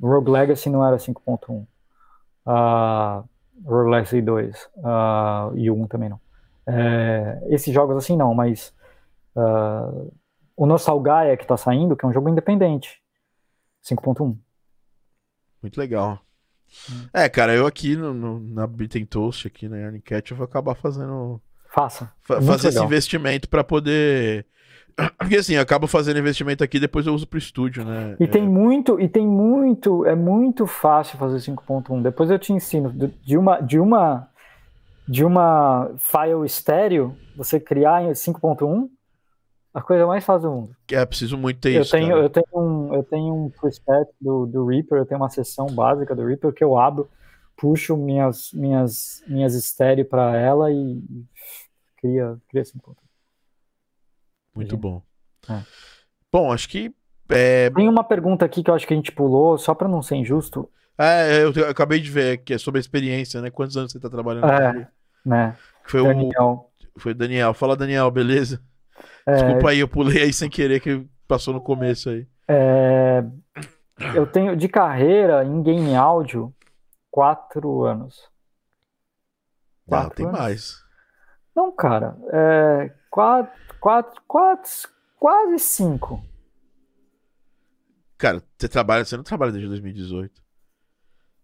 [0.00, 1.66] Rogue Legacy não era 5.1.
[2.46, 3.28] Uh,
[3.64, 6.20] Rogue Legacy 2 uh, e o 1 também não.
[6.70, 8.72] É, esses jogos assim não, mas
[9.34, 10.12] uh,
[10.56, 13.00] o Nostalgaia que tá saindo, que é um jogo independente,
[13.84, 14.36] 5.1.
[15.62, 16.20] Muito legal.
[17.12, 20.74] É, cara, eu aqui no, no, na Beaten Toast, aqui na Yarncat, eu vou acabar
[20.74, 21.40] fazendo.
[21.68, 22.12] Faça.
[22.20, 24.46] Fa fazer esse investimento para poder.
[25.18, 28.16] Porque assim, eu acabo fazendo investimento aqui depois eu uso pro estúdio, né?
[28.20, 28.26] E é...
[28.26, 32.02] tem muito, e tem muito, é muito fácil fazer 5.1.
[32.02, 34.28] Depois eu te ensino de uma de uma
[35.08, 38.88] de uma file estéreo, você criar em 5.1
[39.72, 40.76] a coisa mais fácil do mundo.
[40.90, 41.92] É, preciso muito ter eu isso.
[41.92, 45.66] Tenho, eu, tenho um, eu tenho um preset do, do Reaper, eu tenho uma seção
[45.66, 47.08] básica do Reaper que eu abro,
[47.56, 51.02] puxo minhas, minhas, minhas estéreo para ela e
[51.96, 53.00] cria, cria esse ponto.
[54.54, 55.02] Muito bom.
[55.48, 55.62] É.
[56.32, 56.92] Bom, acho que.
[57.28, 57.70] É...
[57.70, 60.16] Tem uma pergunta aqui que eu acho que a gente pulou, só para não ser
[60.16, 60.68] injusto.
[61.02, 63.50] É, eu, eu, acabei de ver que é sobre a experiência, né?
[63.50, 64.50] Quantos anos você está trabalhando?
[64.50, 64.86] É,
[65.24, 65.56] né?
[65.82, 66.70] Foi Daniel.
[66.94, 67.54] O, foi Daniel.
[67.54, 68.60] Fala, Daniel, beleza?
[69.26, 69.32] É...
[69.32, 72.28] Desculpa aí, eu pulei aí sem querer que passou no começo aí.
[72.46, 73.24] É...
[74.14, 76.54] Eu tenho de carreira em game áudio
[77.10, 78.30] quatro anos.
[79.86, 80.38] Quatro ah, tem anos?
[80.38, 80.84] mais.
[81.56, 84.70] Não, cara, é quatro, quatro, quatro,
[85.16, 86.22] quase cinco.
[88.18, 90.39] Cara, você trabalha, você não trabalha desde 2018.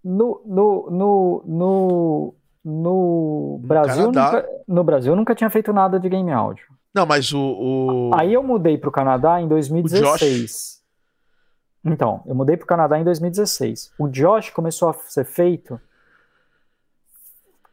[0.09, 2.35] No, no, no, no,
[2.65, 6.65] no Brasil, nunca, no Brasil eu nunca tinha feito nada de game áudio.
[6.95, 7.41] Não, mas o.
[7.41, 8.11] o...
[8.15, 10.81] Aí eu mudei para o Canadá em 2016.
[11.85, 13.93] Então, eu mudei para o Canadá em 2016.
[13.99, 15.81] O Josh começou a ser feito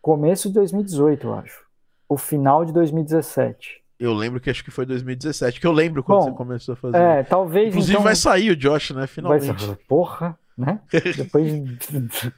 [0.01, 1.63] começo de 2018, eu acho.
[2.09, 3.83] O final de 2017.
[3.99, 6.75] Eu lembro que acho que foi 2017, que eu lembro quando Bom, você começou a
[6.75, 6.97] fazer.
[6.97, 7.69] É, talvez.
[7.69, 8.03] Inclusive então...
[8.03, 9.05] vai sair o Josh, né?
[9.05, 9.65] Finalmente.
[9.65, 9.75] Vai...
[9.87, 10.79] Porra, né?
[11.15, 11.51] Depois.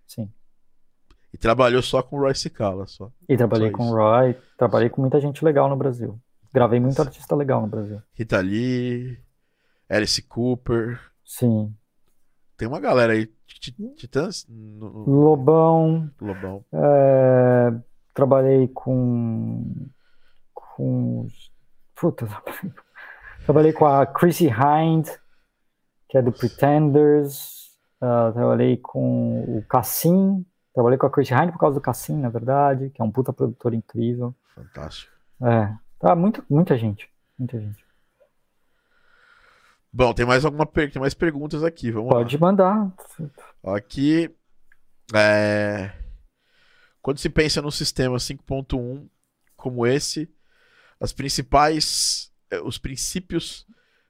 [0.07, 0.31] Sim.
[1.33, 3.11] E trabalhou só com o Roy Cicala, só.
[3.29, 6.19] E trabalhei só com o Roy, trabalhei com muita gente legal no Brasil.
[6.55, 8.01] Gravei muito artista legal no Brasil.
[8.15, 9.19] Rita Lee,
[9.91, 10.99] Alice Cooper.
[11.23, 11.75] Sim.
[12.57, 13.31] Tem uma galera aí.
[13.97, 14.47] Titãs?
[14.49, 16.11] Lobão.
[16.21, 16.65] Lobão.
[16.73, 17.75] É,
[18.17, 19.89] trabalhei com.
[20.55, 21.29] Com.
[21.95, 22.27] Puta,
[23.45, 25.07] trabalhei com a Chrissy Hind,
[26.09, 27.67] que é do Pretenders.
[27.97, 30.45] Uh, trabalhei com o Cassim.
[30.75, 33.33] Trabalhei com a Chrissy Hind por causa do Cassim, na verdade, que é um puta
[33.33, 34.35] produtor incrível.
[34.55, 35.13] Fantástico.
[35.43, 35.73] É.
[35.99, 37.09] Tá, muita, muita gente.
[37.39, 37.85] Muita gente.
[39.93, 40.91] Bom, tem mais alguma per...
[40.93, 42.41] tem mais perguntas aqui, vamos Pode lá.
[42.41, 42.93] mandar.
[43.65, 44.31] Aqui,
[45.15, 45.91] é...
[47.07, 49.09] quando se pensa num sistema 5.1
[49.57, 50.29] como esse,
[50.99, 53.65] as principais, é, os princípios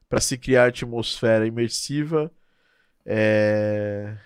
[0.08, 2.32] para se criar atmosfera imersiva
[3.04, 4.16] é...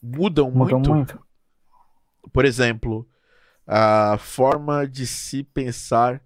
[0.00, 0.94] mudam, mudam muito.
[0.94, 1.26] muito.
[2.32, 3.04] Por exemplo,
[3.66, 6.22] a forma de se pensar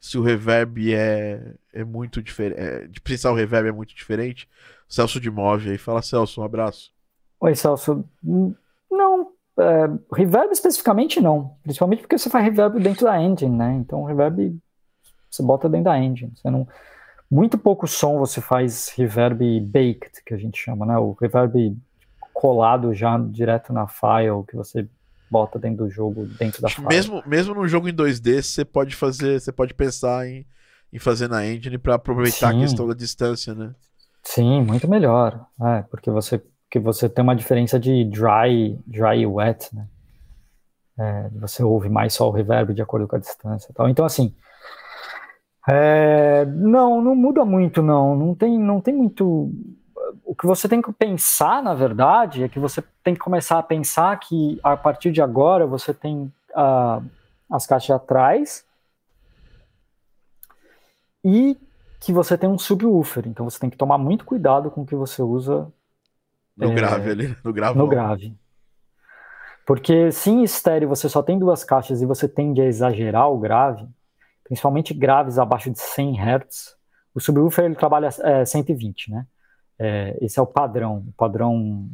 [0.00, 2.58] se o reverb é, é muito diferente.
[2.58, 4.48] É, de pensar o reverb é muito diferente.
[4.88, 5.76] Celso de Move aí.
[5.76, 6.94] Fala, Celso, um abraço.
[7.40, 8.08] Oi, Celso.
[8.90, 11.56] Não, é, reverb especificamente não.
[11.62, 13.74] Principalmente porque você faz reverb dentro da engine, né?
[13.74, 14.58] Então reverb
[15.30, 16.32] você bota dentro da engine.
[16.34, 16.66] Você não,
[17.30, 20.96] muito pouco som você faz reverb baked, que a gente chama, né?
[20.96, 21.76] O reverb
[22.32, 24.86] colado já direto na file que você
[25.30, 26.86] bota dentro do jogo, dentro da fase.
[26.86, 30.46] Mesmo, mesmo no jogo em 2D, você pode fazer, você pode pensar em,
[30.92, 32.58] em fazer na engine para aproveitar Sim.
[32.58, 33.74] a questão da distância, né?
[34.22, 35.46] Sim, muito melhor.
[35.60, 39.86] É, porque você, porque você tem uma diferença de dry, dry e wet, né?
[40.98, 43.88] É, você ouve mais só o reverb de acordo com a distância tal.
[43.88, 44.34] Então, assim,
[45.68, 48.16] é, não, não muda muito, não.
[48.16, 49.50] Não tem, não tem muito
[50.24, 53.62] o que você tem que pensar, na verdade, é que você tem que começar a
[53.62, 57.04] pensar que a partir de agora você tem uh,
[57.50, 58.64] as caixas atrás
[61.24, 61.56] e
[62.00, 63.26] que você tem um subwoofer.
[63.26, 65.72] Então você tem que tomar muito cuidado com o que você usa
[66.56, 67.78] no é, grave ali, no grave.
[67.78, 68.34] No grave.
[69.66, 73.38] Porque se em estéreo você só tem duas caixas e você tende a exagerar o
[73.38, 73.86] grave,
[74.44, 76.76] principalmente graves abaixo de 100 Hz,
[77.14, 79.26] o subwoofer ele trabalha é, 120, né?
[79.78, 81.04] É, esse é o padrão.
[81.08, 81.88] O padrão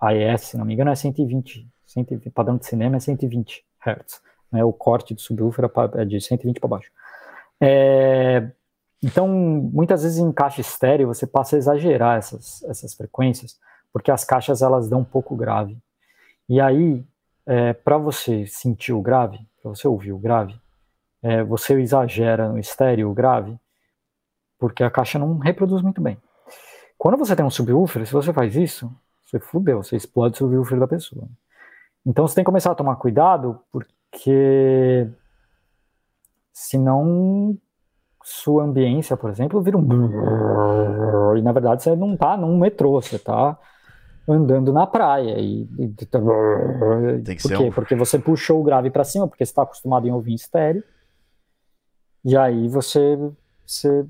[0.00, 1.68] AES, se não me engano, é 120.
[1.84, 4.22] 120 padrão de cinema é 120 Hz.
[4.52, 4.64] Né?
[4.64, 6.90] O corte do subwoofer é, é de 120 para baixo.
[7.60, 8.50] É,
[9.02, 13.58] então, muitas vezes em caixa estéreo você passa a exagerar essas, essas frequências,
[13.92, 15.76] porque as caixas elas dão um pouco grave.
[16.48, 17.04] E aí,
[17.46, 20.60] é, para você sentir o grave, para você ouvir o grave,
[21.22, 23.58] é, você exagera no estéreo o grave,
[24.58, 26.18] porque a caixa não reproduz muito bem.
[26.98, 28.90] Quando você tem um subwoofer, se você faz isso,
[29.24, 31.28] você fudeu, você explode o subwoofer da pessoa.
[32.04, 35.08] Então você tem que começar a tomar cuidado, porque
[36.52, 37.56] senão
[38.22, 43.18] sua ambiência, por exemplo, vira um e na verdade você não tá num metrô, você
[43.18, 43.58] tá
[44.28, 45.88] andando na praia e, e
[47.24, 47.64] Tem que por quê?
[47.64, 47.72] Um...
[47.72, 50.84] Porque você puxou o grave para cima, porque você está acostumado em ouvir em estéreo.
[52.24, 53.18] E aí você
[53.66, 54.06] você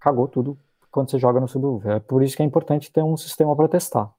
[0.00, 0.58] cagou tudo
[0.90, 1.92] quando você joga no subwoofer.
[1.92, 4.10] É por isso que é importante ter um sistema para testar.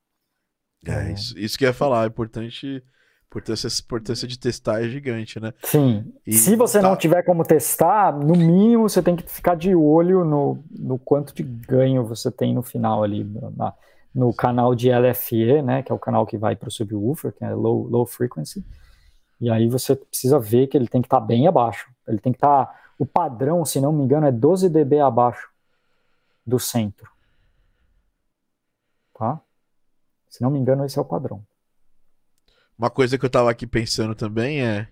[0.85, 2.83] É, é, Isso, isso que eu ia falar, é importante.
[3.27, 5.53] Importância, importância de testar é gigante, né?
[5.61, 6.11] Sim.
[6.25, 6.89] E Se você tá...
[6.89, 11.31] não tiver como testar, no mínimo você tem que ficar de olho no, no quanto
[11.35, 13.23] de ganho você tem no final ali,
[13.55, 13.71] na,
[14.13, 15.83] no canal de LFE, né?
[15.83, 18.65] Que é o canal que vai para o subwoofer, que é low, low frequency.
[19.39, 21.89] E aí você precisa ver que ele tem que estar tá bem abaixo.
[22.07, 22.65] Ele tem que estar.
[22.65, 25.49] Tá, o padrão, se não me engano, é 12 dB abaixo
[26.45, 27.09] do centro.
[29.17, 29.39] Tá?
[30.29, 31.45] Se não me engano, esse é o padrão.
[32.77, 34.87] Uma coisa que eu tava aqui pensando também é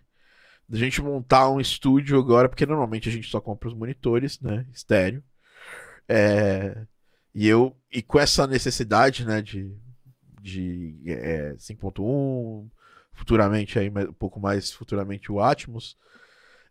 [0.68, 4.66] da gente montar um estúdio agora, porque normalmente a gente só compra os monitores, né,
[4.74, 5.24] estéreo.
[6.08, 6.86] É...
[7.34, 9.72] E eu e com essa necessidade, né, de,
[10.42, 12.68] de é, 5.1,
[13.14, 15.98] futuramente aí um pouco mais futuramente o Atmos,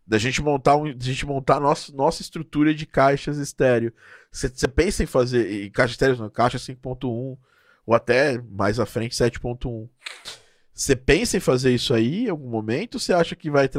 [0.05, 3.93] da gente montar um, da gente montar nossa nossa estrutura de caixas estéreo.
[4.31, 7.37] Você pensa em fazer em caixa estéreo, não, caixa 5.1
[7.85, 9.89] ou até mais à frente 7.1.
[10.73, 12.99] Você pensa em fazer isso aí em algum momento?
[12.99, 13.69] Você acha que vai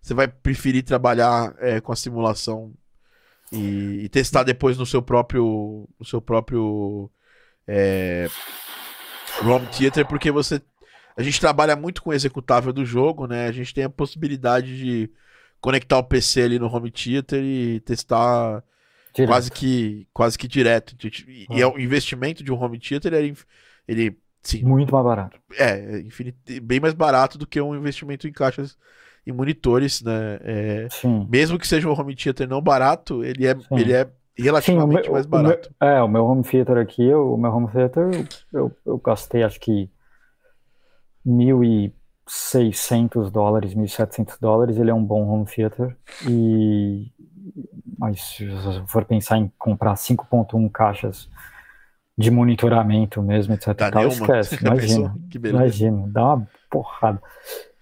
[0.00, 2.74] você vai preferir trabalhar é, com a simulação
[3.52, 7.10] e, e, testar depois no seu próprio no seu próprio
[7.66, 8.28] é,
[9.42, 10.60] ROM Theater porque você
[11.16, 13.48] a gente trabalha muito com o executável do jogo, né?
[13.48, 15.10] A gente tem a possibilidade de
[15.60, 18.62] conectar o PC ali no Home Theater e testar
[19.12, 19.28] direto.
[19.28, 20.96] quase que quase que direto.
[21.04, 21.54] E, ah.
[21.56, 23.36] e é o investimento de um Home Theater ele,
[23.88, 25.40] ele sim, muito mais barato.
[25.56, 28.78] É, é infinito, bem mais barato do que um investimento em caixas
[29.28, 30.38] e monitores, né?
[30.40, 30.88] É,
[31.28, 35.12] mesmo que seja um home theater não barato, ele é, ele é relativamente Sim, meu,
[35.12, 35.68] mais barato.
[35.68, 38.08] O meu, é, o meu home theater aqui, o meu home theater,
[38.50, 39.90] eu, eu gastei acho que
[41.26, 45.94] 1.600 dólares, 1.700 dólares, ele é um bom home theater,
[46.26, 47.12] e
[47.98, 48.48] mas se
[48.86, 51.28] for pensar em comprar 5.1 caixas
[52.16, 53.74] de monitoramento mesmo, etc.
[53.74, 55.14] Tal, esquece, imagina,
[55.44, 57.20] imagina, dá uma porrada.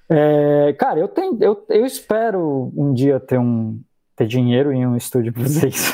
[0.09, 3.81] É, cara, eu, tenho, eu, eu espero um dia ter, um,
[4.15, 5.93] ter dinheiro em um estúdio para fazer isso.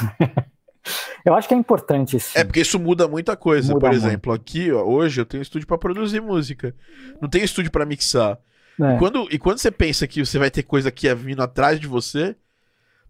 [1.24, 2.36] eu acho que é importante isso.
[2.38, 3.72] É porque isso muda muita coisa.
[3.72, 4.42] Muda Por exemplo, muito.
[4.42, 6.74] aqui ó, hoje eu tenho estúdio para produzir música.
[7.20, 8.38] Não tem estúdio para mixar.
[8.80, 8.94] É.
[8.94, 11.80] E, quando, e quando você pensa que você vai ter coisa que é vindo atrás
[11.80, 12.36] de você,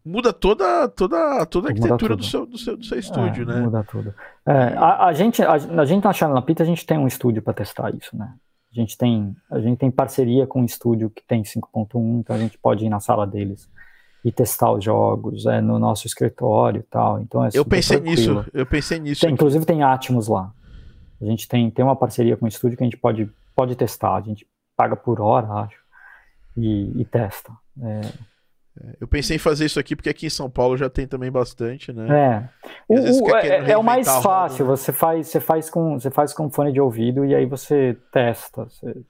[0.05, 3.61] muda toda, toda, toda a arquitetura do seu, do, seu, do seu estúdio, é, né?
[3.61, 4.15] Muda tudo.
[4.47, 7.43] É, a, a, gente, a, a gente na Channel Pita, a gente tem um estúdio
[7.43, 8.33] para testar isso, né?
[8.73, 12.39] A gente tem, a gente tem parceria com um estúdio que tem 5.1, então a
[12.39, 13.69] gente pode ir na sala deles
[14.24, 17.20] e testar os jogos, é no nosso escritório e tal.
[17.20, 18.40] Então é eu pensei tranquilo.
[18.40, 19.20] nisso, eu pensei nisso.
[19.20, 20.53] Tem, inclusive tem Atmos lá.
[21.20, 24.16] A gente tem, tem uma parceria com um estúdio que a gente pode, pode testar.
[24.16, 24.47] A gente
[24.77, 25.78] paga por hora, acho,
[26.57, 27.53] e, e testa.
[27.81, 28.01] É,
[29.01, 31.93] eu pensei em fazer isso aqui porque aqui em São Paulo já tem também bastante,
[31.93, 32.09] né?
[32.09, 32.49] É.
[32.89, 34.65] O, o, é, é, o mais fácil.
[34.66, 38.65] Você faz, você faz com, você faz com fone de ouvido e aí você testa.
[38.65, 39.05] Você,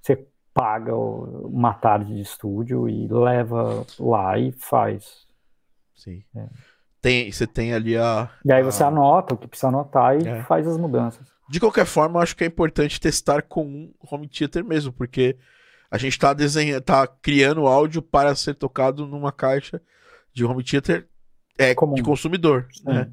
[0.00, 5.26] você paga uma tarde de estúdio e leva lá e faz.
[5.94, 6.22] Sim.
[6.34, 6.46] É.
[7.02, 8.30] Tem, você tem ali a.
[8.44, 10.42] E aí você anota o que precisa anotar e é.
[10.44, 11.26] faz as mudanças.
[11.50, 15.36] De qualquer forma, eu acho que é importante testar com um home theater mesmo, porque
[15.94, 19.80] a gente está desenhando, tá criando áudio para ser tocado numa caixa
[20.32, 21.06] de home theater
[21.56, 23.12] é, de consumidor, né?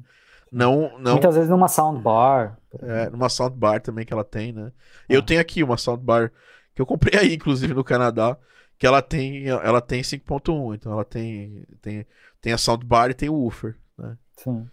[0.50, 1.12] Não, não...
[1.12, 2.58] Muitas vezes numa soundbar.
[2.80, 4.72] É, numa soundbar também que ela tem, né?
[5.08, 5.22] Eu ah.
[5.22, 6.32] tenho aqui uma soundbar
[6.74, 8.36] que eu comprei aí, inclusive, no Canadá,
[8.76, 12.04] que ela tem, ela tem 5.1, então ela tem, tem,
[12.40, 14.18] tem a soundbar e tem o woofer, né?
[14.38, 14.68] Sim.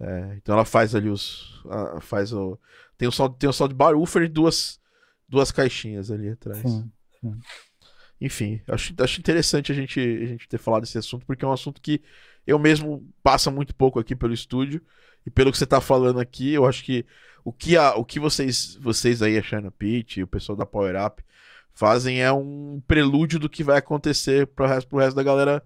[0.00, 2.58] É, então ela faz ali os, a, faz o,
[2.98, 4.80] tem o sound, tem o soundbar, woofer e duas,
[5.28, 6.58] duas caixinhas ali atrás.
[6.58, 6.90] Sim.
[8.20, 11.52] Enfim, acho, acho interessante a gente, a gente ter falado desse assunto, porque é um
[11.52, 12.00] assunto que
[12.46, 14.80] eu mesmo passa muito pouco aqui pelo estúdio.
[15.24, 17.06] E pelo que você está falando aqui, eu acho que
[17.44, 20.66] o que, a, o que vocês, vocês aí, a China Pitch e o pessoal da
[20.66, 21.22] Power Up,
[21.72, 25.62] fazem é um prelúdio do que vai acontecer para o resto, resto da galera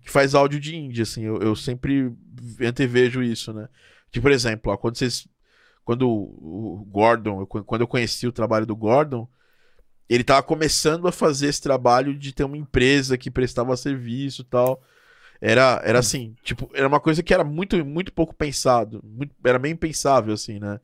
[0.00, 1.22] que faz áudio de indie, assim.
[1.22, 2.12] Eu, eu sempre
[2.60, 3.68] antevejo isso, né?
[4.10, 5.28] Tipo, por exemplo, ó, quando vocês.
[5.84, 9.28] Quando o Gordon, quando eu conheci o trabalho do Gordon,
[10.10, 14.44] ele estava começando a fazer esse trabalho de ter uma empresa que prestava serviço e
[14.44, 14.82] tal.
[15.40, 19.00] Era, era assim, tipo, era uma coisa que era muito, muito pouco pensado.
[19.04, 20.80] Muito, era bem pensável, assim, né?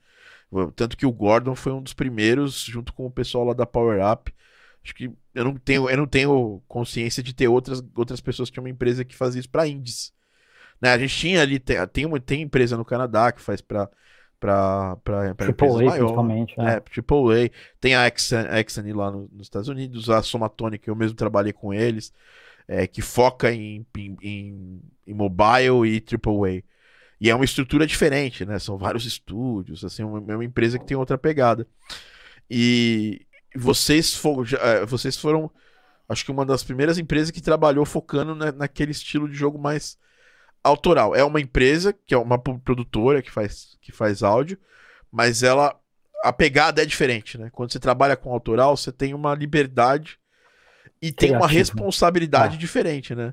[0.76, 4.00] Tanto que o Gordon foi um dos primeiros, junto com o pessoal lá da Power
[4.00, 4.32] Up.
[4.84, 8.54] Acho que eu não tenho, eu não tenho consciência de ter outras, outras pessoas que
[8.54, 10.12] tinham uma empresa que fazia isso para indies.
[10.80, 10.90] Né?
[10.92, 13.90] A gente tinha ali, tem, tem, uma, tem empresa no Canadá que faz para
[14.38, 14.98] para
[15.50, 16.54] empresas maiores.
[16.58, 16.62] É.
[16.62, 17.50] é, AAA.
[17.80, 22.12] Tem a Exxon lá no, nos Estados Unidos, a Somatonic, eu mesmo trabalhei com eles,
[22.68, 26.62] é, que foca em, em, em mobile e AAA.
[27.20, 28.58] E é uma estrutura diferente, né?
[28.58, 31.66] São vários estúdios, assim, uma, é uma empresa que tem outra pegada.
[32.50, 35.50] E vocês, for, é, vocês foram,
[36.08, 39.98] acho que uma das primeiras empresas que trabalhou focando na, naquele estilo de jogo mais
[40.66, 41.14] autoral.
[41.14, 44.58] É uma empresa, que é uma produtora que faz, que faz áudio,
[45.10, 45.78] mas ela.
[46.24, 47.50] A pegada é diferente, né?
[47.52, 50.18] Quando você trabalha com autoral, você tem uma liberdade
[51.00, 52.58] e tem uma responsabilidade ah.
[52.58, 53.32] diferente, né?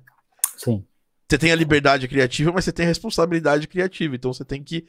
[0.58, 0.86] Sim.
[1.28, 4.16] Você tem a liberdade criativa, mas você tem a responsabilidade criativa.
[4.16, 4.86] Então você tem que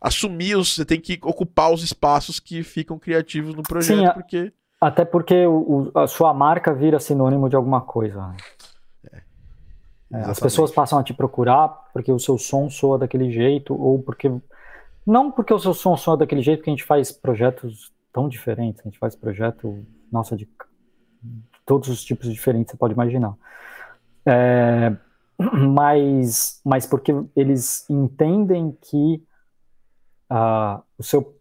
[0.00, 0.74] assumir os.
[0.74, 4.52] Você tem que ocupar os espaços que ficam criativos no projeto, Sim, porque.
[4.80, 8.32] Até porque o, a sua marca vira sinônimo de alguma coisa.
[10.12, 14.02] É, as pessoas passam a te procurar porque o seu som soa daquele jeito ou
[14.02, 14.32] porque
[15.06, 18.80] Não porque o seu som soa daquele jeito, que a gente faz projetos tão diferentes,
[18.80, 20.48] a gente faz projeto, nossa, de
[21.66, 23.34] todos os tipos diferentes, você pode imaginar.
[24.24, 24.96] É,
[25.68, 29.22] mas, mas porque eles entendem que
[30.30, 31.36] uh, o seu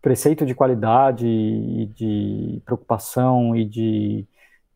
[0.00, 4.26] preceito de qualidade e de preocupação e de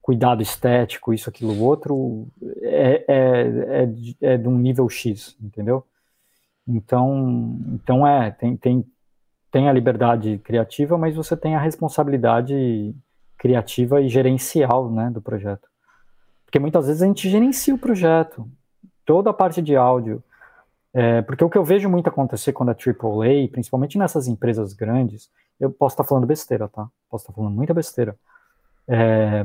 [0.06, 2.28] cuidado estético, isso, aquilo, outro,
[2.62, 5.84] é, é, é, de, é de um nível X, entendeu?
[6.64, 8.86] Então, então é, tem, tem,
[9.50, 12.94] tem a liberdade criativa, mas você tem a responsabilidade
[13.36, 15.66] criativa e gerencial, né, do projeto.
[16.44, 18.48] Porque muitas vezes a gente gerencia o projeto,
[19.04, 20.22] toda a parte de áudio,
[20.94, 25.32] é, porque o que eu vejo muito acontecer quando é AAA, principalmente nessas empresas grandes,
[25.58, 26.88] eu posso estar falando besteira, tá?
[27.10, 28.16] Posso estar falando muita besteira.
[28.86, 29.44] É,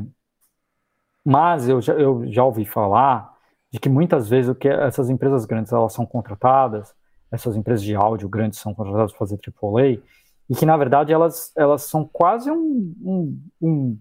[1.25, 3.31] mas eu já, eu já ouvi falar
[3.71, 6.93] de que muitas vezes o que essas empresas grandes elas são contratadas,
[7.31, 10.01] essas empresas de áudio grandes são contratadas para fazer AAA,
[10.49, 13.97] e que na verdade elas, elas são quase um, um, um,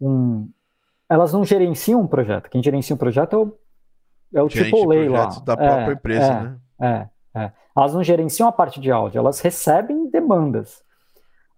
[0.00, 0.50] um
[1.08, 2.50] elas não gerenciam um projeto.
[2.50, 3.58] Quem gerencia um projeto é o
[4.34, 5.26] é o Gerente AAA lá.
[5.40, 7.10] da própria é, empresa, é, né?
[7.34, 7.52] É, é.
[7.76, 10.82] Elas não gerenciam a parte de áudio, elas recebem demandas.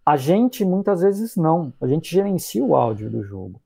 [0.05, 1.73] A gente, muitas vezes, não.
[1.81, 3.61] A gente gerencia o áudio do jogo.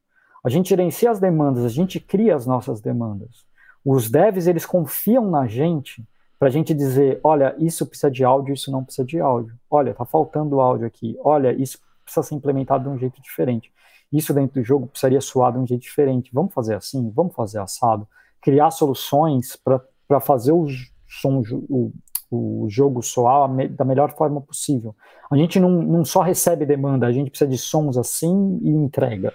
[0.45, 3.45] A gente gerencia as demandas, a gente cria as nossas demandas.
[3.85, 6.05] Os devs, eles confiam na gente
[6.39, 9.55] para a gente dizer, olha, isso precisa de áudio, isso não precisa de áudio.
[9.71, 11.17] Olha, tá faltando áudio aqui.
[11.23, 13.73] Olha, isso precisa ser implementado de um jeito diferente.
[14.13, 16.31] Isso dentro do jogo precisaria soar de um jeito diferente.
[16.33, 17.11] Vamos fazer assim?
[17.15, 18.07] Vamos fazer assado?
[18.43, 20.67] criar soluções para fazer o
[21.09, 21.93] som, o,
[22.31, 24.95] o jogo soar da melhor forma possível.
[25.31, 29.33] A gente não, não só recebe demanda, a gente precisa de sons assim e entrega.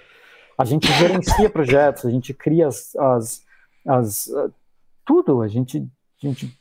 [0.58, 3.46] A gente gerencia projetos, a gente cria as, as,
[3.86, 4.30] as
[5.06, 5.88] tudo, a gente,
[6.24, 6.60] a gente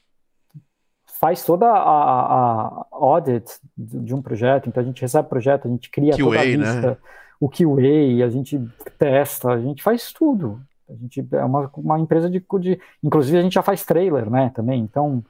[1.18, 5.90] faz toda a, a, audit de um projeto, então a gente recebe projeto, a gente
[5.90, 6.96] cria QA, toda a lista, né?
[7.40, 8.60] o QA, a gente
[8.98, 10.60] testa, a gente faz tudo.
[10.88, 12.80] A gente é uma, uma empresa de, de.
[13.02, 14.52] Inclusive, a gente já faz trailer, né?
[14.54, 14.80] Também.
[14.80, 15.24] Então.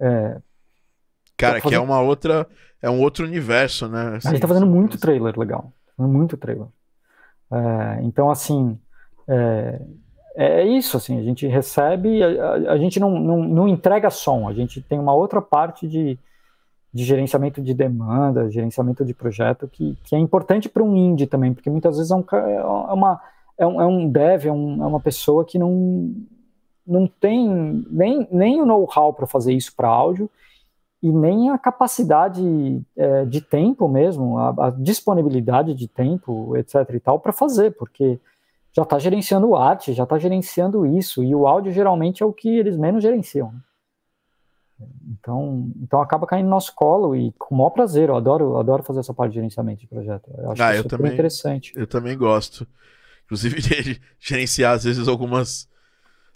[0.00, 0.38] É,
[1.36, 2.46] Cara, que é uma outra.
[2.80, 4.16] É um outro universo, né?
[4.16, 5.72] Assim, a gente tá fazendo muito trailer legal.
[5.98, 6.66] Muito trailer.
[7.52, 8.78] É, então, assim.
[9.28, 9.80] É,
[10.34, 14.54] é isso, assim, a gente recebe, a, a, gente não, não, não, entrega som, a
[14.54, 16.18] gente tem uma outra parte de,
[16.92, 21.52] de gerenciamento de demanda, gerenciamento de projeto, que, que é importante para um indie também,
[21.52, 23.20] porque muitas vezes é, um, é uma,
[23.58, 26.14] é um, é um dev, é, um, é uma pessoa que não,
[26.86, 30.30] não tem nem, nem o know-how para fazer isso para áudio
[31.02, 37.00] e nem a capacidade é, de tempo mesmo, a, a, disponibilidade de tempo, etc e
[37.00, 38.20] tal, para fazer, porque
[38.72, 42.48] já está gerenciando arte, já está gerenciando isso, e o áudio geralmente é o que
[42.48, 43.52] eles menos gerenciam.
[43.52, 43.60] Né?
[45.10, 48.82] Então, então acaba caindo no nosso colo e com o maior prazer, eu adoro, adoro
[48.82, 50.30] fazer essa parte de gerenciamento de projeto.
[50.36, 51.72] Eu acho ah, eu também, interessante.
[51.76, 52.66] Eu também gosto.
[53.24, 55.68] Inclusive, de gerenciar, às vezes, algumas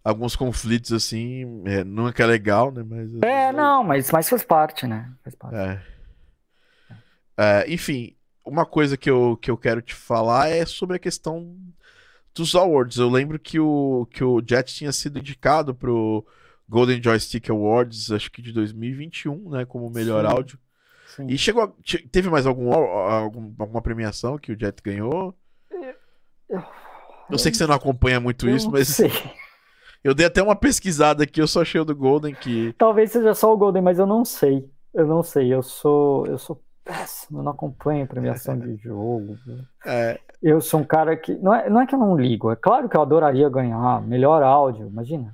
[0.07, 2.85] alguns conflitos assim, é, não é que é legal, né?
[2.89, 5.11] Mas, é, não, mas, mas faz parte, né?
[5.25, 5.57] Faz parte.
[5.57, 5.83] É.
[7.37, 8.15] É, enfim,
[8.45, 11.57] uma coisa que eu, que eu quero te falar é sobre a questão
[12.33, 12.99] dos awards.
[12.99, 16.25] Eu lembro que o, que o Jet tinha sido indicado pro
[16.69, 19.65] Golden Joystick Awards, acho que de 2021, né?
[19.65, 20.33] Como melhor Sim.
[20.33, 20.59] áudio.
[21.17, 21.27] Sim.
[21.29, 21.65] E chegou.
[21.65, 21.73] A,
[22.13, 25.37] teve mais algum, algum, alguma premiação que o Jet ganhou?
[26.49, 26.63] Eu,
[27.29, 28.87] eu sei que você não acompanha muito isso, mas.
[28.87, 29.11] Sei.
[30.03, 32.73] Eu dei até uma pesquisada aqui, eu só achei o do Golden que.
[32.79, 34.69] Talvez seja só o Golden, mas eu não sei.
[34.95, 35.53] Eu não sei.
[35.53, 36.27] Eu sou.
[36.27, 39.37] Eu sou péssimo, eu não acompanho premiação de jogo.
[39.89, 40.19] É.
[40.43, 41.33] Eu sou um cara que.
[41.37, 44.43] Não é, não é que eu não ligo, é claro que eu adoraria ganhar melhor
[44.43, 45.33] áudio, imagina.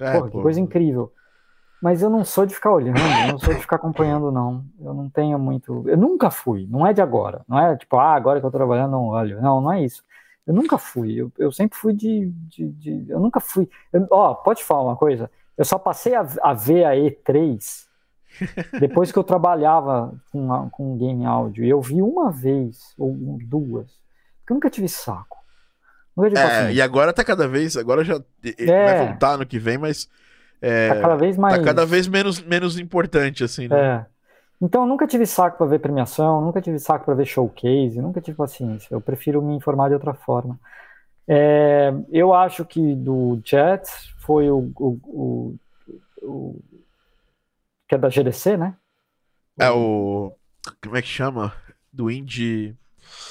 [0.00, 1.12] É, Porra, que coisa incrível.
[1.82, 4.64] Mas eu não sou de ficar olhando, eu não sou de ficar acompanhando, não.
[4.80, 5.84] Eu não tenho muito.
[5.86, 7.42] Eu nunca fui, não é de agora.
[7.46, 9.40] Não é tipo, ah, agora que eu tô trabalhando, não olho.
[9.42, 10.02] Não, não é isso.
[10.46, 11.14] Eu nunca fui.
[11.14, 13.68] Eu, eu sempre fui de, de, de Eu nunca fui.
[13.92, 15.30] Eu, ó, pode falar uma coisa?
[15.56, 17.86] Eu só passei a, a ver a E3
[18.80, 21.64] depois que eu trabalhava com, a, com game áudio.
[21.64, 23.86] E eu vi uma vez, ou duas.
[24.40, 25.38] Porque eu nunca tive saco.
[26.16, 27.76] Nunca tive é, e agora tá cada vez.
[27.76, 30.08] Agora já é, vai voltar no que vem, mas.
[30.60, 31.56] É, tá cada vez mais.
[31.56, 33.76] Tá cada vez menos, menos importante, assim, né?
[33.76, 34.13] É.
[34.60, 38.20] Então, eu nunca tive saco para ver premiação, nunca tive saco para ver showcase, nunca
[38.20, 38.88] tive paciência.
[38.94, 40.58] Eu prefiro me informar de outra forma.
[41.26, 45.56] É, eu acho que do Jets foi o, o, o,
[46.22, 46.60] o,
[47.88, 48.76] que é da GDC, né?
[49.58, 50.32] É o
[50.82, 51.52] como é que chama?
[51.92, 52.76] Do Indie.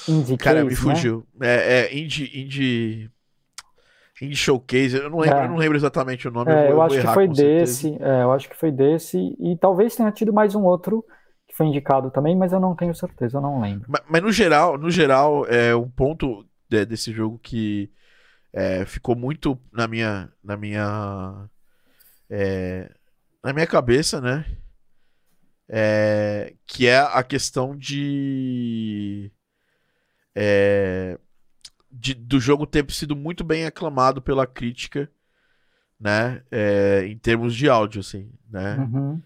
[0.08, 0.94] Indie Cara, Case, me né?
[0.94, 1.26] fugiu.
[1.34, 1.48] Né?
[1.48, 3.10] É, é Indie, Indie.
[4.22, 5.44] Indie Showcase, eu não lembro, é.
[5.44, 6.52] eu não lembro exatamente o nome.
[6.52, 9.96] É, eu, eu acho que foi desse, é, eu acho que foi desse, e talvez
[9.96, 11.04] tenha tido mais um outro
[11.48, 13.86] que foi indicado também, mas eu não tenho certeza, eu não lembro.
[13.88, 17.90] Mas, mas no geral, no geral, é um ponto de, desse jogo que
[18.52, 21.48] é, ficou muito na minha, na minha,
[22.30, 22.90] é,
[23.42, 24.44] na minha cabeça, né?
[25.68, 29.32] É, que é a questão de,
[30.34, 31.18] é,
[31.94, 35.08] de, do jogo ter sido muito bem aclamado pela crítica,
[35.98, 36.42] né?
[36.50, 38.76] É, em termos de áudio, assim, né?
[38.76, 39.22] Uhum.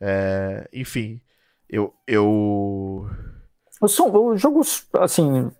[0.00, 1.20] É, enfim,
[1.68, 3.08] eu, eu...
[3.80, 4.60] O, som, o jogo,
[5.00, 5.50] assim,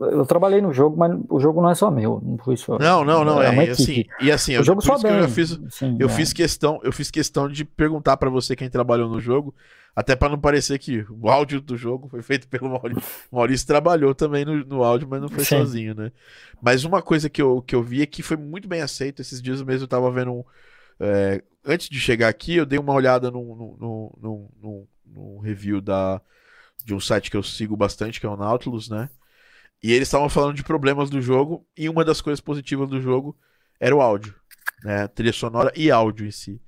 [0.00, 2.20] eu trabalhei no jogo, mas o jogo não é só meu.
[2.24, 3.42] Não, foi só, não, não, não.
[3.42, 5.18] É, é assim, e assim, o eu, jogo só bem.
[5.18, 6.10] Eu, fiz, sim, eu é.
[6.10, 9.54] fiz questão, eu fiz questão de perguntar para você quem trabalhou no jogo,
[9.94, 13.02] até para não parecer que o áudio do jogo foi feito pelo Maurício.
[13.30, 15.56] O Maurício trabalhou também no, no áudio, mas não foi sim.
[15.56, 16.10] sozinho, né?
[16.60, 19.22] Mas uma coisa que eu, que eu vi é que foi muito bem aceito.
[19.22, 20.44] Esses dias mesmo eu tava vendo um.
[20.98, 25.80] É, antes de chegar aqui, eu dei uma olhada no, no, no, no, no review
[25.80, 26.20] da,
[26.84, 29.08] de um site que eu sigo bastante, que é o Nautilus, né?
[29.82, 33.36] E eles estavam falando de problemas do jogo, e uma das coisas positivas do jogo
[33.78, 34.34] era o áudio,
[34.82, 35.06] né?
[35.08, 36.60] Trilha sonora e áudio em si.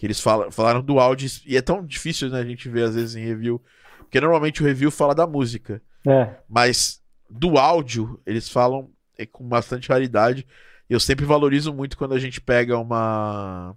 [0.00, 2.94] Que eles falam, falaram do áudio, e é tão difícil, né, a gente ver às
[2.94, 3.62] vezes em review,
[3.98, 5.82] porque normalmente o review fala da música.
[6.08, 6.36] É.
[6.48, 10.46] Mas do áudio, eles falam é, com bastante raridade.
[10.88, 13.76] Eu sempre valorizo muito quando a gente pega uma.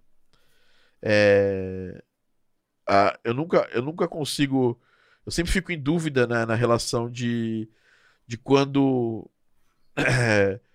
[1.02, 2.02] É,
[3.22, 4.80] eu, nunca, eu nunca consigo.
[5.26, 7.70] Eu sempre fico em dúvida né, na relação de
[8.26, 9.30] de quando.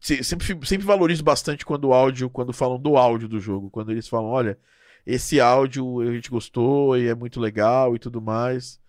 [0.00, 4.06] Sempre, sempre valorizo bastante quando o áudio, quando falam do áudio do jogo, quando eles
[4.06, 4.58] falam, olha,
[5.04, 8.80] esse áudio a gente gostou e é muito legal e tudo mais.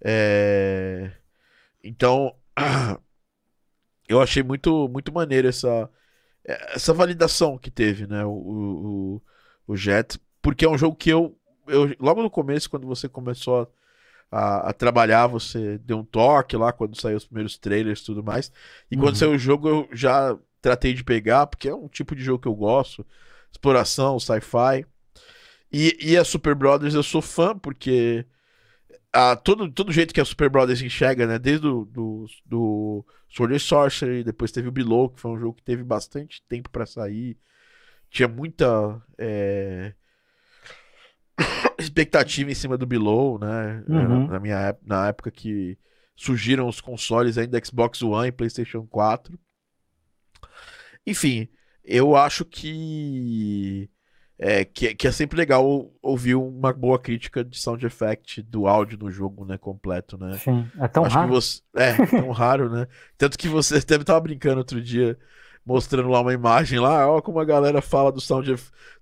[0.00, 1.12] É...
[1.82, 2.34] Então,
[4.08, 5.90] eu achei muito, muito maneiro essa,
[6.44, 9.22] essa validação que teve, né, o, o,
[9.66, 11.36] o Jet, porque é um jogo que eu,
[11.66, 13.68] eu logo no começo, quando você começou a
[14.32, 18.24] a, a, trabalhar, você deu um toque lá quando saiu os primeiros trailers e tudo
[18.24, 18.50] mais.
[18.90, 19.02] E uhum.
[19.02, 22.40] quando saiu o jogo, eu já tratei de pegar, porque é um tipo de jogo
[22.40, 23.06] que eu gosto.
[23.50, 24.86] Exploração, sci-fi.
[25.70, 28.24] E, e a Super Brothers eu sou fã, porque
[29.12, 31.38] a, todo, todo jeito que a Super Brothers enxerga, né?
[31.38, 35.54] Desde do, do, do Sword and Sorcery, depois teve o Below, que foi um jogo
[35.54, 37.36] que teve bastante tempo para sair.
[38.10, 39.02] Tinha muita.
[39.18, 39.92] É
[41.78, 43.84] expectativa em cima do Below, né?
[43.88, 44.26] Uhum.
[44.26, 45.78] Na, minha na época que
[46.14, 49.38] surgiram os consoles ainda Xbox One e PlayStation 4.
[51.06, 51.48] Enfim,
[51.84, 53.90] eu acho que
[54.38, 58.98] é, que, que, é sempre legal ouvir uma boa crítica de sound effect do áudio
[58.98, 60.36] no jogo, né, completo, né?
[60.38, 61.28] Sim, é tão acho raro.
[61.28, 62.88] Você, é, tão raro, né?
[63.16, 65.16] Tanto que você deve estar brincando outro dia
[65.64, 68.54] mostrando lá uma imagem lá, ó como a galera fala do sound,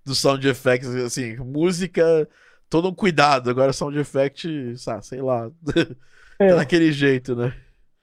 [0.04, 2.28] do sound effects, assim, música,
[2.68, 4.48] todo um cuidado, agora sound effect,
[5.02, 5.50] sei lá,
[6.38, 6.48] é.
[6.48, 7.54] tá daquele jeito, né?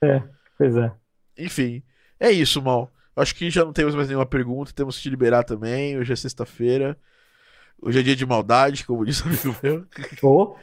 [0.03, 0.21] É,
[0.57, 0.91] pois é.
[1.37, 1.83] Enfim,
[2.19, 2.91] é isso, Mal.
[3.15, 6.15] Acho que já não temos mais nenhuma pergunta, temos que te liberar também, hoje é
[6.15, 6.95] sexta-feira,
[7.81, 9.87] hoje é dia de maldade, como disse o amigo meu.
[10.21, 10.55] Oh.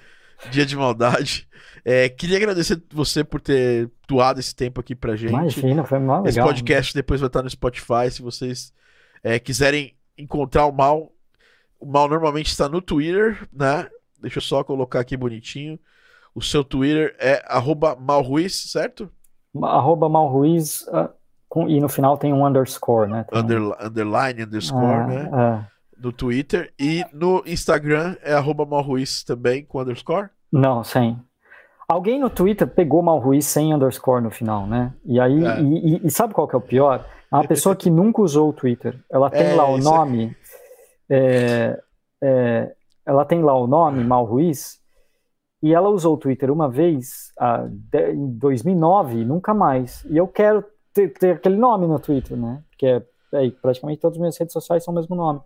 [0.50, 1.48] Dia de maldade.
[1.84, 5.30] É, queria agradecer você por ter doado esse tempo aqui pra gente.
[5.30, 6.28] Imagina, foi mal legal.
[6.28, 8.10] Esse podcast depois vai estar no Spotify.
[8.10, 8.72] Se vocês
[9.22, 11.12] é, quiserem encontrar o Mal,
[11.78, 13.88] o Mal normalmente está no Twitter, né?
[14.20, 15.78] Deixa eu só colocar aqui bonitinho.
[16.34, 17.42] O seu Twitter é
[18.00, 19.10] malruiz, certo?
[19.62, 21.10] Arroba malruiz, uh,
[21.48, 23.26] com, e no final tem um underscore, né?
[23.32, 23.72] Under, um...
[23.80, 25.30] Underline, underscore, ah, né?
[25.70, 26.72] É no Twitter.
[26.78, 30.28] E no Instagram é arroba Malruiz também, com underscore?
[30.52, 31.18] Não, sem.
[31.88, 34.94] Alguém no Twitter pegou Malruiz sem underscore no final, né?
[35.04, 35.60] E aí, é.
[35.60, 37.06] e, e, e, sabe qual que é o pior?
[37.30, 38.98] É uma pessoa que nunca usou o Twitter.
[39.10, 40.36] Ela tem é, lá o nome.
[41.10, 41.78] É,
[42.22, 44.80] é, ela tem lá o nome, Malruiz,
[45.62, 50.04] e ela usou o Twitter uma vez a, de, em 2009 e nunca mais.
[50.04, 52.62] E eu quero ter, ter, aquele nome no Twitter, né?
[52.70, 53.02] Porque é,
[53.32, 55.40] é, praticamente todas as minhas redes sociais são o mesmo nome.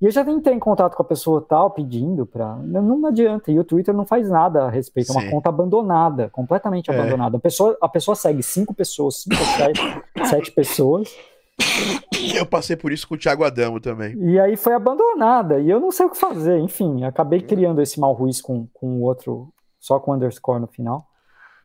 [0.00, 2.56] E eu já tentei em contato com a pessoa tal, pedindo para.
[2.56, 3.52] Não, não, adianta.
[3.52, 5.12] E o Twitter não faz nada a respeito.
[5.12, 6.94] É uma conta abandonada, completamente é.
[6.98, 7.36] abandonada.
[7.36, 9.80] A pessoa, a pessoa segue cinco pessoas, cinco, sete,
[10.24, 11.14] sete pessoas.
[12.34, 14.16] Eu passei por isso com o Thiago Adamo também.
[14.18, 15.60] E aí foi abandonada.
[15.60, 16.58] E eu não sei o que fazer.
[16.58, 21.06] Enfim, acabei criando esse mal ruiz com, com o outro, só com underscore no final.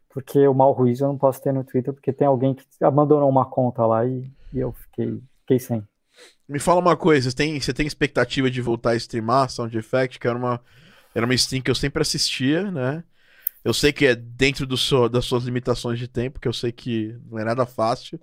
[0.10, 3.30] Porque o mal ruiz eu não posso ter no Twitter, porque tem alguém que abandonou
[3.30, 5.84] uma conta lá e, e eu fiquei, fiquei sem.
[6.48, 10.20] Me fala uma coisa, você tem, você tem expectativa de voltar a streamar Sound Effect,
[10.20, 10.62] que era uma,
[11.14, 13.04] era uma stream que eu sempre assistia, né?
[13.64, 16.72] Eu sei que é dentro do seu, das suas limitações de tempo, que eu sei
[16.72, 18.20] que não é nada fácil,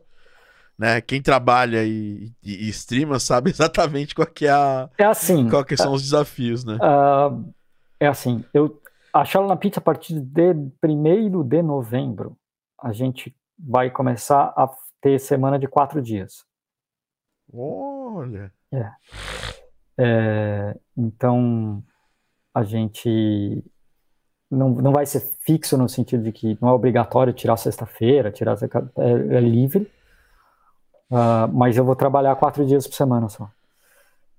[0.78, 1.00] né?
[1.00, 4.88] Quem trabalha e, e, e streama sabe exatamente qual que é a.
[4.96, 5.48] É assim.
[5.48, 6.76] Qual que são os desafios, né?
[6.76, 7.52] Uh,
[7.98, 8.80] é assim, eu.
[9.12, 12.36] A Charla na Pizza, a partir de 1 de novembro,
[12.80, 14.70] a gente vai começar a
[15.02, 16.44] ter semana de quatro dias.
[17.52, 18.52] Olha!
[18.72, 18.90] É.
[19.98, 21.82] é então,
[22.54, 23.64] a gente
[24.50, 28.56] não, não vai ser fixo no sentido de que não é obrigatório tirar sexta-feira, tirar
[28.62, 29.90] é, é livre,
[31.10, 33.50] uh, mas eu vou trabalhar quatro dias por semana só.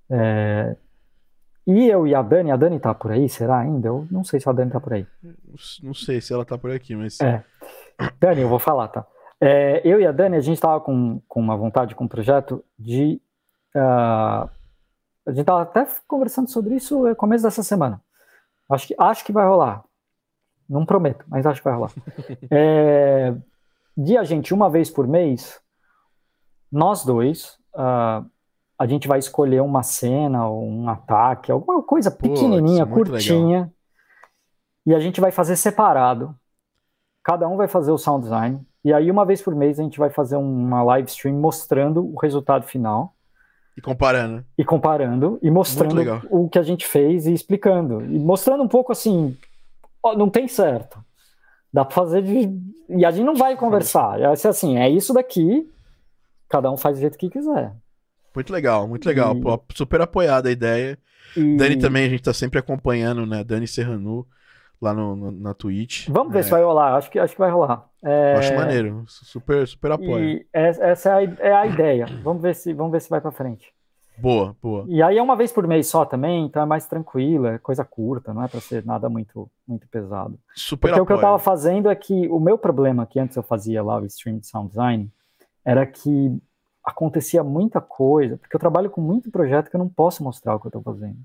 [0.08, 0.76] É,
[1.66, 3.88] e eu e a Dani, a Dani tá por aí, será ainda?
[3.88, 5.06] Eu não sei se a Dani tá por aí.
[5.82, 7.18] Não sei se ela tá por aqui, mas.
[7.20, 7.42] É.
[8.20, 9.06] Dani, eu vou falar, tá?
[9.46, 12.64] É, eu e a Dani, a gente tava com, com uma vontade, com um projeto
[12.78, 13.20] de.
[13.76, 14.48] Uh,
[15.26, 18.00] a gente tava até conversando sobre isso no começo dessa semana.
[18.70, 19.84] Acho que, acho que vai rolar.
[20.66, 21.92] Não prometo, mas acho que vai rolar.
[22.50, 23.34] é,
[23.94, 25.60] de a gente, uma vez por mês,
[26.72, 28.24] nós dois, uh,
[28.78, 33.72] a gente vai escolher uma cena ou um ataque, alguma coisa pequenininha, Pô, curtinha, legal.
[34.86, 36.34] e a gente vai fazer separado.
[37.24, 39.98] Cada um vai fazer o sound design, e aí uma vez por mês a gente
[39.98, 43.16] vai fazer uma live stream mostrando o resultado final.
[43.76, 44.44] E comparando.
[44.58, 48.04] E comparando, e mostrando o que a gente fez e explicando.
[48.04, 49.36] E mostrando um pouco assim,
[50.02, 51.02] ó, não tem certo.
[51.72, 52.52] Dá para fazer de...
[52.88, 54.20] E a gente não vai conversar.
[54.20, 55.68] Vai ser assim, é isso daqui,
[56.48, 57.72] cada um faz do jeito que quiser.
[58.34, 59.34] Muito legal, muito legal.
[59.34, 59.40] E...
[59.40, 60.98] Pô, super apoiada a ideia.
[61.36, 61.56] E...
[61.56, 63.42] Dani também, a gente tá sempre acompanhando, né?
[63.42, 64.26] Dani Serranu,
[64.84, 66.08] lá no, no na Twitch.
[66.08, 66.42] Vamos ver é...
[66.42, 66.94] se vai rolar.
[66.94, 67.88] Acho que, acho que vai rolar.
[68.02, 68.34] É...
[68.34, 69.04] Acho maneiro.
[69.06, 70.24] Super, super apoio.
[70.24, 72.06] E essa é a, é a ideia.
[72.22, 73.72] Vamos ver se, vamos ver se vai para frente.
[74.16, 74.84] Boa, boa.
[74.86, 77.84] E aí é uma vez por mês só também, então é mais tranquilo, é coisa
[77.84, 80.38] curta, não é para ser nada muito muito pesado.
[80.54, 81.02] Super Porque apoio.
[81.02, 83.98] o que eu estava fazendo é que o meu problema que antes eu fazia lá
[83.98, 85.10] o stream de sound design
[85.64, 86.38] era que
[86.84, 90.60] acontecia muita coisa, porque eu trabalho com muito projeto que eu não posso mostrar o
[90.60, 91.16] que eu estou fazendo.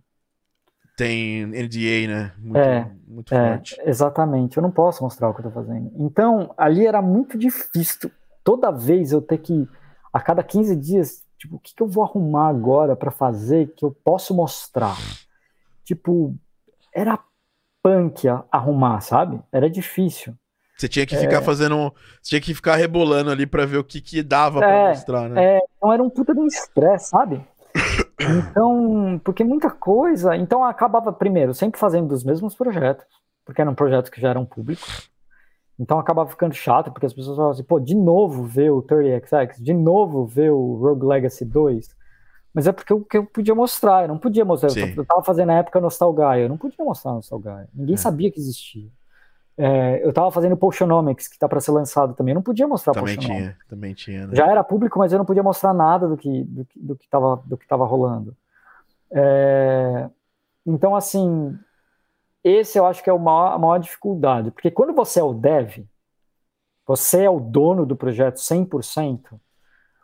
[0.99, 2.33] Tem NDA, né?
[2.37, 3.81] Muito, é, muito é, forte.
[3.85, 5.93] Exatamente, eu não posso mostrar o que eu estou fazendo.
[5.95, 8.11] Então, ali era muito difícil.
[8.43, 9.65] Toda vez eu ter que,
[10.11, 13.85] a cada 15 dias, tipo, o que, que eu vou arrumar agora para fazer que
[13.85, 14.97] eu posso mostrar?
[15.85, 16.35] Tipo,
[16.93, 17.17] era
[17.81, 19.41] punk arrumar, sabe?
[19.53, 20.35] Era difícil.
[20.77, 21.41] Você tinha que ficar é...
[21.41, 21.93] fazendo.
[22.21, 25.29] Você tinha que ficar rebolando ali para ver o que, que dava é, para mostrar,
[25.29, 25.55] né?
[25.55, 27.41] É, então era um puta de um estresse, sabe?
[28.19, 30.35] Então, porque muita coisa.
[30.35, 33.05] Então acabava, primeiro, sempre fazendo os mesmos projetos,
[33.45, 35.09] porque eram projetos que já eram públicos.
[35.79, 39.61] Então acabava ficando chato, porque as pessoas falavam assim, pô, de novo ver o 30XX,
[39.61, 41.97] de novo ver o Rogue Legacy 2.
[42.53, 44.69] Mas é porque eu, que eu podia mostrar, eu não podia mostrar.
[44.69, 44.93] Sim.
[44.97, 47.69] Eu tava fazendo na época Nostalgaia, eu não podia mostrar Nostalgaia.
[47.73, 47.97] Ninguém é.
[47.97, 48.89] sabia que existia.
[49.61, 52.31] É, eu tava fazendo Potionomics, que tá para ser lançado também.
[52.31, 54.33] Eu não podia mostrar também Tinha, também tinha, né?
[54.33, 57.43] Já era público, mas eu não podia mostrar nada do que, do, do que, tava,
[57.45, 58.33] do que tava rolando.
[59.11, 60.09] É,
[60.65, 61.59] então, assim,
[62.41, 64.49] esse eu acho que é maior, a maior dificuldade.
[64.51, 65.85] Porque quando você é o dev,
[66.87, 69.37] você é o dono do projeto 100%,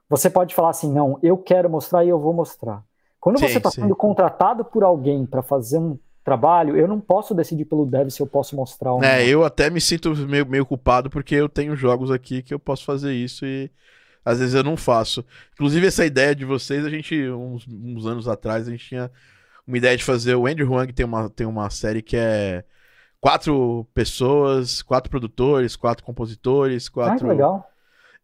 [0.09, 2.83] você pode falar assim, não, eu quero mostrar e eu vou mostrar.
[3.21, 7.35] Quando sim, você está sendo contratado por alguém para fazer um trabalho, eu não posso
[7.35, 9.07] decidir pelo dev se eu posso mostrar ou é, não.
[9.09, 12.59] É, eu até me sinto meio, meio culpado porque eu tenho jogos aqui que eu
[12.59, 13.69] posso fazer isso e
[14.25, 15.23] às vezes eu não faço.
[15.53, 19.11] Inclusive, essa ideia de vocês, a gente, uns, uns anos atrás, a gente tinha
[19.67, 20.33] uma ideia de fazer.
[20.33, 22.63] O Andrew Huang tem uma, tem uma série que é
[23.21, 27.13] quatro pessoas, quatro produtores, quatro compositores, quatro.
[27.13, 27.71] Ah, que legal.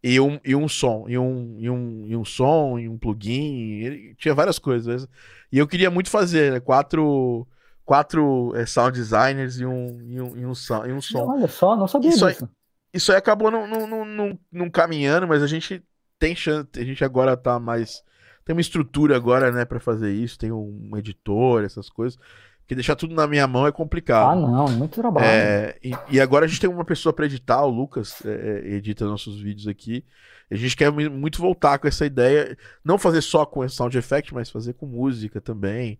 [0.04, 3.84] E um, e um som, e um, e, um, e um som, e um plugin,
[3.84, 5.08] ele tinha várias coisas.
[5.52, 6.60] E eu queria muito fazer, né?
[6.60, 7.48] Quatro
[7.92, 11.28] quatro é, sound designers e um, e um, e um, som, e um som.
[11.28, 12.46] Olha só, não sabia isso disso.
[12.46, 12.50] Aí,
[12.94, 15.84] isso aí acabou não, não, não, não, caminhando, mas a gente
[16.18, 18.02] tem chance, a gente agora tá mais.
[18.46, 22.18] Tem uma estrutura agora, né, para fazer isso, tem um editor, essas coisas.
[22.62, 24.32] Porque deixar tudo na minha mão é complicado.
[24.32, 25.26] Ah, não, muito trabalho.
[25.26, 28.30] É, e, e, agora a gente tem uma pessoa para editar, o Lucas é,
[28.70, 30.06] é, edita nossos vídeos aqui.
[30.50, 34.50] A gente quer muito voltar com essa ideia, não fazer só com sound effect, mas
[34.50, 36.00] fazer com música também.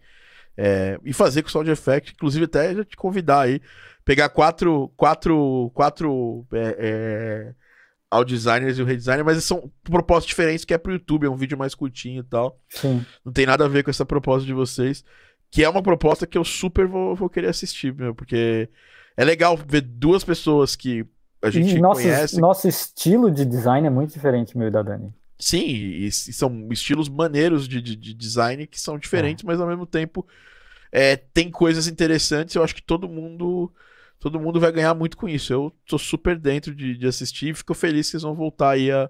[0.58, 3.62] É, e fazer com sound effect, inclusive até já te convidar aí,
[4.04, 7.54] pegar quatro, quatro, quatro é, é,
[8.10, 11.38] ao designers e o redesigner, mas são propostas diferentes que é pro YouTube, é um
[11.38, 12.60] vídeo mais curtinho e tal.
[12.70, 13.06] Sim.
[13.24, 15.04] Não tem nada a ver com essa proposta de vocês,
[15.50, 18.70] que é uma proposta que eu super vou, vou querer assistir, meu, porque
[19.16, 21.06] é legal ver duas pessoas que
[21.42, 22.40] a gente e nosso, conhece.
[22.40, 25.14] Nosso estilo de design é muito diferente, meu e da Dani.
[25.42, 29.48] Sim, e, e são estilos maneiros de, de, de, design que são diferentes, é.
[29.48, 30.26] mas ao mesmo tempo
[30.92, 32.54] é, tem coisas interessantes.
[32.54, 33.74] Eu acho que todo mundo
[34.20, 35.52] todo mundo vai ganhar muito com isso.
[35.52, 38.92] Eu tô super dentro de, de assistir e fico feliz que vocês vão voltar aí
[38.92, 39.10] a,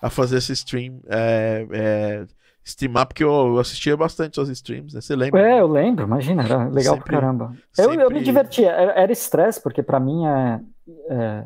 [0.00, 1.02] a fazer esse stream.
[1.06, 2.26] É, é,
[2.64, 5.02] streamar, porque eu, assistia bastante suas streams, né?
[5.02, 5.40] Você lembra?
[5.40, 7.54] É, eu lembro, imagina, era legal sempre, pra caramba.
[7.72, 7.96] Sempre...
[7.96, 10.60] Eu, eu me divertia, era estresse, porque para mim é,
[11.10, 11.44] é,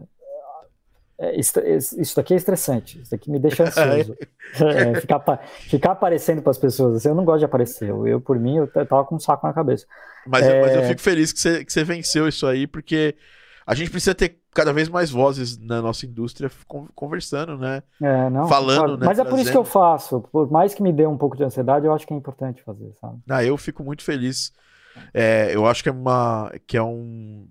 [1.22, 4.16] é, isso daqui é estressante, isso daqui me deixa ansioso.
[4.60, 5.38] é, ficar,
[5.68, 8.56] ficar aparecendo para as pessoas, assim, eu não gosto de aparecer, eu, eu por mim,
[8.56, 9.86] eu tava com um saco na cabeça.
[10.26, 10.88] Mas, eu, mas eu é.
[10.88, 13.14] fico feliz que você, que você venceu isso aí, porque
[13.64, 16.50] a gente precisa ter cada vez mais vozes na nossa indústria
[16.94, 17.82] conversando, né?
[18.02, 19.06] É, não, Falando, né?
[19.06, 20.20] Mas é por isso que eu faço.
[20.32, 22.92] Por mais que me dê um pouco de ansiedade, eu acho que é importante fazer,
[23.00, 23.18] sabe?
[23.28, 24.52] Ah, eu fico muito feliz.
[25.14, 26.52] É, eu acho que é uma.
[26.66, 27.48] que é um.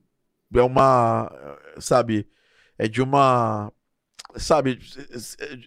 [0.53, 1.31] É uma.
[1.79, 2.27] Sabe?
[2.81, 3.71] É de uma.
[4.35, 4.79] Sabe?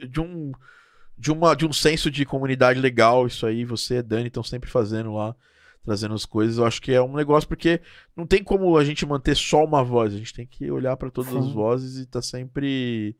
[0.08, 0.50] De um.
[1.16, 4.68] De, uma, de um senso de comunidade legal, isso aí, você e Dani estão sempre
[4.68, 5.36] fazendo lá
[5.84, 6.58] trazendo as coisas.
[6.58, 7.80] Eu acho que é um negócio porque
[8.16, 10.12] não tem como a gente manter só uma voz.
[10.12, 11.38] A gente tem que olhar para todas Sim.
[11.38, 13.14] as vozes e tá sempre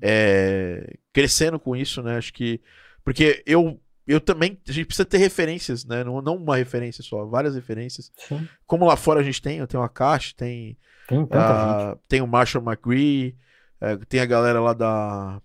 [0.00, 2.16] é, crescendo com isso, né?
[2.16, 2.60] Acho que
[3.04, 6.02] porque eu eu também a gente precisa ter referências, né?
[6.02, 8.10] Não, não uma referência só, várias referências.
[8.16, 8.48] Sim.
[8.66, 10.76] Como lá fora a gente tem, eu tenho a Cash, tem
[11.08, 13.36] tem, uh, tem o Marshall McGree,
[13.80, 15.40] uh, tem a galera lá da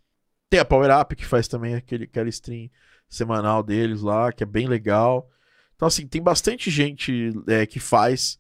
[0.50, 2.70] tem a Power Up que faz também aquele aquela stream
[3.10, 5.30] semanal deles lá, que é bem legal.
[5.76, 8.40] Então, assim, tem bastante gente é, que faz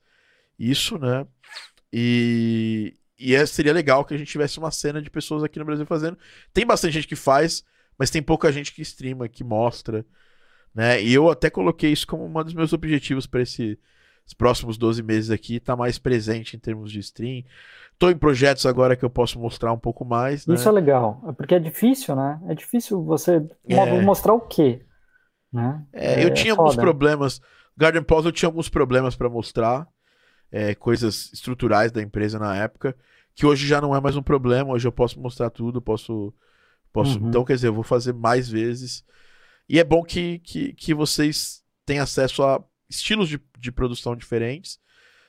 [0.57, 1.25] isso, né?
[1.93, 5.65] E, e é, seria legal que a gente tivesse uma cena de pessoas aqui no
[5.65, 6.17] Brasil fazendo.
[6.51, 7.63] Tem bastante gente que faz,
[7.97, 10.05] mas tem pouca gente que streama, que mostra,
[10.73, 11.01] né?
[11.01, 13.79] E eu até coloquei isso como um dos meus objetivos para esse,
[14.23, 17.43] esses próximos 12 meses aqui, estar tá mais presente em termos de stream.
[17.93, 20.45] Estou em projetos agora que eu posso mostrar um pouco mais.
[20.45, 20.53] Né?
[20.53, 22.39] Isso é legal, porque é difícil, né?
[22.47, 24.01] É difícil você é...
[24.01, 24.85] mostrar o quê?
[25.51, 25.83] Né?
[25.93, 27.41] É, eu é tinha alguns problemas.
[27.75, 29.87] Garden Pause eu tinha alguns problemas para mostrar,
[30.51, 32.95] é, coisas estruturais da empresa na época,
[33.35, 34.73] que hoje já não é mais um problema.
[34.73, 36.33] Hoje eu posso mostrar tudo, posso.
[36.97, 37.29] Posso uhum.
[37.29, 39.03] Então, quer dizer, eu vou fazer mais vezes.
[39.69, 44.79] E é bom que, que, que vocês tenham acesso a estilos de, de produção diferentes.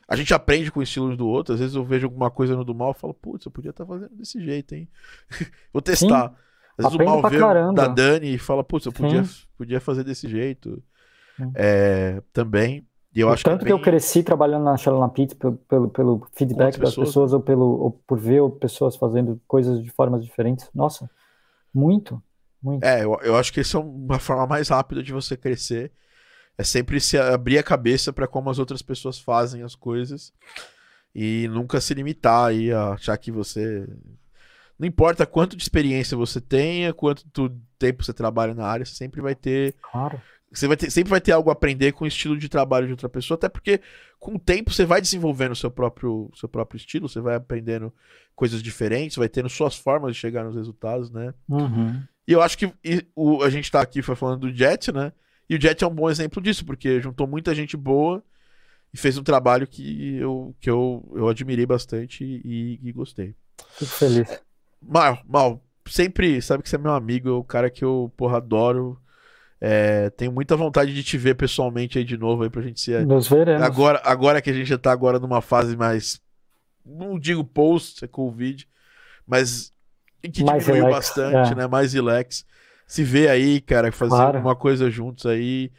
[0.09, 1.53] A gente aprende com estilos do outro.
[1.53, 3.85] Às vezes eu vejo alguma coisa no do mal e falo, putz, eu podia estar
[3.85, 4.89] tá fazendo desse jeito, hein?
[5.73, 6.31] Vou testar.
[6.31, 6.35] Sim.
[6.79, 9.23] Às vezes Aprende o mal vê da Dani e fala, putz, eu podia,
[9.57, 10.83] podia fazer desse jeito
[11.55, 12.87] é, também.
[13.15, 13.75] E eu o acho tanto que, bem...
[13.75, 17.41] que, eu cresci trabalhando na Shalom Pizza pelo, pelo, pelo feedback das pessoas, pessoas ou,
[17.41, 20.71] pelo, ou por ver pessoas fazendo coisas de formas diferentes.
[20.75, 21.11] Nossa,
[21.75, 22.23] muito,
[22.63, 22.85] muito.
[22.85, 25.93] É, eu, eu acho que essa é uma forma mais rápida de você crescer.
[26.57, 30.33] É sempre se abrir a cabeça para como as outras pessoas fazem as coisas
[31.15, 33.87] e nunca se limitar aí a achar que você
[34.79, 39.21] não importa quanto de experiência você tenha, quanto tempo você trabalha na área, você sempre
[39.21, 39.75] vai ter.
[39.83, 40.21] Claro.
[40.53, 42.93] Você vai ter, sempre vai ter algo a aprender com o estilo de trabalho de
[42.93, 43.81] outra pessoa, até porque
[44.19, 47.93] com o tempo você vai desenvolvendo o seu próprio, seu próprio estilo, você vai aprendendo
[48.35, 51.33] coisas diferentes, vai tendo suas formas de chegar nos resultados, né?
[51.49, 52.03] Uhum.
[52.27, 55.13] E eu acho que e, o, a gente tá aqui foi falando do Jet, né?
[55.49, 58.23] E o Jet é um bom exemplo disso, porque juntou muita gente boa
[58.93, 63.35] e fez um trabalho que eu, que eu, eu admirei bastante e, e gostei.
[63.73, 64.41] Fico feliz.
[64.81, 68.37] Mal, mal, sempre sabe que você é meu amigo, é o cara que eu, porra,
[68.39, 69.01] adoro.
[69.61, 73.05] É, tenho muita vontade de te ver pessoalmente aí de novo aí pra gente ser.
[73.05, 73.63] Nos veremos.
[73.63, 76.21] Agora, agora que a gente já tá agora numa fase mais.
[76.85, 78.67] Não digo post, é Covid,
[79.27, 79.73] mas
[80.33, 81.55] que mais diminuiu relax, bastante, é.
[81.55, 81.67] né?
[81.67, 82.47] Mais relax.
[82.87, 84.37] Se vê aí, cara, fazer claro.
[84.37, 85.71] alguma coisa juntos aí.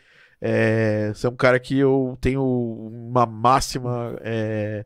[0.41, 4.17] É, você é um cara que eu tenho uma máxima.
[4.21, 4.85] É,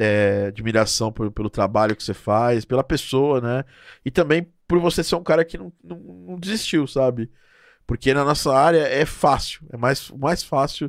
[0.00, 3.64] é, admiração por, pelo trabalho que você faz, pela pessoa, né?
[4.02, 7.30] E também por você ser um cara que não, não, não desistiu, sabe?
[7.90, 10.88] Porque na nossa área é fácil, é mais, mais fácil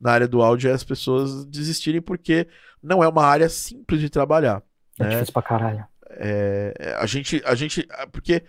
[0.00, 2.48] na área do áudio é as pessoas desistirem porque
[2.82, 4.62] não é uma área simples de trabalhar.
[4.98, 5.10] É né?
[5.10, 5.84] difícil pra caralho.
[6.08, 8.42] É, a gente, a gente, porque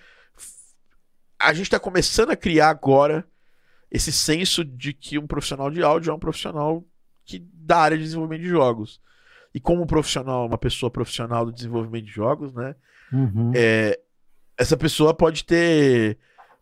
[1.38, 3.28] a gente tá começando a criar agora
[3.92, 6.86] esse senso de que um profissional de áudio é um profissional
[7.26, 9.02] que da área de desenvolvimento de jogos
[9.54, 12.76] e como profissional, uma pessoa profissional do desenvolvimento de jogos, né?
[13.12, 13.52] Uhum.
[13.54, 14.00] É,
[14.58, 16.18] essa pessoa pode ter.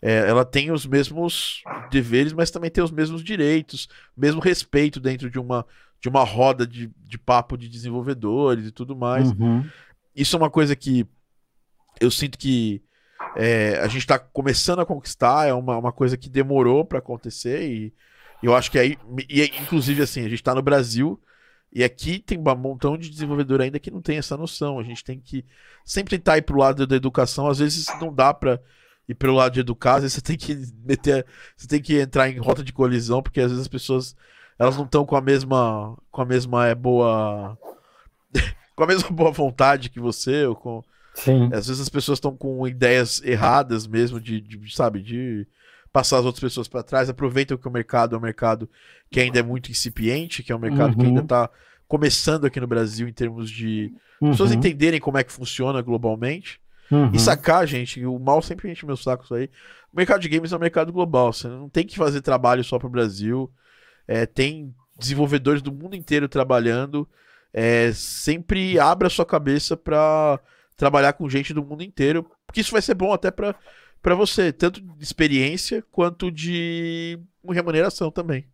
[0.08, 1.62] É, ela tem os mesmos
[1.92, 5.66] deveres, mas também tem os mesmos direitos, mesmo respeito dentro de uma,
[6.00, 9.30] de uma roda de, de papo de desenvolvedores e tudo mais.
[9.32, 9.66] Uhum.
[10.16, 11.06] Isso é uma coisa que
[12.00, 12.82] eu sinto que
[13.36, 17.70] é, a gente está começando a conquistar, é uma, uma coisa que demorou para acontecer
[17.70, 17.94] e
[18.42, 18.98] eu acho que aí,
[19.30, 21.22] e, inclusive assim, a gente está no Brasil,
[21.70, 24.80] e aqui tem um montão de desenvolvedor ainda que não tem essa noção.
[24.80, 25.44] A gente tem que
[25.84, 27.50] sempre tentar ir pro lado da educação.
[27.50, 28.62] Às vezes não dá para
[29.08, 30.56] ir pelo lado de educar, às vezes você tem que
[30.86, 31.26] meter,
[31.56, 34.16] você tem que entrar em rota de colisão, porque às vezes as pessoas
[34.60, 37.58] elas não estão com a mesma com a mesma é boa
[38.76, 40.84] com a mesma boa vontade que você ou com
[41.18, 41.50] Sim.
[41.52, 45.48] Às vezes as pessoas estão com ideias erradas mesmo, de, de sabe, de
[45.92, 48.70] passar as outras pessoas para trás, aproveitam que o mercado é um mercado
[49.10, 51.00] que ainda é muito incipiente, que é um mercado uhum.
[51.00, 51.50] que ainda está
[51.88, 54.30] começando aqui no Brasil em termos de uhum.
[54.30, 56.62] pessoas entenderem como é que funciona globalmente.
[56.92, 57.12] Uhum.
[57.14, 59.50] E sacar, gente, o mal sempre enche meu saco isso aí.
[59.92, 61.34] O mercado de games é um mercado global.
[61.34, 63.52] Você não tem que fazer trabalho só para o Brasil.
[64.08, 67.08] É, tem desenvolvedores do mundo inteiro trabalhando.
[67.54, 70.40] É, sempre abra sua cabeça para
[70.76, 74.80] trabalhar com gente do mundo inteiro, porque isso vai ser bom até para você, tanto
[74.80, 77.20] de experiência quanto de
[77.50, 78.46] remuneração também.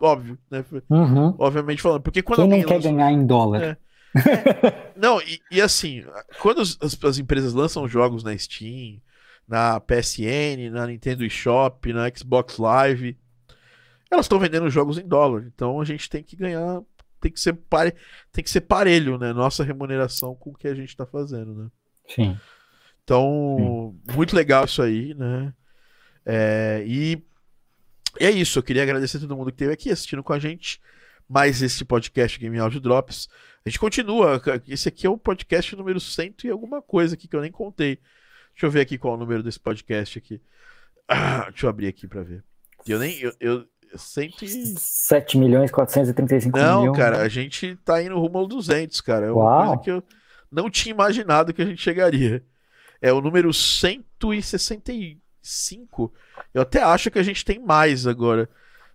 [0.00, 0.64] Óbvio, né?
[0.88, 1.34] Uhum.
[1.38, 2.02] Obviamente falando.
[2.02, 2.88] Porque quando Quem não quer lança...
[2.90, 3.62] ganhar em dólar?
[3.62, 3.76] É.
[4.16, 4.92] É.
[4.98, 6.04] não, e, e, assim,
[6.40, 9.00] quando as, as, empresas lançam jogos na Steam,
[9.46, 13.18] na PSN, na Nintendo eShop, na Xbox Live,
[14.10, 15.44] elas estão vendendo jogos em dólar.
[15.46, 16.80] Então a gente tem que ganhar,
[17.20, 17.94] tem que ser pare,
[18.32, 19.32] tem que ser parelho, né?
[19.32, 21.68] Nossa remuneração com o que a gente está fazendo, né?
[22.08, 22.38] Sim.
[23.04, 24.14] Então, Sim.
[24.14, 25.52] muito legal isso aí, né?
[26.24, 27.22] É, e
[28.18, 30.38] e é isso, eu queria agradecer a todo mundo que esteve aqui assistindo com a
[30.38, 30.80] gente.
[31.30, 33.28] Mais esse podcast Game Audio Drops.
[33.64, 34.42] A gente continua.
[34.66, 38.00] Esse aqui é o podcast número 100 e alguma coisa aqui que eu nem contei.
[38.52, 40.42] Deixa eu ver aqui qual é o número desse podcast aqui.
[41.06, 42.42] Ah, deixa eu abrir aqui para ver.
[42.84, 43.16] Eu nem.
[43.20, 44.48] Eu, eu, 100 e...
[44.76, 46.92] 7 milhões 435 Não, mil.
[46.92, 49.26] cara, a gente tá indo rumo ao 200, cara.
[49.26, 49.66] É uma Uau.
[49.66, 50.02] coisa que eu
[50.50, 52.44] não tinha imaginado que a gente chegaria.
[53.00, 56.12] É o número 165
[56.52, 58.48] eu até acho que a gente tem mais agora.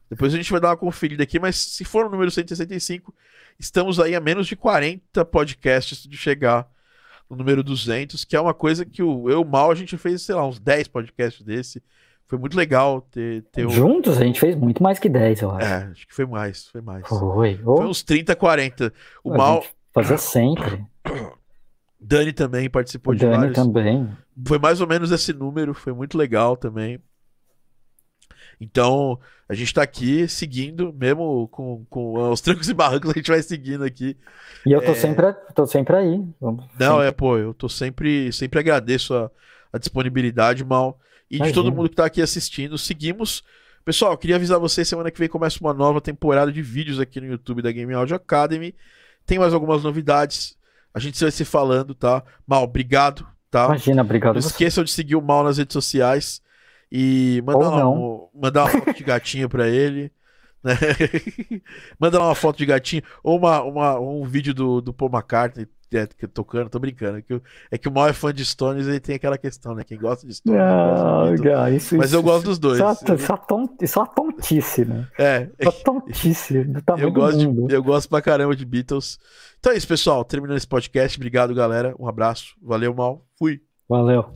[0.09, 3.13] Depois a gente vai dar uma conferida aqui, mas se for o número 165,
[3.59, 6.67] estamos aí a menos de 40 podcasts de chegar
[7.29, 10.35] no número 200, que é uma coisa que o eu mal a gente fez, sei
[10.35, 11.81] lá, uns 10 podcasts desse.
[12.27, 15.67] Foi muito legal ter, ter Juntos a gente fez muito mais que 10, eu acho.
[15.67, 17.07] É, acho que foi mais, foi mais.
[17.07, 17.57] Foi.
[17.63, 18.93] Foi uns 30, 40.
[19.23, 19.63] O a mal
[19.93, 20.83] fazia sempre.
[21.99, 23.55] Dani também participou o de Dani vários.
[23.55, 24.09] também.
[24.47, 26.99] Foi mais ou menos esse número, foi muito legal também.
[28.59, 33.29] Então, a gente está aqui seguindo, mesmo com, com os trancos e barrancos, a gente
[33.29, 34.17] vai seguindo aqui.
[34.65, 34.95] E eu tô, é...
[34.95, 36.23] sempre, tô sempre aí.
[36.39, 37.07] Vamos, Não, sempre.
[37.07, 39.29] é, pô, eu tô sempre, sempre agradeço a,
[39.71, 40.99] a disponibilidade, Mal,
[41.29, 41.51] e Imagina.
[41.51, 42.77] de todo mundo que está aqui assistindo.
[42.77, 43.43] Seguimos.
[43.83, 47.27] Pessoal, queria avisar vocês, semana que vem começa uma nova temporada de vídeos aqui no
[47.27, 48.73] YouTube da Game Audio Academy.
[49.25, 50.57] Tem mais algumas novidades.
[50.93, 52.23] A gente vai se falando, tá?
[52.47, 53.65] Mal, obrigado, tá?
[53.65, 54.33] Imagina, obrigado.
[54.33, 56.41] Não esqueçam de seguir o Mal nas redes sociais.
[56.91, 60.11] E mandar, uma, mandar uma foto de gatinho pra ele.
[60.63, 60.73] Né?
[61.99, 63.03] Manda lá uma foto de gatinho.
[63.23, 67.19] Ou uma, uma, um vídeo do, do Paul McCartney é, tocando, tô brincando.
[67.19, 67.41] É que,
[67.71, 69.83] é que o mal é fã de Stones e tem aquela questão, né?
[69.83, 70.59] Quem gosta de Stones.
[70.59, 72.79] Não, gosta isso, Mas eu gosto dos dois.
[72.79, 75.07] Isso, isso, é, tont, isso é uma tontice, né?
[75.17, 75.49] É.
[75.59, 76.63] Isso é tontice.
[76.63, 79.19] Do eu, gosto de, eu gosto pra caramba de Beatles.
[79.59, 80.25] Então é isso, pessoal.
[80.25, 81.17] Terminando esse podcast.
[81.17, 81.95] Obrigado, galera.
[81.99, 82.55] Um abraço.
[82.61, 83.25] Valeu, mal.
[83.37, 83.61] Fui.
[83.87, 84.35] Valeu.